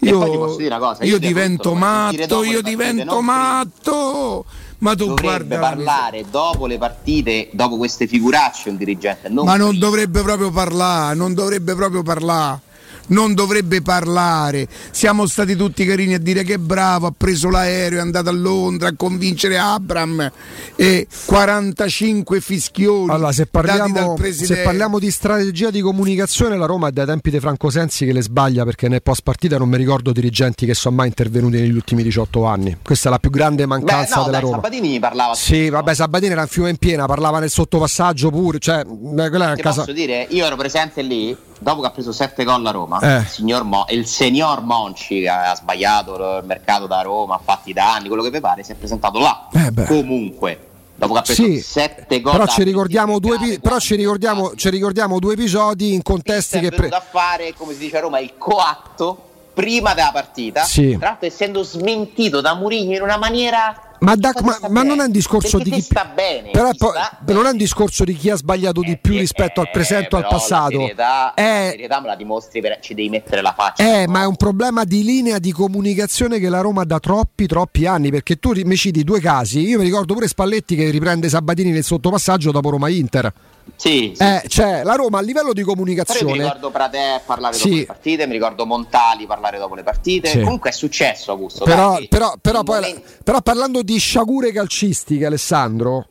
Cosa, 0.00 1.04
io 1.04 1.14
io 1.14 1.18
divento 1.18 1.74
matto, 1.74 2.44
io 2.44 2.62
divento 2.62 3.20
matto. 3.20 4.44
Ma 4.80 4.94
tu 4.94 5.06
Dovrebbe 5.06 5.26
guarda 5.26 5.58
la 5.58 5.60
parlare 5.60 6.24
dopo 6.30 6.66
le 6.66 6.78
partite, 6.78 7.48
dopo 7.52 7.76
queste 7.76 8.06
figuracce 8.06 8.68
un 8.68 8.76
dirigente, 8.76 9.28
non 9.28 9.44
Ma 9.44 9.56
non 9.56 9.70
prima. 9.70 9.84
dovrebbe 9.84 10.22
proprio 10.22 10.52
parlare, 10.52 11.16
non 11.16 11.34
dovrebbe 11.34 11.74
proprio 11.74 12.02
parlare. 12.02 12.60
Non 13.08 13.34
dovrebbe 13.34 13.82
parlare. 13.82 14.66
Siamo 14.90 15.26
stati 15.26 15.56
tutti 15.56 15.84
carini 15.84 16.14
a 16.14 16.18
dire 16.18 16.42
che 16.44 16.54
è 16.54 16.58
bravo, 16.58 17.06
ha 17.06 17.14
preso 17.16 17.48
l'aereo, 17.50 17.98
è 17.98 18.02
andato 18.02 18.28
a 18.28 18.32
Londra 18.32 18.88
a 18.88 18.94
convincere 18.96 19.58
Abram 19.58 20.30
e 20.76 21.06
45 21.26 22.40
fischioni 22.40 23.10
Allora, 23.12 23.32
se 23.32 23.48
dati 23.50 23.66
dal 23.66 23.76
parliamo, 23.78 24.14
presidente. 24.14 24.54
se 24.56 24.62
parliamo 24.62 24.98
di 24.98 25.10
strategia 25.10 25.70
di 25.70 25.80
comunicazione, 25.80 26.56
la 26.56 26.66
Roma 26.66 26.88
è 26.88 26.92
dai 26.92 27.06
tempi 27.06 27.30
di 27.30 27.40
Franco 27.40 27.70
Sensi 27.70 28.04
che 28.04 28.12
le 28.12 28.22
sbaglia 28.22 28.64
perché 28.64 28.88
nel 28.88 29.02
post 29.02 29.22
partita 29.22 29.58
non 29.58 29.68
mi 29.68 29.76
ricordo 29.76 30.12
dirigenti 30.12 30.66
che 30.66 30.74
sono 30.74 30.96
mai 30.96 31.08
intervenuti 31.08 31.58
negli 31.58 31.72
ultimi 31.74 32.02
18 32.02 32.44
anni. 32.44 32.76
Questa 32.82 33.08
è 33.08 33.10
la 33.12 33.18
più 33.18 33.30
grande 33.30 33.62
Beh, 33.62 33.68
mancanza 33.68 34.16
no, 34.16 34.24
della 34.24 34.32
dai, 34.38 34.40
Roma. 34.42 34.54
Sabatini 34.56 34.98
parlava 34.98 35.34
Sì, 35.34 35.68
vabbè, 35.68 35.94
Sabatini 35.94 36.32
era 36.32 36.42
un 36.42 36.48
fiume 36.48 36.70
in 36.70 36.76
piena, 36.76 37.06
parlava 37.06 37.38
nel 37.38 37.50
sottopassaggio 37.50 38.30
pure, 38.30 38.58
cioè, 38.58 38.84
beh, 38.84 39.28
quella 39.28 39.44
è 39.44 39.46
una 39.48 39.54
Ti 39.56 39.62
casa. 39.62 39.80
posso 39.80 39.92
dire, 39.92 40.26
io 40.30 40.44
ero 40.44 40.56
presente 40.56 41.02
lì, 41.02 41.36
dopo 41.58 41.80
che 41.80 41.86
ha 41.86 41.90
preso 41.90 42.12
7 42.12 42.44
gol 42.44 42.64
a 42.66 42.70
Roma, 42.70 42.98
Eh. 43.00 43.18
il, 43.20 43.26
signor 43.26 43.64
Mo- 43.64 43.86
il 43.90 44.06
signor 44.06 44.62
Monci 44.62 45.20
che 45.20 45.28
ha 45.28 45.54
sbagliato 45.54 46.14
il 46.38 46.44
mercato 46.44 46.86
da 46.86 47.00
Roma, 47.02 47.34
ha 47.36 47.40
fatti 47.42 47.70
i 47.70 47.72
danni, 47.72 48.08
quello 48.08 48.22
che 48.22 48.30
vi 48.30 48.40
pare, 48.40 48.62
si 48.62 48.72
è 48.72 48.74
presentato 48.74 49.18
là. 49.18 49.48
Eh. 49.52 49.84
Comunque, 49.86 50.66
dopo 50.94 51.12
che 51.14 51.18
ha 51.18 51.22
preso 51.22 51.42
Sì, 51.44 51.60
7 51.60 52.20
gol 52.20 52.32
però 52.32 52.46
ci 52.46 52.62
ricordiamo, 52.62 53.18
due, 53.18 53.36
epi- 53.36 53.60
però 53.60 53.78
ci 53.78 53.94
ricordiamo, 53.96 54.54
ci 54.54 54.70
ricordiamo 54.70 55.18
due 55.18 55.34
episodi 55.34 55.92
in 55.94 56.02
contesti 56.02 56.56
è 56.58 56.60
che... 56.60 56.70
venuto 56.70 56.88
pre- 56.88 56.96
a 56.96 57.00
fare, 57.00 57.54
come 57.56 57.72
si 57.72 57.78
dice 57.80 57.96
a 57.98 58.00
Roma, 58.00 58.18
il 58.20 58.32
coatto 58.38 59.22
prima 59.54 59.92
della 59.94 60.10
partita, 60.12 60.62
Sì. 60.62 60.96
tra 60.98 61.08
l'altro 61.08 61.26
essendo 61.26 61.62
smentito 61.64 62.40
da 62.40 62.54
Mourinho 62.54 62.94
in 62.94 63.02
una 63.02 63.16
maniera... 63.16 63.82
Ma, 64.00 64.14
da- 64.14 64.30
Sta- 64.30 64.42
ma- 64.44 64.68
ma 64.68 64.82
non 64.82 65.00
è 65.00 65.04
un 65.04 65.10
discorso 65.10 65.58
di 65.58 65.70
chi 65.70 65.80
sta 65.80 66.10
bene, 66.14 66.50
però 66.50 66.68
è 66.68 66.72
ti 66.72 66.78
po- 66.78 66.90
sta 66.90 67.18
non 67.32 67.46
è 67.46 67.50
un 67.50 67.56
discorso 67.56 68.04
di 68.04 68.14
chi 68.14 68.30
ha 68.30 68.36
sbagliato 68.36 68.80
di 68.80 68.96
più 68.98 69.14
Eh, 69.14 69.18
rispetto 69.18 69.60
al 69.60 69.66
eh, 69.66 69.70
presente 69.72 70.14
o 70.14 70.18
al 70.18 70.24
però 70.24 70.36
passato. 70.36 70.70
La 70.78 70.80
serietà, 70.80 71.34
È- 71.34 71.64
la 71.64 71.70
serietà 71.70 72.00
me 72.00 72.06
la 72.06 72.16
dimostri, 72.16 72.60
per, 72.60 72.78
ci 72.80 72.94
devi 72.94 73.08
mettere 73.08 73.42
la 73.42 73.54
faccia. 73.56 73.82
Eh, 74.00 74.06
ma 74.06 74.22
è 74.22 74.26
un 74.26 74.36
problema 74.36 74.84
di 74.84 75.02
linea 75.02 75.38
di 75.38 75.52
comunicazione 75.52 76.38
che 76.38 76.48
la 76.48 76.60
Roma 76.60 76.82
ha 76.82 76.84
da 76.84 76.98
troppi, 77.00 77.46
troppi 77.46 77.86
anni. 77.86 78.10
Perché 78.10 78.36
tu 78.36 78.52
mi 78.64 78.76
citi 78.76 79.04
due 79.04 79.20
casi. 79.20 79.60
Io 79.60 79.78
mi 79.78 79.84
ricordo 79.84 80.14
pure 80.14 80.28
Spalletti 80.28 80.76
che 80.76 80.90
riprende 80.90 81.28
Sabatini 81.28 81.70
nel 81.70 81.84
sottopassaggio 81.84 82.50
dopo 82.50 82.70
Roma 82.70 82.88
Inter. 82.88 83.32
Sì, 83.76 84.12
sì, 84.16 84.22
Eh, 84.22 84.40
sì. 84.42 84.48
cioè, 84.48 84.82
la 84.82 84.94
Roma 84.94 85.18
a 85.18 85.22
livello 85.22 85.52
di 85.52 85.62
Però 85.62 85.72
io 85.72 85.76
mi 85.84 85.92
comunicazione. 85.94 86.32
ricordo 86.32 86.70
Pratè 86.70 87.20
parlare 87.24 87.56
dopo 87.56 87.68
le 87.74 87.84
partite, 87.86 88.26
mi 88.26 88.32
ricordo 88.32 88.66
Montali 88.66 89.26
parlare 89.26 89.58
dopo 89.58 89.74
le 89.74 89.82
partite. 89.82 90.40
Comunque 90.40 90.70
è 90.70 90.72
successo, 90.72 91.30
Augusto. 91.32 91.64
Però, 91.64 91.98
però, 92.08 92.34
però, 92.40 92.62
poi- 92.62 92.80
momento- 92.80 93.02
però 93.24 93.40
parlando 93.40 93.82
di 93.82 93.98
sciagure 93.98 94.52
calcistiche, 94.52 95.26
Alessandro. 95.26 96.06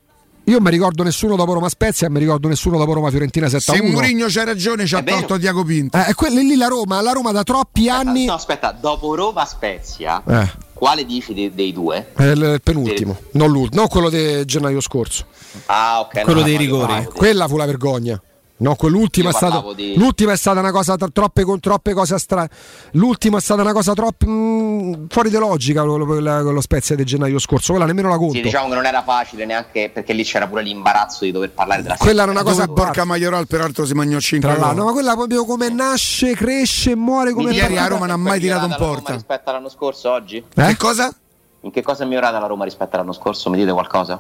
Io 0.48 0.62
mi 0.62 0.70
ricordo 0.70 1.04
nessuno 1.04 1.36
dopo 1.36 1.52
Roma 1.52 1.68
Spezia 1.68 2.08
e 2.08 2.10
mi 2.10 2.20
ricordo 2.20 2.48
nessuno 2.48 2.78
dopo 2.78 2.93
Roma 2.93 3.10
Fiorentina 3.10 3.50
7 3.50 3.74
Se 3.76 3.80
1. 3.82 3.91
Mourinho 3.91 4.28
c'ha 4.30 4.45
ragione, 4.45 4.86
ci 4.86 4.95
ha 4.95 5.00
È 5.00 5.04
tolto 5.04 5.38
Tiago 5.38 5.66
Pinto. 5.66 5.98
Eh, 5.98 6.14
quella 6.14 6.39
lì 6.39 6.56
la 6.56 6.68
Roma, 6.68 7.02
la 7.02 7.12
Roma 7.12 7.34
da 7.34 7.43
troppi 7.43 7.89
anni. 7.89 8.24
No, 8.24 8.34
aspetta, 8.36 8.72
dopo 8.72 9.14
Roma 9.14 9.43
Spezia, 9.43 10.24
Eh, 10.26 10.50
quale 10.72 11.06
dici 11.06 11.34
dei, 11.34 11.54
dei 11.54 11.74
due? 11.74 12.14
è 12.16 12.24
il 12.24 12.62
penultimo, 12.64 13.18
non 13.32 13.52
l'ultimo, 13.52 13.82
non 13.82 13.89
quello 13.89 14.10
di 14.10 14.45
gennaio 14.45 14.80
scorso. 14.80 15.26
Ah, 15.66 16.00
ok. 16.00 16.22
Quello 16.22 16.39
no, 16.39 16.45
dei 16.45 16.56
rigori. 16.56 17.10
Quella 17.14 17.45
fu 17.50 17.58
la 17.58 17.66
vergogna. 17.66 18.22
No, 18.60 18.76
quell'ultima 18.76 19.30
è, 19.30 19.34
parlavo 19.34 19.74
di- 19.74 19.95
l'ultima 19.95 20.32
è 20.32 20.36
stata 20.38 20.60
una 20.60 20.72
cosa 20.72 20.95
tra- 20.95 21.10
troppe, 21.14 21.43
con 21.43 21.60
troppe 21.60 21.93
cose 21.93 22.18
strane. 22.18 22.49
L'ultima 22.93 23.38
è 23.38 23.41
stata 23.41 23.62
una 23.62 23.72
cosa 23.72 23.93
troppo 23.93 24.26
mm, 24.28 24.93
fuori 25.10 25.30
di 25.30 25.38
logica 25.38 25.84
con 25.84 25.99
lo, 25.99 26.05
con 26.05 26.53
lo 26.53 26.62
Spezia 26.62 26.95
di 26.95 27.03
gennaio 27.03 27.38
scorso. 27.38 27.74
Quella 27.74 27.86
nemmeno 27.86 28.10
la 28.10 28.18
conto. 28.18 28.34
Sì, 28.34 28.41
diciamo 28.41 28.70
che 28.70 28.74
non 28.76 28.86
era 28.86 29.03
facile 29.03 29.45
neanche 29.45 29.91
perché 29.93 30.14
lì 30.14 30.24
c'era 30.24 30.47
pure 30.47 30.64
l'imbarazzo 30.64 31.24
di 31.26 31.32
dover 31.32 31.51
parlare 31.51 31.84
della 31.84 31.97
Quella 31.97 32.24
era 32.24 32.32
una 32.32 32.41
Dove 32.41 32.51
cosa 32.55 32.64
a 32.64 32.68
Borca. 32.68 33.05
Maioral 33.05 33.45
peraltro 33.45 33.86
si 33.86 33.93
mangiò 33.93 34.20
5 34.20 34.49
Tra 34.55 34.74
ma 34.74 34.91
quella 34.91 35.14
proprio 35.14 35.45
come 35.45 35.70
nasce, 35.70 36.34
cresce, 36.34 36.95
muore 36.95 37.34
come 37.34 37.53
Ieri 37.53 37.78
a 37.78 37.86
Roma 37.86 38.08
non 38.08 38.16
ha 38.16 38.18
mai 38.18 38.39
tirato 38.39 38.66
in 38.66 38.72
migliorata 38.72 38.84
la 38.84 38.88
porta. 38.88 39.08
Roma 39.10 39.16
rispetto 39.18 39.49
all'anno 39.51 39.70
scorso 39.70 40.12
oggi? 40.12 40.38
Eh? 40.38 40.66
Che 40.66 40.78
cosa? 40.78 41.14
In 41.62 41.72
che 41.72 41.84
cosa 41.84 42.03
è 42.03 42.08
migliorata 42.08 42.39
la 42.39 42.47
Roma 42.47 42.64
rispetto 42.64 42.95
all'anno 42.95 43.14
scorso? 43.14 43.51
Mi 43.51 43.58
dite 43.58 43.72
qualcosa? 43.72 44.20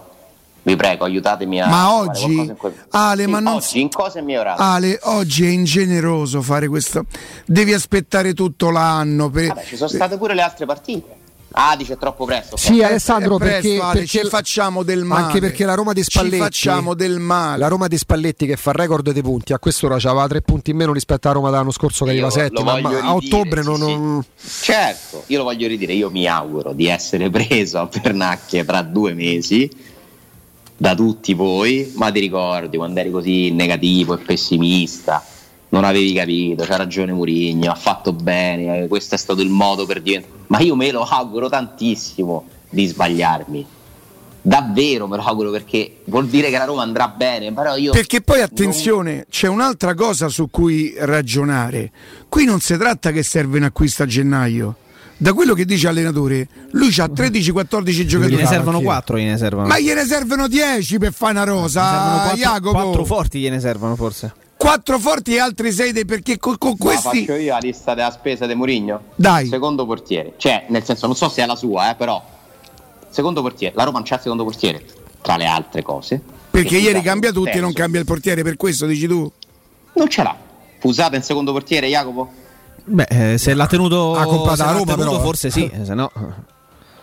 Vi 0.67 0.75
prego, 0.75 1.05
aiutatemi 1.05 1.61
a 1.61 1.67
Ma 1.69 1.93
oggi- 1.93 2.53
quel- 2.57 2.73
Ale, 2.89 3.23
Sì, 3.23 3.29
ma 3.29 3.39
non- 3.39 3.53
oggi 3.53 3.79
in 3.79 3.87
cosa 3.89 4.19
è 4.19 4.21
migliorato? 4.21 4.61
Ale, 4.61 4.99
oggi 5.03 5.45
è 5.45 5.47
ingeneroso 5.47 6.41
fare 6.41 6.67
questo. 6.67 7.05
Devi 7.45 7.71
aspettare 7.71 8.33
tutto 8.33 8.69
l'anno. 8.69 9.29
Per... 9.29 9.47
Vabbè, 9.47 9.63
ci 9.63 9.77
sono 9.77 9.87
state 9.87 10.17
pure 10.17 10.33
le 10.33 10.41
altre 10.41 10.65
partite. 10.65 11.15
Ah, 11.51 11.77
dice 11.77 11.93
è 11.93 11.97
troppo 11.97 12.25
presto. 12.25 12.57
Sì, 12.57 12.79
ok. 12.79 12.83
Alessandro, 12.83 13.37
presto, 13.37 13.61
perché, 13.61 13.81
Ale, 13.81 13.99
perché 13.99 14.07
ci 14.07 14.27
facciamo 14.27 14.83
del 14.83 15.05
male. 15.05 15.23
Anche 15.27 15.39
perché 15.39 15.63
la 15.63 15.73
Roma 15.73 15.93
di 15.93 16.03
Spalletti 16.03 16.35
Ci 16.35 16.41
facciamo 16.41 16.93
del 16.93 17.19
male. 17.19 17.59
La 17.59 17.67
Roma 17.69 17.87
di 17.87 17.97
Spalletti 17.97 18.45
che 18.45 18.57
fa 18.57 18.73
record 18.73 19.09
dei 19.09 19.21
punti, 19.21 19.53
a 19.53 19.59
quest'ora 19.59 19.95
aveva 19.95 20.27
tre 20.27 20.41
punti 20.41 20.71
in 20.71 20.75
meno 20.75 20.91
rispetto 20.91 21.29
a 21.29 21.31
Roma 21.31 21.49
dell'anno 21.49 21.71
scorso 21.71 22.03
che 22.03 22.11
Io 22.11 22.25
arriva 22.25 22.29
settima, 22.43 22.77
ma 22.81 22.89
a 22.89 23.15
ottobre 23.15 23.63
sì, 23.63 23.67
non, 23.69 24.21
sì. 24.35 24.63
Certo, 24.65 25.23
io 25.27 25.37
lo 25.37 25.43
voglio 25.45 25.65
ridire, 25.69 25.93
io 25.93 26.09
mi 26.09 26.27
auguro 26.27 26.73
di 26.73 26.87
essere 26.87 27.29
preso 27.31 27.79
a 27.79 27.87
pernacchie 27.87 28.65
tra 28.65 28.81
due 28.81 29.13
mesi 29.13 29.95
da 30.77 30.93
tutti 30.93 31.33
voi, 31.33 31.91
ma 31.95 32.11
ti 32.11 32.19
ricordi 32.19 32.77
quando 32.77 32.99
eri 32.99 33.09
così 33.09 33.51
negativo 33.51 34.13
e 34.13 34.17
pessimista, 34.19 35.25
non 35.69 35.83
avevi 35.83 36.13
capito, 36.13 36.63
c'ha 36.63 36.77
ragione 36.77 37.11
Murigno, 37.11 37.71
ha 37.71 37.75
fatto 37.75 38.13
bene, 38.13 38.83
eh, 38.83 38.87
questo 38.87 39.15
è 39.15 39.17
stato 39.17 39.41
il 39.41 39.49
modo 39.49 39.85
per 39.85 40.01
diventare... 40.01 40.33
Ma 40.47 40.59
io 40.59 40.75
me 40.75 40.91
lo 40.91 41.01
auguro 41.01 41.49
tantissimo 41.49 42.45
di 42.69 42.85
sbagliarmi. 42.85 43.65
Davvero 44.39 45.07
me 45.07 45.17
lo 45.17 45.23
auguro 45.23 45.51
perché 45.51 45.97
vuol 46.05 46.27
dire 46.27 46.49
che 46.49 46.57
la 46.57 46.63
Roma 46.63 46.83
andrà 46.83 47.09
bene. 47.09 47.51
Perché 47.51 48.21
poi 48.21 48.37
non- 48.37 48.45
attenzione, 48.45 49.25
c'è 49.29 49.47
un'altra 49.47 49.93
cosa 49.93 50.29
su 50.29 50.49
cui 50.49 50.93
ragionare. 50.97 51.91
Qui 52.29 52.45
non 52.45 52.61
si 52.61 52.77
tratta 52.77 53.11
che 53.11 53.23
serve 53.23 53.57
un 53.57 53.65
acquisto 53.65 54.03
a 54.03 54.05
gennaio. 54.05 54.75
Da 55.19 55.33
quello 55.33 55.55
che 55.55 55.65
dice 55.65 55.87
l'allenatore, 55.87 56.47
lui 56.71 56.93
ha 56.99 57.05
13-14 57.05 58.05
giocatori. 58.05 58.35
Gliene 58.35 58.45
servono 58.45 58.77
anch'io. 58.77 58.89
4, 58.89 59.17
gliene 59.17 59.37
servono. 59.37 59.67
Ma 59.67 59.79
gliene 59.79 60.05
servono 60.05 60.47
10 60.47 60.97
per 60.99 61.11
fare 61.11 61.31
una 61.31 61.43
rosa, 61.43 61.81
servono 61.81 62.17
quattro, 62.17 62.37
Jacopo. 62.37 62.71
quattro 62.71 63.05
forti 63.05 63.39
gliene 63.39 63.59
servono 63.59 63.95
forse. 63.95 64.33
Quattro 64.55 64.99
forti 64.99 65.35
e 65.35 65.39
altri 65.39 65.71
6 65.71 66.05
perché 66.05 66.37
con, 66.37 66.57
con 66.57 66.75
Ma 66.77 66.85
questi 66.85 67.25
faccio 67.25 67.33
io 67.33 67.51
la 67.51 67.59
lista 67.59 67.93
della 67.95 68.11
spesa 68.11 68.45
di 68.45 68.53
Murigno? 68.53 69.05
Dai. 69.15 69.47
Secondo 69.47 69.85
portiere. 69.85 70.33
Cioè, 70.37 70.65
nel 70.69 70.83
senso, 70.83 71.07
non 71.07 71.15
so 71.15 71.29
se 71.29 71.41
è 71.41 71.45
la 71.45 71.55
sua, 71.55 71.91
eh, 71.91 71.95
però. 71.95 72.23
Secondo 73.09 73.41
portiere. 73.41 73.73
La 73.75 73.83
Roma 73.83 73.97
non 73.97 74.07
c'ha 74.07 74.15
il 74.15 74.21
secondo 74.21 74.43
portiere, 74.43 74.83
tra 75.21 75.37
le 75.37 75.45
altre 75.45 75.81
cose. 75.81 76.21
perché 76.51 76.77
ieri 76.77 77.01
cambia 77.01 77.31
tutti 77.31 77.57
e 77.57 77.59
non 77.59 77.73
cambia 77.73 77.99
il 77.99 78.05
portiere, 78.05 78.43
per 78.43 78.55
questo 78.55 78.85
dici 78.85 79.07
tu. 79.07 79.31
Non 79.93 80.07
ce 80.09 80.21
l'ha. 80.21 80.35
Fusata 80.79 81.15
in 81.15 81.23
secondo 81.23 81.51
portiere, 81.51 81.87
Jacopo? 81.87 82.45
Beh, 82.89 83.33
eh, 83.33 83.37
se 83.37 83.53
l'ha 83.53 83.67
tenuto, 83.67 84.15
Ha 84.15 84.23
comprato 84.23 84.63
l'ha 84.63 84.71
Roma, 84.71 84.85
tenuto 84.85 85.09
però, 85.09 85.17
eh. 85.17 85.21
forse 85.21 85.49
sì, 85.49 85.69
eh, 85.71 85.83
se 85.83 85.93
no. 85.93 86.09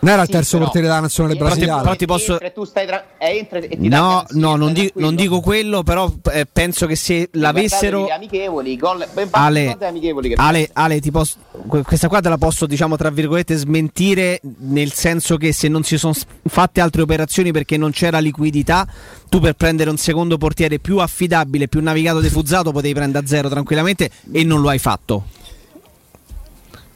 Non 0.05 0.12
era 0.12 0.22
il 0.22 0.28
terzo 0.28 0.59
però, 0.59 0.64
portiere 0.64 0.87
della 0.87 1.01
nazionale 1.01 1.35
brasiliana. 1.35 1.80
Però 1.80 1.97
ti 1.97 2.05
posso... 2.05 2.39
tu 2.53 2.64
stai 2.64 2.87
tra... 2.87 3.05
entra 3.16 3.59
e 3.59 3.68
ti 3.68 3.89
no, 3.89 4.22
no, 4.32 4.55
non, 4.57 4.74
di... 4.74 4.91
non, 4.97 5.14
dico 5.14 5.41
quello, 5.41 5.82
però 5.82 6.12
eh, 6.30 6.47
penso 6.51 6.87
che 6.87 6.95
se 6.95 7.30
l'avessero... 7.32 8.07
Amichevoli, 8.09 8.76
gol... 8.76 9.07
Ale, 9.30 9.78
amichevoli 9.80 10.35
Ale, 10.37 10.68
Ale, 10.74 11.01
ti 11.01 11.11
posso... 11.11 11.37
questa 11.68 12.09
qua 12.09 12.20
te 12.20 12.28
la 12.28 12.37
posso, 12.37 12.66
diciamo, 12.66 12.97
tra 12.97 13.09
virgolette, 13.09 13.57
smentire, 13.57 14.41
nel 14.59 14.93
senso 14.93 15.39
che 15.39 15.55
se 15.55 15.68
non 15.68 15.85
si 15.85 15.97
sono 15.97 16.12
fatte 16.49 16.82
altre 16.82 17.01
operazioni 17.01 17.51
perché 17.51 17.78
non 17.78 17.91
c'era 17.91 18.18
liquidità, 18.18 18.87
tu 19.30 19.41
per 19.41 19.55
prendere 19.55 19.89
un 19.89 19.97
secondo 19.97 20.37
portiere 20.37 20.80
più 20.80 20.99
affidabile, 20.99 21.66
più 21.66 21.80
navigato 21.80 22.20
defuzzato, 22.20 22.72
potevi 22.72 22.93
prendere 22.93 23.24
a 23.24 23.26
zero 23.26 23.49
tranquillamente 23.49 24.11
e 24.30 24.45
non 24.45 24.61
lo 24.61 24.68
hai 24.68 24.78
fatto. 24.78 25.24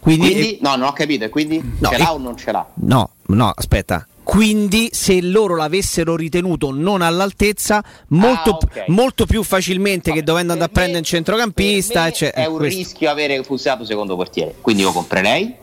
Quindi, 0.01 0.31
quindi 0.31 0.59
no, 0.63 0.77
non 0.77 0.89
ho 0.89 0.93
capito, 0.93 1.29
quindi 1.29 1.61
no, 1.79 1.89
ce 1.91 1.99
l'ha 1.99 2.11
e... 2.11 2.13
o 2.13 2.19
non 2.19 2.37
ce 2.37 2.53
l'ha? 2.53 2.67
No, 2.75 3.11
no, 3.27 3.53
aspetta. 3.55 4.07
Quindi, 4.23 4.91
se 4.93 5.23
loro 5.23 5.57
l'avessero 5.57 6.15
ritenuto 6.15 6.71
non 6.71 7.01
all'altezza, 7.01 7.83
molto, 8.09 8.51
ah, 8.51 8.59
okay. 8.63 8.85
molto 8.89 9.25
più 9.25 9.43
facilmente 9.43 10.11
Vabbè, 10.11 10.21
che 10.21 10.25
dovendo 10.25 10.53
andare 10.53 10.71
a 10.71 10.73
prendere 10.73 10.99
un 10.99 11.05
centrocampista, 11.05 12.07
eccetera. 12.07 12.45
È 12.45 12.47
un 12.47 12.59
questo. 12.59 12.79
rischio 12.79 13.11
avere 13.11 13.43
fusato 13.43 13.87
secondo 13.87 14.17
portiere. 14.17 14.55
Quindi 14.61 14.83
lo 14.83 14.93
comprerei, 14.93 15.55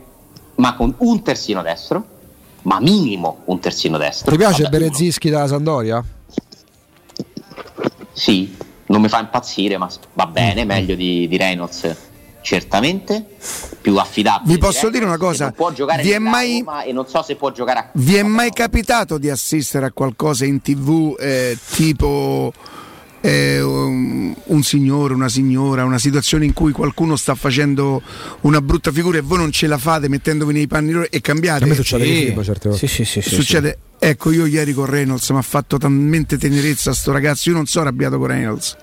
ma 0.55 0.75
con 0.75 0.95
un 0.97 1.21
terzino 1.21 1.61
destro, 1.61 2.03
ma 2.63 2.79
minimo 2.79 3.41
un 3.45 3.59
terzino 3.59 3.99
destro. 3.99 4.31
Ti 4.31 4.37
piace 4.37 4.67
Berezinski 4.67 5.29
dalla 5.29 5.47
Sandoria? 5.47 6.03
Sì, 8.13 8.55
non 8.87 8.99
mi 8.99 9.09
fa 9.09 9.19
impazzire, 9.19 9.77
ma 9.77 9.87
va 10.13 10.25
bene, 10.25 10.63
mm. 10.63 10.67
meglio 10.67 10.95
di, 10.95 11.27
di 11.27 11.37
Reynolds 11.37 11.95
certamente 12.45 13.25
più 13.81 13.97
affidabile. 13.97 14.53
Vi 14.53 14.59
posso 14.59 14.89
dire 14.91 15.03
una 15.03 15.17
cosa? 15.17 15.51
Può 15.51 15.71
giocare 15.73 16.03
vi 16.03 16.11
è 16.11 16.19
mai, 16.19 16.63
e 16.85 16.93
non 16.93 17.07
so 17.07 17.23
se 17.23 17.35
può 17.35 17.51
giocare 17.51 17.79
a 17.79 17.89
Vi 17.93 18.15
è 18.15 18.21
mai 18.21 18.51
capitato 18.51 19.17
di 19.17 19.31
assistere 19.31 19.87
a 19.87 19.91
qualcosa 19.91 20.45
in 20.45 20.61
tv 20.61 21.17
eh, 21.19 21.57
tipo 21.71 22.53
eh, 23.21 23.61
un, 23.61 24.35
un, 24.43 24.63
signore, 24.63 25.15
una 25.15 25.27
signora, 25.27 25.85
una 25.85 25.97
situazione 25.97 26.45
in 26.45 26.53
cui 26.53 26.71
qualcuno 26.71 27.15
sta 27.15 27.33
facendo 27.33 27.99
una 28.41 28.61
brutta 28.61 28.91
figura 28.91 29.17
e 29.17 29.21
voi 29.21 29.39
non 29.39 29.51
ce 29.51 29.65
la 29.65 29.79
fate 29.79 30.07
mettendovi 30.07 30.53
nei 30.53 30.67
panni 30.67 30.91
loro 30.91 31.07
e 31.09 31.21
cambiate? 31.21 31.63
A 31.63 31.67
me 31.67 31.73
succede 31.73 32.05
sì. 32.05 32.25
Film, 32.25 32.43
certe 32.43 32.69
volte. 32.69 32.87
Sì, 32.87 33.03
sì, 33.05 33.21
succede. 33.21 33.79
Ecco, 33.97 34.31
io 34.31 34.45
ieri 34.45 34.73
con 34.73 34.85
Reynolds 34.85 35.27
mi 35.31 35.39
ha 35.39 35.41
fatto 35.41 35.77
talmente 35.77 36.37
tenerezza 36.37 36.93
sto 36.93 37.11
ragazzo, 37.11 37.49
io 37.49 37.55
non 37.55 37.65
sono 37.65 37.85
arrabbiato 37.85 38.19
con 38.19 38.27
Reynolds 38.27 38.77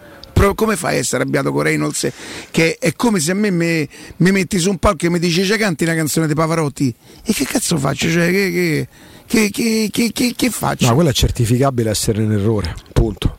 come 0.54 0.76
fai 0.76 0.96
a 0.96 0.98
essere 0.98 1.22
arrabbiato 1.22 1.52
con 1.52 1.62
Reynolds? 1.62 2.10
Che 2.50 2.76
è 2.78 2.92
come 2.94 3.20
se 3.20 3.30
a 3.30 3.34
me 3.34 3.50
mi, 3.50 3.88
metti 4.16 4.58
su 4.58 4.70
un 4.70 4.78
palco 4.78 5.06
e 5.06 5.10
mi 5.10 5.18
dici 5.18 5.42
c'è 5.42 5.56
canti 5.56 5.84
una 5.84 5.94
canzone 5.94 6.26
di 6.26 6.34
Pavarotti. 6.34 6.94
E 7.24 7.32
che 7.32 7.44
cazzo 7.44 7.78
faccio? 7.78 8.10
Cioè, 8.10 8.30
che, 8.30 8.88
che, 9.26 9.88
che, 9.90 10.34
che, 10.36 10.50
faccio? 10.50 10.86
No, 10.86 10.94
quello 10.94 11.10
è 11.10 11.12
certificabile 11.12 11.90
essere 11.90 12.22
in 12.22 12.32
errore, 12.32 12.74
punto. 12.92 13.38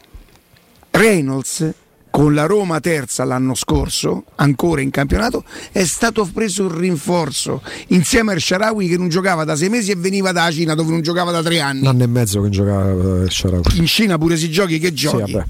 Reynolds 0.91 1.73
con 2.09 2.35
la 2.35 2.45
Roma 2.45 2.79
terza 2.79 3.23
l'anno 3.23 3.55
scorso, 3.55 4.25
ancora 4.35 4.81
in 4.81 4.91
campionato, 4.91 5.43
è 5.71 5.83
stato 5.83 6.29
preso 6.31 6.61
un 6.61 6.77
rinforzo 6.77 7.63
insieme 7.87 8.33
al 8.33 8.39
Sharawi 8.39 8.87
che 8.87 8.97
non 8.97 9.09
giocava 9.09 9.43
da 9.43 9.55
sei 9.55 9.69
mesi 9.69 9.89
e 9.89 9.95
veniva 9.95 10.31
da 10.31 10.51
Cina 10.51 10.75
dove 10.75 10.91
non 10.91 11.01
giocava 11.01 11.31
da 11.31 11.41
tre 11.41 11.59
anni. 11.59 11.81
Un 11.81 11.87
anno 11.87 12.03
e 12.03 12.07
mezzo 12.07 12.39
che 12.41 12.49
giocava 12.49 13.23
il 13.23 13.31
Sharawi. 13.31 13.63
In 13.77 13.87
Cina 13.87 14.19
pure 14.19 14.37
si 14.37 14.51
giochi 14.51 14.77
che 14.77 14.93
giochi. 14.93 15.31
Sì, 15.31 15.41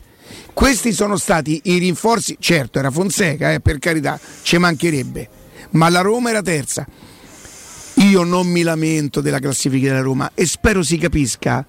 questi 0.54 0.94
sono 0.94 1.18
stati 1.18 1.60
i 1.66 1.78
rinforzi, 1.78 2.38
certo 2.40 2.80
era 2.80 2.92
Fonseca, 2.92 3.52
eh, 3.52 3.60
per 3.60 3.80
carità, 3.80 4.20
ci 4.44 4.58
mancherebbe, 4.58 5.28
ma 5.72 5.90
la 5.90 6.02
Roma 6.02 6.30
era 6.30 6.42
terza. 6.42 6.86
Io 7.96 8.24
non 8.24 8.48
mi 8.48 8.62
lamento 8.64 9.22
della 9.22 9.40
classifica 9.40 9.90
della 9.90 10.02
Roma 10.02 10.32
e 10.34 10.46
spero 10.46 10.82
si 10.82 10.98
capisca 10.98 11.66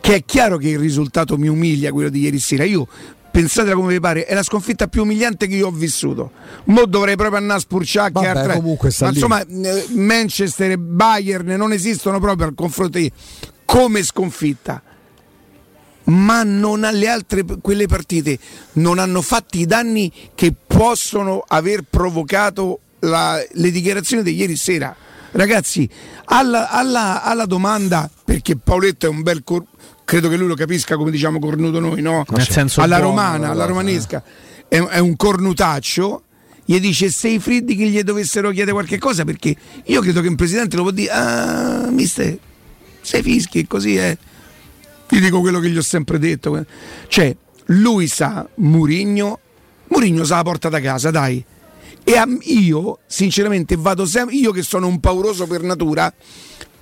che 0.00 0.14
è 0.14 0.24
chiaro 0.24 0.56
che 0.56 0.68
il 0.68 0.78
risultato 0.78 1.36
mi 1.36 1.48
umilia 1.48 1.92
quello 1.92 2.08
di 2.08 2.20
ieri 2.20 2.38
sera. 2.38 2.64
Io 2.64 2.86
pensatela 3.30 3.74
come 3.74 3.92
vi 3.92 4.00
pare, 4.00 4.24
è 4.24 4.34
la 4.34 4.42
sconfitta 4.42 4.88
più 4.88 5.02
umiliante 5.02 5.46
che 5.46 5.56
io 5.56 5.66
ho 5.66 5.70
vissuto. 5.70 6.30
Mo 6.64 6.86
dovrei 6.86 7.16
proprio 7.16 7.38
andare 7.38 7.58
a 7.58 7.62
spurciare 7.62 8.12
altre... 8.26 8.54
comunque 8.54 8.90
Ma 9.00 9.08
insomma, 9.08 9.40
eh, 9.40 9.86
Manchester 9.90 10.72
e 10.72 10.78
Bayern 10.78 11.48
non 11.48 11.72
esistono 11.72 12.18
proprio 12.20 12.46
al 12.46 12.54
confronto 12.54 12.98
di 12.98 13.10
come 13.64 14.02
sconfitta 14.02 14.82
ma 16.08 16.42
non 16.42 16.84
alle 16.84 17.08
altre 17.08 17.44
quelle 17.60 17.86
partite 17.86 18.38
non 18.74 18.98
hanno 18.98 19.22
fatto 19.22 19.58
i 19.58 19.66
danni 19.66 20.12
che 20.34 20.54
possono 20.66 21.44
aver 21.46 21.82
provocato 21.88 22.80
la, 23.00 23.42
le 23.52 23.70
dichiarazioni 23.70 24.22
di 24.22 24.34
ieri 24.34 24.56
sera. 24.56 24.94
Ragazzi, 25.30 25.88
alla, 26.26 26.70
alla, 26.70 27.22
alla 27.22 27.44
domanda, 27.44 28.10
perché 28.24 28.56
Paoletto 28.56 29.06
è 29.06 29.08
un 29.08 29.22
bel 29.22 29.42
cor- 29.44 29.66
credo 30.04 30.28
che 30.28 30.36
lui 30.36 30.48
lo 30.48 30.54
capisca 30.54 30.96
come 30.96 31.10
diciamo 31.10 31.38
cornuto 31.38 31.80
noi, 31.80 32.00
no? 32.00 32.24
Nel 32.28 32.48
senso 32.48 32.80
alla 32.80 32.98
buono, 32.98 33.10
romana, 33.10 33.50
alla 33.50 33.66
romanesca, 33.66 34.22
è, 34.66 34.80
è 34.80 34.98
un 34.98 35.16
cornutaccio 35.16 36.22
gli 36.64 36.80
dice 36.80 37.10
sei 37.10 37.38
freddi 37.38 37.74
che 37.76 37.86
gli 37.86 38.02
dovessero 38.02 38.50
chiedere 38.50 38.72
qualche 38.72 38.98
cosa 38.98 39.24
perché 39.24 39.56
io 39.84 40.02
credo 40.02 40.20
che 40.20 40.28
un 40.28 40.34
presidente 40.34 40.76
lo 40.76 40.82
può 40.82 40.90
dire 40.90 41.10
ah 41.10 41.88
mister 41.90 42.36
sei 43.00 43.22
fischi 43.22 43.66
così 43.66 43.96
è 43.96 44.14
ti 45.08 45.20
dico 45.20 45.40
quello 45.40 45.58
che 45.58 45.70
gli 45.70 45.76
ho 45.76 45.82
sempre 45.82 46.18
detto. 46.18 46.64
Cioè, 47.08 47.34
lui 47.66 48.06
sa 48.06 48.46
Murigno, 48.56 49.38
Murigno 49.88 50.24
sa 50.24 50.36
la 50.36 50.42
porta 50.42 50.68
da 50.68 50.80
casa, 50.80 51.10
dai. 51.10 51.42
E 52.04 52.22
io, 52.42 53.00
sinceramente, 53.06 53.76
vado 53.76 54.06
sempre, 54.06 54.36
io 54.36 54.50
che 54.50 54.62
sono 54.62 54.86
un 54.86 55.00
pauroso 55.00 55.46
per 55.46 55.62
natura, 55.62 56.12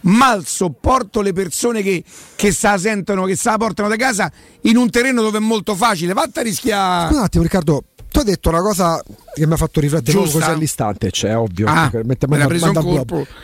mal 0.02 0.46
sopporto 0.46 1.20
le 1.20 1.32
persone 1.32 1.82
che, 1.82 2.04
che 2.36 2.52
se 2.52 2.68
la 2.68 2.78
sentono, 2.78 3.24
che 3.24 3.36
se 3.36 3.50
la 3.50 3.56
portano 3.56 3.88
da 3.88 3.96
casa 3.96 4.30
in 4.62 4.76
un 4.76 4.90
terreno 4.90 5.22
dove 5.22 5.38
è 5.38 5.40
molto 5.40 5.74
facile. 5.74 6.12
Vatta 6.12 6.40
a 6.40 6.42
rischiare. 6.42 7.14
un 7.14 7.22
attimo, 7.22 7.42
Riccardo. 7.42 7.84
Tu 8.08 8.20
hai 8.20 8.24
detto 8.24 8.48
una 8.48 8.62
cosa 8.62 9.02
che 9.34 9.46
mi 9.46 9.52
ha 9.52 9.56
fatto 9.56 9.80
riflettere 9.80 10.16
così 10.16 10.40
all'istante, 10.40 11.10
cioè 11.10 11.36
ovvio. 11.36 11.66
Ah, 11.66 11.90
mette, 12.04 12.26
manda, 12.26 12.48
manda 12.48 12.80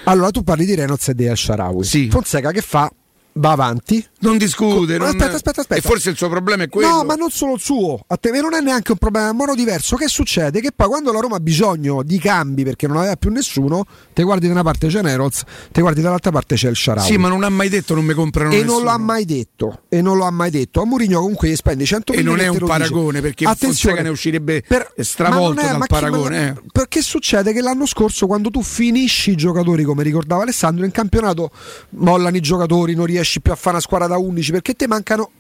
allora 0.05 0.31
tu 0.31 0.43
parli 0.43 0.65
di 0.65 0.75
Reynolds 0.75 1.09
e 1.09 1.15
di 1.15 1.27
El 1.27 1.37
Sì. 1.81 2.09
Fonseca 2.09 2.53
che 2.53 2.63
fa? 2.63 2.91
Va 3.35 3.51
avanti. 3.51 4.05
Non 4.21 4.39
discute. 4.39 4.99
Non... 4.99 5.09
Aspetta, 5.09 5.35
aspetta, 5.35 5.61
aspetta. 5.63 5.81
E 5.81 5.83
forse 5.83 6.11
il 6.11 6.17
suo 6.17 6.29
problema 6.29 6.65
è 6.65 6.69
quello. 6.69 6.89
No, 6.89 7.05
ma 7.05 7.15
non 7.15 7.31
solo 7.31 7.55
il 7.55 7.61
suo. 7.61 8.05
A 8.07 8.17
te 8.17 8.31
non 8.41 8.55
è 8.55 8.61
neanche 8.61 8.93
un 8.93 8.99
problema, 8.99 9.29
è 9.29 9.31
un 9.31 9.37
modo 9.37 9.55
diverso. 9.55 9.97
Che 9.97 10.09
succede? 10.09 10.61
Che 10.61 10.73
poi 10.75 10.89
quando 10.89 11.13
la 11.13 11.21
Roma 11.21 11.37
ha 11.37 11.41
bisogno 11.41 12.03
di 12.03 12.19
cambi 12.19 12.65
perché 12.65 12.87
non 12.87 12.99
aveva 12.99 13.17
più 13.17 13.31
nessuno, 13.31 13.85
te 14.13 14.23
guardi 14.23 14.47
da 14.47 14.53
una 14.53 14.63
parte 14.63 14.89
c'è 14.89 15.03
Neroz, 15.03 15.43
te 15.71 15.81
guardi 15.81 16.01
dall'altra 16.01 16.31
parte 16.31 16.55
c'è 16.55 16.69
il 16.69 16.77
Sharawi. 16.77 17.07
Sì, 17.07 17.17
ma 17.17 17.29
non 17.29 17.43
ha 17.43 17.49
mai 17.49 17.69
detto 17.69 17.95
non 17.95 18.05
mi 18.05 18.15
comprano 18.15 18.51
e 18.51 18.57
nessuno. 18.57 18.73
non 18.75 18.85
l'ha 18.85 18.99
mai 18.99 19.25
detto. 19.25 19.83
E 19.89 20.03
non 20.03 20.17
lo 20.17 20.25
ha 20.25 20.31
mai 20.31 20.51
detto. 20.51 20.81
A 20.81 20.85
Murigno 20.85 21.21
comunque 21.21 21.49
gli 21.49 21.57
spendi 21.57 21.85
100 21.85 22.13
milioni. 22.13 22.41
E 22.41 22.45
non 22.45 22.55
è 22.55 22.59
un 22.61 22.67
paragone 22.67 23.21
perché 23.21 23.45
Attenzione, 23.45 24.03
ne 24.03 24.09
uscirebbe 24.09 24.63
per, 24.67 24.93
stravolto 24.99 25.61
è, 25.61 25.69
dal 25.69 25.85
paragone. 25.87 26.53
Ma, 26.53 26.61
eh. 26.61 26.63
Perché 26.73 27.03
succede 27.03 27.53
che 27.53 27.61
l'anno 27.61 27.87
scorso 27.87 28.27
quando 28.27 28.51
tu 28.51 28.63
finisci 28.63 29.33
i 29.33 29.37
giocatori, 29.37 29.85
come 29.85 30.03
ricordava 30.03 30.43
Alessandro, 30.43 30.85
in 30.85 30.91
campionato 30.91 31.51
mollano 31.91 32.37
i 32.37 32.41
giocatori, 32.41 32.95
non 32.95 33.07
riesci 33.23 33.41
più 33.41 33.53
a 33.53 33.57
fare 33.57 33.77
una 33.77 33.81
squadra 33.81 34.07
da 34.07 34.19
11 34.19 34.51
perché 34.53 34.75
te 34.75 34.87
mancano 34.87 35.31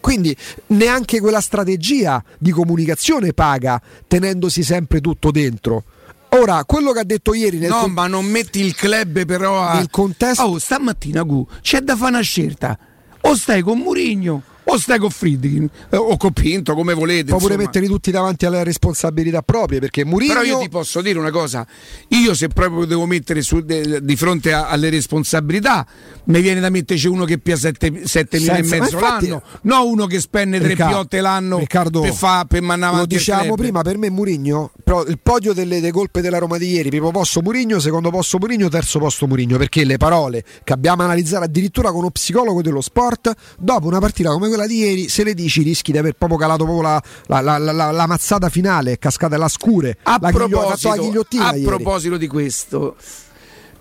quindi 0.00 0.36
neanche 0.68 1.20
quella 1.20 1.40
strategia 1.40 2.22
di 2.36 2.50
comunicazione 2.50 3.32
paga 3.32 3.80
tenendosi 4.08 4.64
sempre 4.64 5.00
tutto 5.00 5.30
dentro. 5.30 5.84
Ora, 6.30 6.64
quello 6.64 6.90
che 6.90 6.98
ha 6.98 7.04
detto 7.04 7.34
ieri 7.34 7.58
nel 7.58 7.68
No, 7.68 7.82
con... 7.82 7.92
ma 7.92 8.08
non 8.08 8.24
metti 8.24 8.58
il 8.58 8.74
club 8.74 9.24
però 9.24 9.60
a... 9.60 9.74
nel 9.74 9.90
contesto 9.90 10.42
Oh, 10.42 10.58
stamattina 10.58 11.22
Gu, 11.22 11.46
c'è 11.60 11.80
da 11.82 11.94
fare 11.94 12.10
una 12.10 12.20
scelta. 12.20 12.76
O 13.20 13.36
stai 13.36 13.62
con 13.62 13.78
Murigno 13.78 14.42
o 14.64 14.78
stai 14.78 14.98
con 14.98 15.10
Friedkin 15.10 15.68
eh, 15.90 15.96
o 15.96 16.16
con 16.16 16.32
Pinto 16.32 16.74
come 16.74 16.94
volete 16.94 17.30
può 17.30 17.38
pure 17.38 17.56
metterli 17.56 17.88
tutti 17.88 18.10
davanti 18.10 18.46
alle 18.46 18.62
responsabilità 18.64 19.42
proprie 19.42 19.80
perché 19.80 20.04
Murigno 20.04 20.32
però 20.34 20.44
io 20.44 20.58
ti 20.58 20.68
posso 20.68 21.00
dire 21.00 21.18
una 21.18 21.30
cosa. 21.30 21.66
Io 22.08 22.34
se 22.34 22.48
proprio 22.48 22.84
devo 22.84 23.06
mettere 23.06 23.42
su, 23.42 23.60
de, 23.60 24.02
di 24.02 24.16
fronte 24.16 24.52
a, 24.52 24.68
alle 24.68 24.90
responsabilità 24.90 25.86
mi 26.24 26.40
viene 26.40 26.60
da 26.60 26.70
metterci 26.70 27.08
uno 27.08 27.24
che 27.24 27.38
pia 27.38 27.56
7 27.56 27.90
mila 27.90 28.56
e 28.56 28.62
mezzo 28.62 28.96
infatti, 28.96 29.28
l'anno 29.28 29.42
no 29.62 29.86
uno 29.86 30.06
che 30.06 30.20
spende 30.20 30.60
3 30.60 30.74
piotte 30.74 31.20
l'anno 31.20 31.58
Riccardo, 31.58 32.00
per, 32.00 32.12
fa, 32.12 32.44
per 32.46 32.62
mandare 32.62 32.96
lo 32.96 33.06
diciamo 33.06 33.54
prima 33.54 33.82
per 33.82 33.98
me 33.98 34.10
Murigno 34.10 34.72
il 35.08 35.18
podio 35.20 35.52
delle, 35.52 35.80
delle, 35.80 35.90
colpe 35.90 36.20
della 36.20 36.38
Roma 36.38 36.58
di 36.58 36.70
ieri 36.70 36.90
primo 36.90 37.10
posto 37.10 37.40
Murigno 37.40 37.80
secondo 37.80 38.10
posto 38.10 38.38
Murigno 38.38 38.68
terzo 38.68 38.98
posto 38.98 39.26
Murigno 39.26 39.56
perché 39.56 39.84
le 39.84 39.96
parole 39.96 40.44
che 40.62 40.72
abbiamo 40.72 41.02
analizzato 41.02 41.44
addirittura 41.44 41.90
con 41.90 41.98
uno 42.00 42.10
psicologo 42.10 42.62
dello 42.62 42.80
sport 42.80 43.32
dopo 43.58 43.86
una 43.88 43.98
partita 43.98 44.30
come 44.30 44.48
quella 44.52 44.66
di 44.66 44.78
ieri, 44.78 45.08
se 45.08 45.24
le 45.24 45.34
dici 45.34 45.62
rischi 45.62 45.92
di 45.92 45.98
aver 45.98 46.14
proprio 46.14 46.38
calato 46.38 46.64
proprio 46.64 46.82
la, 46.82 47.02
la, 47.40 47.58
la, 47.58 47.90
la 47.90 48.06
mazzata 48.06 48.48
finale, 48.48 48.92
è 48.92 48.98
cascata 48.98 49.36
la 49.36 49.48
scure. 49.48 49.98
A, 50.02 50.18
proposito, 50.18 51.26
a 51.38 51.54
proposito 51.62 52.16
di 52.16 52.26
questo, 52.26 52.96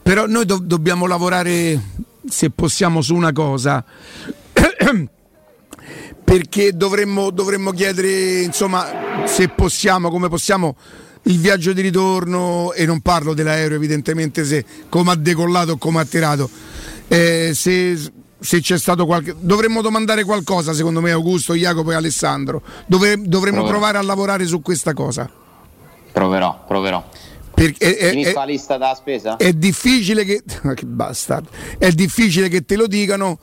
però 0.01 0.25
noi 0.27 0.45
do- 0.45 0.59
dobbiamo 0.59 1.05
lavorare, 1.05 1.79
se 2.27 2.49
possiamo, 2.49 3.01
su 3.01 3.15
una 3.15 3.31
cosa. 3.31 3.83
perché 6.23 6.75
dovremmo, 6.75 7.29
dovremmo 7.29 7.71
chiedere, 7.71 8.41
insomma, 8.41 9.23
se 9.25 9.49
possiamo, 9.49 10.09
come 10.09 10.29
possiamo 10.29 10.77
il 11.23 11.37
viaggio 11.39 11.73
di 11.73 11.81
ritorno 11.81 12.73
e 12.73 12.85
non 12.85 13.01
parlo 13.01 13.33
dell'aereo 13.33 13.75
evidentemente 13.75 14.43
se 14.43 14.65
come 14.89 15.11
ha 15.11 15.15
decollato 15.15 15.73
o 15.73 15.77
come 15.77 15.99
ha 15.99 16.05
tirato 16.05 16.49
eh, 17.07 17.51
se, 17.53 17.95
se, 18.41 18.59
c'è 18.59 18.77
stato 18.77 19.05
qualche. 19.05 19.35
Dovremmo 19.37 19.81
domandare 19.81 20.23
qualcosa, 20.23 20.73
secondo 20.73 20.99
me, 20.99 21.11
Augusto, 21.11 21.53
Jacopo 21.53 21.91
e 21.91 21.95
Alessandro. 21.95 22.61
Dove, 22.87 23.15
dovremmo 23.21 23.57
proverò. 23.57 23.77
provare 23.77 23.97
a 23.99 24.01
lavorare 24.01 24.45
su 24.45 24.61
questa 24.61 24.93
cosa. 24.93 25.29
Proverò, 26.11 26.63
proverò. 26.67 27.03
Perché 27.53 27.97
è, 27.97 28.09
è, 28.09 28.33
la 28.33 28.43
lista 28.43 28.77
della 28.77 28.95
spesa? 28.95 29.37
È 29.37 29.53
difficile 29.53 30.25
che. 30.25 30.43
che 30.73 30.85
bastardo. 30.85 31.49
È 31.77 31.91
difficile 31.91 32.49
che 32.49 32.65
te 32.65 32.75
lo 32.75 32.87
dicano. 32.87 33.39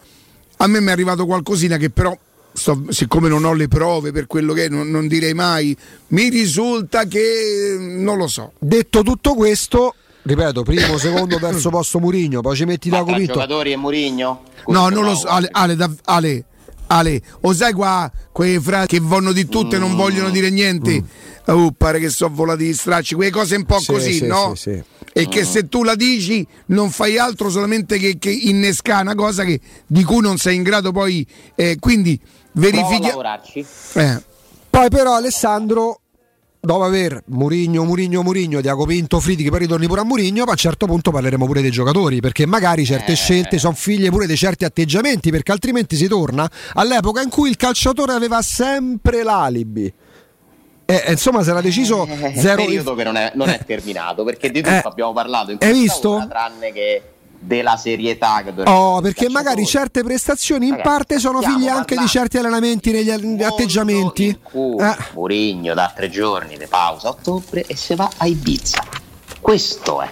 A 0.58 0.66
me 0.66 0.80
mi 0.80 0.88
è 0.88 0.90
arrivato 0.90 1.24
qualcosina 1.24 1.76
che 1.76 1.90
però 1.90 2.16
Sto, 2.50 2.86
siccome 2.88 3.28
non 3.28 3.44
ho 3.44 3.52
le 3.52 3.68
prove 3.68 4.10
per 4.10 4.26
quello 4.26 4.52
che 4.52 4.64
è, 4.64 4.68
non, 4.68 4.90
non, 4.90 5.06
direi 5.06 5.32
mai, 5.32 5.76
mi 6.08 6.28
risulta 6.28 7.04
che 7.04 7.76
non 7.78 8.16
lo 8.16 8.26
so. 8.26 8.52
Detto 8.58 9.02
tutto 9.02 9.34
questo, 9.34 9.94
ripeto, 10.28 10.62
primo, 10.62 10.96
secondo, 10.98 11.38
terzo 11.38 11.70
posto 11.70 11.98
Murigno, 11.98 12.40
poi 12.40 12.56
ci 12.56 12.64
metti 12.64 12.88
da 12.90 13.02
Copito. 13.02 13.32
giocatori 13.32 13.72
e 13.72 13.76
Murigno? 13.76 14.42
No, 14.66 14.88
non 14.88 15.04
lo 15.04 15.14
so, 15.14 15.26
Ale, 15.26 15.48
Ale, 15.50 15.76
Ale, 16.04 16.44
Ale, 16.88 17.22
o 17.40 17.52
sai 17.54 17.72
qua 17.72 18.10
quei 18.30 18.60
frasi 18.60 18.86
che 18.86 19.00
vanno 19.00 19.32
di 19.32 19.46
tutto 19.46 19.76
mm. 19.76 19.78
e 19.78 19.78
non 19.78 19.92
mm. 19.92 19.96
vogliono 19.96 20.30
dire 20.30 20.50
niente? 20.50 21.02
Mm. 21.02 21.04
Uh, 21.48 21.72
pare 21.76 21.98
che 21.98 22.10
sono 22.10 22.34
volati 22.34 22.64
gli 22.64 22.74
stracci, 22.74 23.14
quelle 23.14 23.30
cose 23.30 23.56
un 23.56 23.64
po' 23.64 23.78
sì, 23.78 23.92
così, 23.92 24.12
sì, 24.12 24.26
no? 24.26 24.54
Sì, 24.54 24.82
e 25.12 25.28
che 25.28 25.44
se 25.44 25.68
tu 25.68 25.82
la 25.82 25.94
dici 25.94 26.46
non 26.66 26.90
fai 26.90 27.16
altro 27.16 27.48
solamente 27.48 27.98
che, 27.98 28.18
che 28.18 28.30
innescare 28.30 29.02
una 29.02 29.14
cosa 29.14 29.44
che, 29.44 29.58
di 29.86 30.04
cui 30.04 30.20
non 30.20 30.36
sei 30.36 30.56
in 30.56 30.62
grado 30.62 30.92
poi. 30.92 31.26
Eh, 31.54 31.78
quindi 31.80 32.20
verifichiamo. 32.52 33.22
Eh. 33.94 34.22
Poi 34.68 34.88
però 34.90 35.14
Alessandro 35.14 36.00
dopo 36.60 36.82
aver 36.82 37.22
Murigno, 37.26 37.84
Murigno, 37.84 38.22
Murigno, 38.22 38.60
Diaco 38.60 38.84
Pinto, 38.84 39.20
Fridi 39.20 39.44
che 39.44 39.50
poi 39.50 39.60
ritorni 39.60 39.86
pure 39.86 40.00
a 40.00 40.04
Murigno, 40.04 40.44
ma 40.44 40.50
a 40.50 40.52
un 40.52 40.56
certo 40.56 40.86
punto 40.86 41.10
parleremo 41.10 41.46
pure 41.46 41.60
dei 41.60 41.70
giocatori, 41.70 42.20
perché 42.20 42.46
magari 42.46 42.84
certe 42.84 43.12
eh. 43.12 43.16
scelte 43.16 43.58
sono 43.58 43.74
figlie 43.74 44.10
pure 44.10 44.26
di 44.26 44.36
certi 44.36 44.64
atteggiamenti, 44.64 45.30
perché 45.30 45.52
altrimenti 45.52 45.96
si 45.96 46.08
torna 46.08 46.50
all'epoca 46.74 47.22
in 47.22 47.30
cui 47.30 47.50
il 47.50 47.56
calciatore 47.56 48.12
aveva 48.12 48.42
sempre 48.42 49.22
l'alibi. 49.22 49.92
Eh, 50.90 51.04
insomma, 51.08 51.42
si 51.42 51.50
era 51.50 51.60
deciso 51.60 52.06
eh, 52.06 52.32
zero. 52.36 52.62
Un 52.62 52.66
periodo 52.66 52.94
che 52.94 53.04
non 53.04 53.16
è, 53.16 53.32
non 53.34 53.50
è 53.50 53.62
terminato 53.66 54.24
perché 54.24 54.50
di 54.50 54.62
tutto 54.62 54.74
eh, 54.74 54.82
abbiamo 54.84 55.12
parlato 55.12 55.50
in 55.50 55.58
hai 55.60 55.72
visto? 55.74 56.12
Ora, 56.12 56.26
tranne 56.26 56.72
che 56.72 57.02
della 57.38 57.76
serietà 57.76 58.42
che 58.42 58.52
dovrebbe 58.54 58.70
Oh, 58.70 59.00
perché 59.00 59.28
magari 59.28 59.64
certe 59.64 60.02
prestazioni 60.02 60.66
in 60.66 60.72
Ragazzi, 60.72 60.88
parte 60.88 61.18
sono 61.18 61.40
figlie 61.40 61.70
anche 61.70 61.96
di 61.96 62.06
certi 62.06 62.38
allenamenti 62.38 62.90
negli 62.90 63.42
atteggiamenti. 63.42 64.28
Eh. 64.28 64.96
Murigno 65.14 65.74
da 65.74 65.92
tre 65.94 66.10
giorni 66.10 66.56
di 66.56 66.66
pausa 66.66 67.08
a 67.08 67.10
ottobre 67.10 67.64
e 67.66 67.76
se 67.76 67.94
va 67.94 68.10
a 68.16 68.26
Ibiza. 68.26 68.84
Questo 69.40 70.00
è 70.00 70.10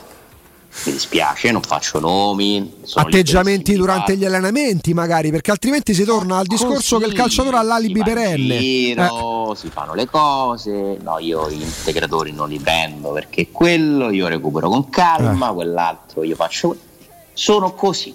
mi 0.85 0.93
dispiace, 0.93 1.51
non 1.51 1.63
faccio 1.63 1.99
nomi. 1.99 2.75
Atteggiamenti 2.95 3.75
durante 3.75 4.17
gli 4.17 4.25
allenamenti, 4.25 4.93
magari, 4.93 5.31
perché 5.31 5.51
altrimenti 5.51 5.95
si 5.95 6.05
torna 6.05 6.37
al 6.37 6.47
discorso 6.47 6.97
Così, 6.97 7.05
che 7.09 7.11
il 7.11 7.17
calciatore 7.17 7.57
ha 7.57 7.63
l'alibi 7.63 8.03
perenne. 8.03 8.59
Giro, 8.59 9.53
eh. 9.53 9.57
Si 9.57 9.71
fanno 9.71 9.95
le 9.95 10.07
cose, 10.07 10.99
no, 11.01 11.19
io 11.19 11.51
gli 11.51 11.63
integratori 11.63 12.33
non 12.33 12.49
li 12.49 12.59
prendo 12.59 13.13
perché 13.13 13.51
quello 13.51 14.11
io 14.11 14.29
recupero 14.29 14.69
con 14.69 14.89
calma, 14.91 15.51
eh. 15.51 15.55
quell'altro 15.55 16.23
io 16.23 16.37
faccio. 16.37 16.77
Sono 17.37 17.75
così. 17.75 18.15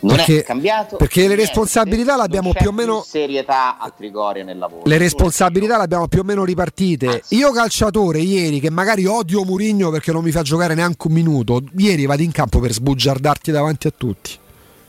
Non 0.00 0.16
perché, 0.16 0.38
è 0.38 0.42
cambiato 0.42 0.96
perché 0.96 1.28
le 1.28 1.34
responsabilità 1.34 2.16
l'abbiamo 2.16 2.52
più 2.52 2.68
o 2.68 2.72
meno 2.72 3.02
serietà 3.06 3.76
a 3.78 3.90
Trigoria 3.90 4.42
nel 4.42 4.56
lavoro. 4.56 4.82
Le 4.86 4.96
responsabilità 4.96 5.76
l'abbiamo 5.76 6.08
più 6.08 6.20
o 6.20 6.22
meno 6.24 6.42
ripartite. 6.44 7.06
Anzi. 7.06 7.36
io 7.36 7.52
calciatore 7.52 8.20
ieri 8.20 8.60
che 8.60 8.70
magari 8.70 9.04
odio 9.04 9.44
Murigno 9.44 9.90
perché 9.90 10.12
non 10.12 10.24
mi 10.24 10.30
fa 10.30 10.40
giocare 10.40 10.74
neanche 10.74 11.06
un 11.06 11.12
minuto 11.12 11.62
ieri 11.76 12.06
vado 12.06 12.22
in 12.22 12.32
campo 12.32 12.60
per 12.60 12.72
sbugiardarti 12.72 13.50
davanti 13.50 13.86
a 13.88 13.92
tutti. 13.94 14.38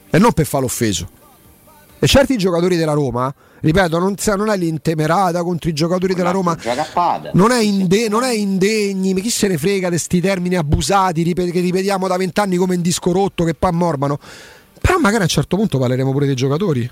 E 0.09 0.17
non 0.17 0.31
per 0.31 0.45
fare 0.45 0.63
l'offeso. 0.63 1.09
E 1.99 2.07
certi 2.07 2.37
giocatori 2.37 2.77
della 2.77 2.93
Roma 2.93 3.33
ripeto, 3.61 3.99
non, 3.99 4.15
non 4.35 4.49
è 4.49 4.57
l'intemerata 4.57 5.43
contro 5.43 5.69
i 5.69 5.73
giocatori 5.73 6.13
della 6.13 6.31
Roma, 6.31 6.57
non 7.33 7.51
è, 7.51 7.61
inde, 7.61 8.09
non 8.09 8.23
è 8.23 8.33
indegni, 8.33 9.13
chi 9.21 9.29
se 9.29 9.47
ne 9.47 9.57
frega 9.57 9.87
di 9.87 9.95
questi 9.95 10.19
termini 10.19 10.55
abusati 10.55 11.23
che 11.33 11.59
ripetiamo 11.59 12.07
da 12.07 12.17
vent'anni 12.17 12.57
come 12.57 12.75
in 12.75 12.81
disco 12.81 13.11
rotto 13.11 13.43
che 13.43 13.53
poi 13.53 13.69
ammorbano. 13.69 14.19
Però 14.79 14.97
magari 14.97 15.21
a 15.21 15.25
un 15.25 15.29
certo 15.29 15.57
punto 15.57 15.77
parleremo 15.77 16.11
pure 16.11 16.25
dei 16.25 16.35
giocatori. 16.35 16.89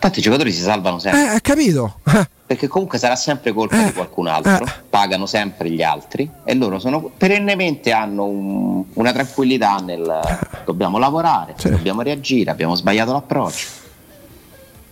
Tanto 0.00 0.18
i 0.18 0.22
giocatori 0.22 0.52
si 0.52 0.60
salvano 0.60 0.98
sempre. 0.98 1.36
Eh, 1.36 1.40
capito? 1.40 2.00
Eh. 2.06 2.28
Perché 2.46 2.68
comunque 2.68 2.98
sarà 2.98 3.16
sempre 3.16 3.52
colpa 3.52 3.80
eh. 3.80 3.84
di 3.86 3.92
qualcun 3.92 4.26
altro, 4.26 4.66
eh. 4.66 4.72
pagano 4.90 5.24
sempre 5.24 5.70
gli 5.70 5.82
altri 5.82 6.28
e 6.44 6.54
loro 6.54 6.78
sono, 6.78 7.10
perennemente 7.16 7.90
hanno 7.92 8.24
un, 8.24 8.84
una 8.94 9.12
tranquillità 9.12 9.76
nel 9.76 10.20
dobbiamo 10.66 10.98
lavorare, 10.98 11.54
sì. 11.56 11.70
dobbiamo 11.70 12.02
reagire, 12.02 12.50
abbiamo 12.50 12.74
sbagliato 12.74 13.12
l'approccio. 13.12 13.82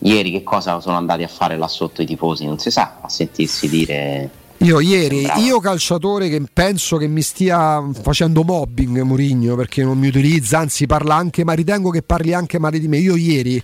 Ieri 0.02 0.30
che 0.30 0.42
cosa 0.42 0.80
sono 0.80 0.96
andati 0.96 1.22
a 1.22 1.28
fare 1.28 1.56
là 1.56 1.68
sotto 1.68 2.02
i 2.02 2.06
tifosi? 2.06 2.46
Non 2.46 2.58
si 2.58 2.70
sa, 2.70 2.98
a 3.00 3.08
sentirsi 3.08 3.68
dire 3.68 4.30
io 4.62 4.78
ieri, 4.78 5.26
io 5.38 5.58
calciatore 5.58 6.28
che 6.28 6.40
penso 6.52 6.96
che 6.96 7.08
mi 7.08 7.20
stia 7.20 7.82
facendo 8.00 8.44
mobbing 8.44 9.00
Murigno 9.00 9.56
perché 9.56 9.82
non 9.82 9.98
mi 9.98 10.06
utilizza, 10.06 10.58
anzi 10.58 10.86
parla 10.86 11.16
anche, 11.16 11.44
ma 11.44 11.52
ritengo 11.52 11.90
che 11.90 12.02
parli 12.02 12.32
anche 12.32 12.60
male 12.60 12.78
di 12.78 12.86
me. 12.86 12.98
Io 12.98 13.16
ieri 13.16 13.60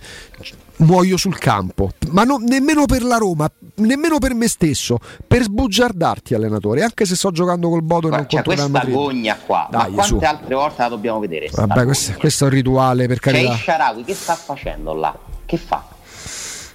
muoio 0.79 1.15
sul 1.15 1.37
campo, 1.37 1.91
ma 2.09 2.23
no, 2.23 2.35
nemmeno 2.37 2.85
per 2.85 3.03
la 3.03 3.15
Roma, 3.15 3.49
nemmeno 3.75 4.17
per 4.17 4.33
me 4.33 4.49
stesso, 4.49 4.97
per 5.25 5.43
sbugiardarti 5.43 6.33
allenatore, 6.33 6.83
anche 6.83 7.05
se 7.05 7.15
sto 7.15 7.31
giocando 7.31 7.69
col 7.69 7.81
Bodo 7.81 8.07
e 8.07 8.11
non 8.11 8.25
cioè, 8.27 8.43
contro 8.43 8.67
questa 8.67 8.85
gogna 8.85 9.37
qua, 9.37 9.67
Dai, 9.71 9.91
ma 9.91 10.03
quante 10.03 10.05
su. 10.05 10.17
altre 10.21 10.55
volte 10.55 10.81
la 10.81 10.89
dobbiamo 10.89 11.19
vedere? 11.19 11.49
Vabbè, 11.49 11.85
questo, 11.85 12.13
questo, 12.17 12.43
è 12.43 12.47
un 12.47 12.53
rituale 12.53 13.07
per 13.07 13.19
carità. 13.19 13.51
C'è 13.51 13.57
Sharawi, 13.57 14.03
che 14.03 14.13
sta 14.13 14.35
facendo 14.35 14.93
là? 14.93 15.17
Che 15.45 15.57
fa? 15.57 15.97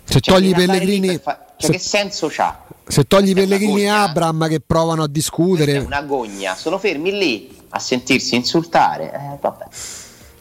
Se 0.04 0.20
cioè, 0.20 0.34
togli 0.34 0.50
i 0.50 0.54
Pellegrini... 0.54 1.18
Fa... 1.18 1.44
Cioè, 1.56 1.70
se... 1.70 1.72
che 1.72 1.78
senso 1.78 2.28
c'ha? 2.30 2.64
Se 2.86 3.04
togli 3.04 3.34
Pellegrini 3.34 3.82
e 3.82 3.88
Abram 3.88 4.48
che 4.48 4.60
provano 4.60 5.02
a 5.02 5.08
discutere. 5.08 5.74
È 5.74 5.78
una 5.78 6.02
gogna, 6.02 6.54
sono 6.54 6.78
fermi 6.78 7.16
lì 7.16 7.56
a 7.70 7.78
sentirsi 7.78 8.34
insultare. 8.34 9.12
Eh, 9.12 9.38
vabbè. 9.40 9.64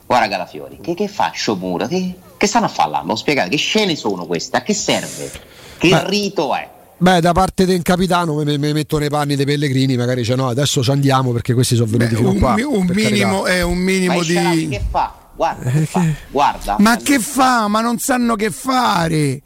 Guarda 0.05 0.27
Calafiori, 0.27 0.79
che, 0.81 0.93
che 0.93 1.07
fa 1.07 1.31
Sciomuro? 1.33 1.87
Che, 1.87 2.15
che 2.37 2.47
stanno 2.47 2.65
a 2.65 2.69
fare 2.69 2.91
là? 2.91 3.01
Non 3.03 3.17
spiegate 3.17 3.49
che 3.49 3.57
scene 3.57 3.95
sono 3.95 4.25
queste? 4.25 4.57
A 4.57 4.61
che 4.61 4.73
serve? 4.73 5.31
Che 5.77 5.89
Beh. 5.89 6.07
rito 6.07 6.53
è? 6.53 6.69
Beh, 6.97 7.19
da 7.19 7.31
parte 7.31 7.65
del 7.65 7.81
capitano 7.81 8.35
mi, 8.35 8.57
mi, 8.57 8.73
metto 8.73 8.97
nei 8.97 9.09
panni 9.09 9.35
dei 9.35 9.45
Pellegrini, 9.45 9.97
magari 9.97 10.21
dice 10.21 10.35
no, 10.35 10.49
adesso 10.49 10.83
ci 10.83 10.91
andiamo 10.91 11.31
perché 11.31 11.53
questi 11.53 11.75
sono 11.75 11.89
venuti 11.89 12.11
Beh, 12.11 12.17
fino 12.17 12.29
un, 12.29 12.39
qua. 12.39 12.53
Un 12.53 12.91
minimo, 12.93 13.45
è 13.45 13.61
un 13.61 13.77
minimo 13.77 14.17
Ma 14.17 14.23
di. 14.23 14.67
Che 14.69 14.81
fa? 14.89 15.13
Guarda, 15.35 15.69
eh, 15.69 15.71
che 15.71 15.85
fa? 15.85 16.05
Guarda. 16.29 16.75
Ma 16.79 16.97
che 16.97 17.19
fa? 17.19 17.67
Ma 17.67 17.81
non 17.81 17.97
sanno 17.97 18.35
che 18.35 18.51
fare. 18.51 19.41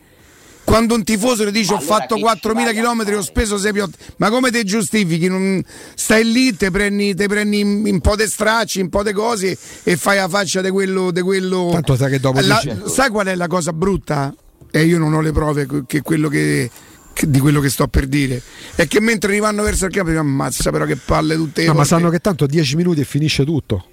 Quando 0.68 0.96
un 0.96 1.06
tifoso 1.06 1.46
le 1.46 1.52
dice 1.52 1.76
ho 1.76 1.80
fatto 1.80 2.18
4.000 2.18 2.74
km 2.74 3.16
ho 3.16 3.22
speso 3.22 3.58
6 3.58 3.72
piotti, 3.72 3.98
ma 4.18 4.30
come 4.30 4.52
ti 4.52 4.66
giustifichi? 4.66 5.30
Non 5.30 5.64
stai 5.96 6.30
lì, 6.30 6.58
te 6.58 6.72
prendi, 6.72 7.16
te 7.16 7.26
prendi 7.28 7.62
un 7.62 8.02
po' 8.02 8.18
di 8.18 8.28
stracci, 8.28 8.82
un 8.82 8.90
po' 8.90 9.02
di 9.02 9.14
cose 9.14 9.58
e 9.84 9.96
fai 9.96 10.18
la 10.18 10.28
faccia 10.28 10.60
di 10.60 10.70
quello, 10.70 11.12
di 11.12 11.22
quello... 11.22 11.70
Tanto 11.72 11.96
sai 11.96 12.12
che 12.12 12.20
dopo 12.20 12.42
la, 12.42 12.62
Sai 12.86 13.10
qual 13.10 13.28
è 13.28 13.36
la 13.36 13.48
cosa 13.48 13.72
brutta? 13.72 14.36
E 14.70 14.84
io 14.84 14.98
non 14.98 15.14
ho 15.14 15.22
le 15.22 15.32
prove 15.32 15.68
che 15.88 16.02
quello 16.02 16.28
che 16.28 16.70
di 17.22 17.40
quello 17.40 17.62
che 17.62 17.70
sto 17.70 17.88
per 17.88 18.06
dire. 18.06 18.42
È 18.76 18.88
che 18.88 19.00
mentre 19.00 19.32
rivanno 19.32 19.64
verso 19.64 19.86
il 19.86 19.92
campo 19.94 20.12
ammazza 20.20 20.70
però 20.70 20.84
che 20.84 20.98
palle 20.98 21.38
tutte 21.38 21.66
no, 21.66 21.76
ma 21.76 21.86
sanno 21.86 22.10
che 22.10 22.20
tanto 22.20 22.46
10 22.46 22.76
minuti 22.76 23.00
e 23.00 23.06
finisce 23.06 23.46
tutto 23.46 23.86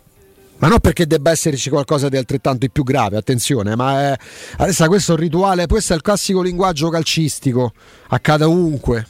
ma 0.65 0.71
non 0.71 0.81
perché 0.81 1.07
debba 1.07 1.31
esserci 1.31 1.69
qualcosa 1.69 2.09
di 2.09 2.17
altrettanto 2.17 2.67
più 2.73 2.85
grave, 2.85 3.19
attenzione, 3.19 3.77
ma 3.77 4.13
è, 4.13 4.17
adesso 4.57 4.87
questo 4.87 5.13
è 5.13 5.15
un 5.15 5.21
rituale, 5.21 5.67
questo 5.67 5.93
è 5.93 5.97
il 5.97 6.01
classico 6.01 6.41
linguaggio 6.41 6.89
calcistico, 6.89 7.75
accade 8.09 8.45
ovunque. 8.45 9.07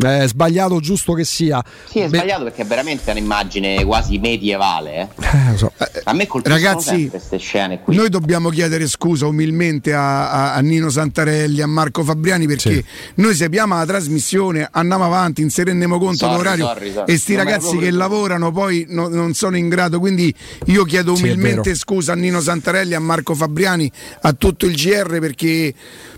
È 0.00 0.26
sbagliato 0.26 0.80
giusto 0.80 1.12
che 1.12 1.24
sia. 1.24 1.62
Sì, 1.88 2.00
è 2.00 2.08
sbagliato 2.08 2.44
perché 2.44 2.62
è 2.62 2.66
veramente 2.66 3.10
un'immagine 3.12 3.84
quasi 3.84 4.18
medievale. 4.18 5.08
Eh? 5.20 5.52
Eh, 5.52 5.56
so. 5.56 5.72
A 6.04 6.12
me 6.12 6.26
colpiscono 6.26 6.62
Ragazzi, 6.62 7.08
queste 7.08 7.38
scene 7.38 7.80
qui. 7.80 7.94
Noi 7.94 8.08
dobbiamo 8.08 8.48
chiedere 8.50 8.88
scusa 8.88 9.26
umilmente 9.26 9.94
a, 9.94 10.30
a, 10.30 10.54
a 10.54 10.60
Nino 10.60 10.90
Santarelli, 10.90 11.60
a 11.60 11.66
Marco 11.66 12.02
Fabriani 12.02 12.46
perché 12.46 12.72
sì. 12.74 12.84
noi 13.16 13.34
sappiamo 13.34 13.76
la 13.76 13.86
trasmissione, 13.86 14.68
andiamo 14.70 15.04
avanti, 15.04 15.42
non 15.42 15.50
se 15.50 15.62
rendiamo 15.62 15.98
conto 15.98 16.26
dell'orario 16.26 16.66
sorry, 16.66 16.92
sorry. 16.92 17.12
e 17.12 17.16
sti 17.16 17.34
non 17.34 17.44
ragazzi 17.44 17.76
che 17.78 17.90
lavorano 17.90 18.50
poi 18.50 18.86
no, 18.88 19.06
non 19.08 19.32
sono 19.34 19.56
in 19.56 19.68
grado. 19.68 20.00
Quindi 20.00 20.34
io 20.66 20.84
chiedo 20.84 21.12
umilmente 21.12 21.72
sì, 21.72 21.78
scusa 21.78 22.12
a 22.12 22.16
Nino 22.16 22.40
Santarelli, 22.40 22.94
a 22.94 23.00
Marco 23.00 23.34
Fabriani, 23.34 23.90
a 24.22 24.32
tutto 24.32 24.66
il 24.66 24.74
GR 24.74 25.18
perché 25.20 25.72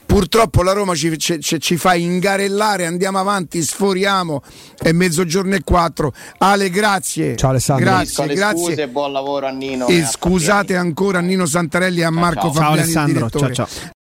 Purtroppo 0.07 0.63
la 0.63 0.73
Roma 0.73 0.95
ci, 0.95 1.19
ci, 1.19 1.61
ci, 1.61 1.77
fa 1.77 1.95
ingarellare, 1.95 2.87
andiamo 2.87 3.19
avanti, 3.19 3.61
sforiamo, 3.61 4.41
è 4.81 4.93
mezzogiorno 4.93 5.55
e 5.55 5.61
quattro. 5.65 6.13
Ale, 6.39 6.71
grazie. 6.71 7.37
Ciao 7.37 7.51
Alessandro. 7.51 7.85
Grazie, 7.85 8.27
grazie. 8.35 8.65
Scuse 8.65 8.83
e 8.83 8.89
buon 8.89 9.13
lavoro 9.13 9.47
a 9.47 9.51
Nino. 9.51 9.87
E, 9.89 9.99
e 9.99 10.05
scusate 10.05 10.77
ancora 10.77 11.19
a 11.19 11.23
Nino 11.23 11.45
Santarelli 11.45 12.01
e 12.01 12.05
a 12.05 12.11
Marco 12.11 12.51
ciao, 12.51 12.53
ciao. 12.53 12.63
Fabiani. 12.63 12.93
Ciao 12.93 13.03
Alessandro, 13.05 13.39
ciao 13.39 13.53
ciao. 13.53 13.95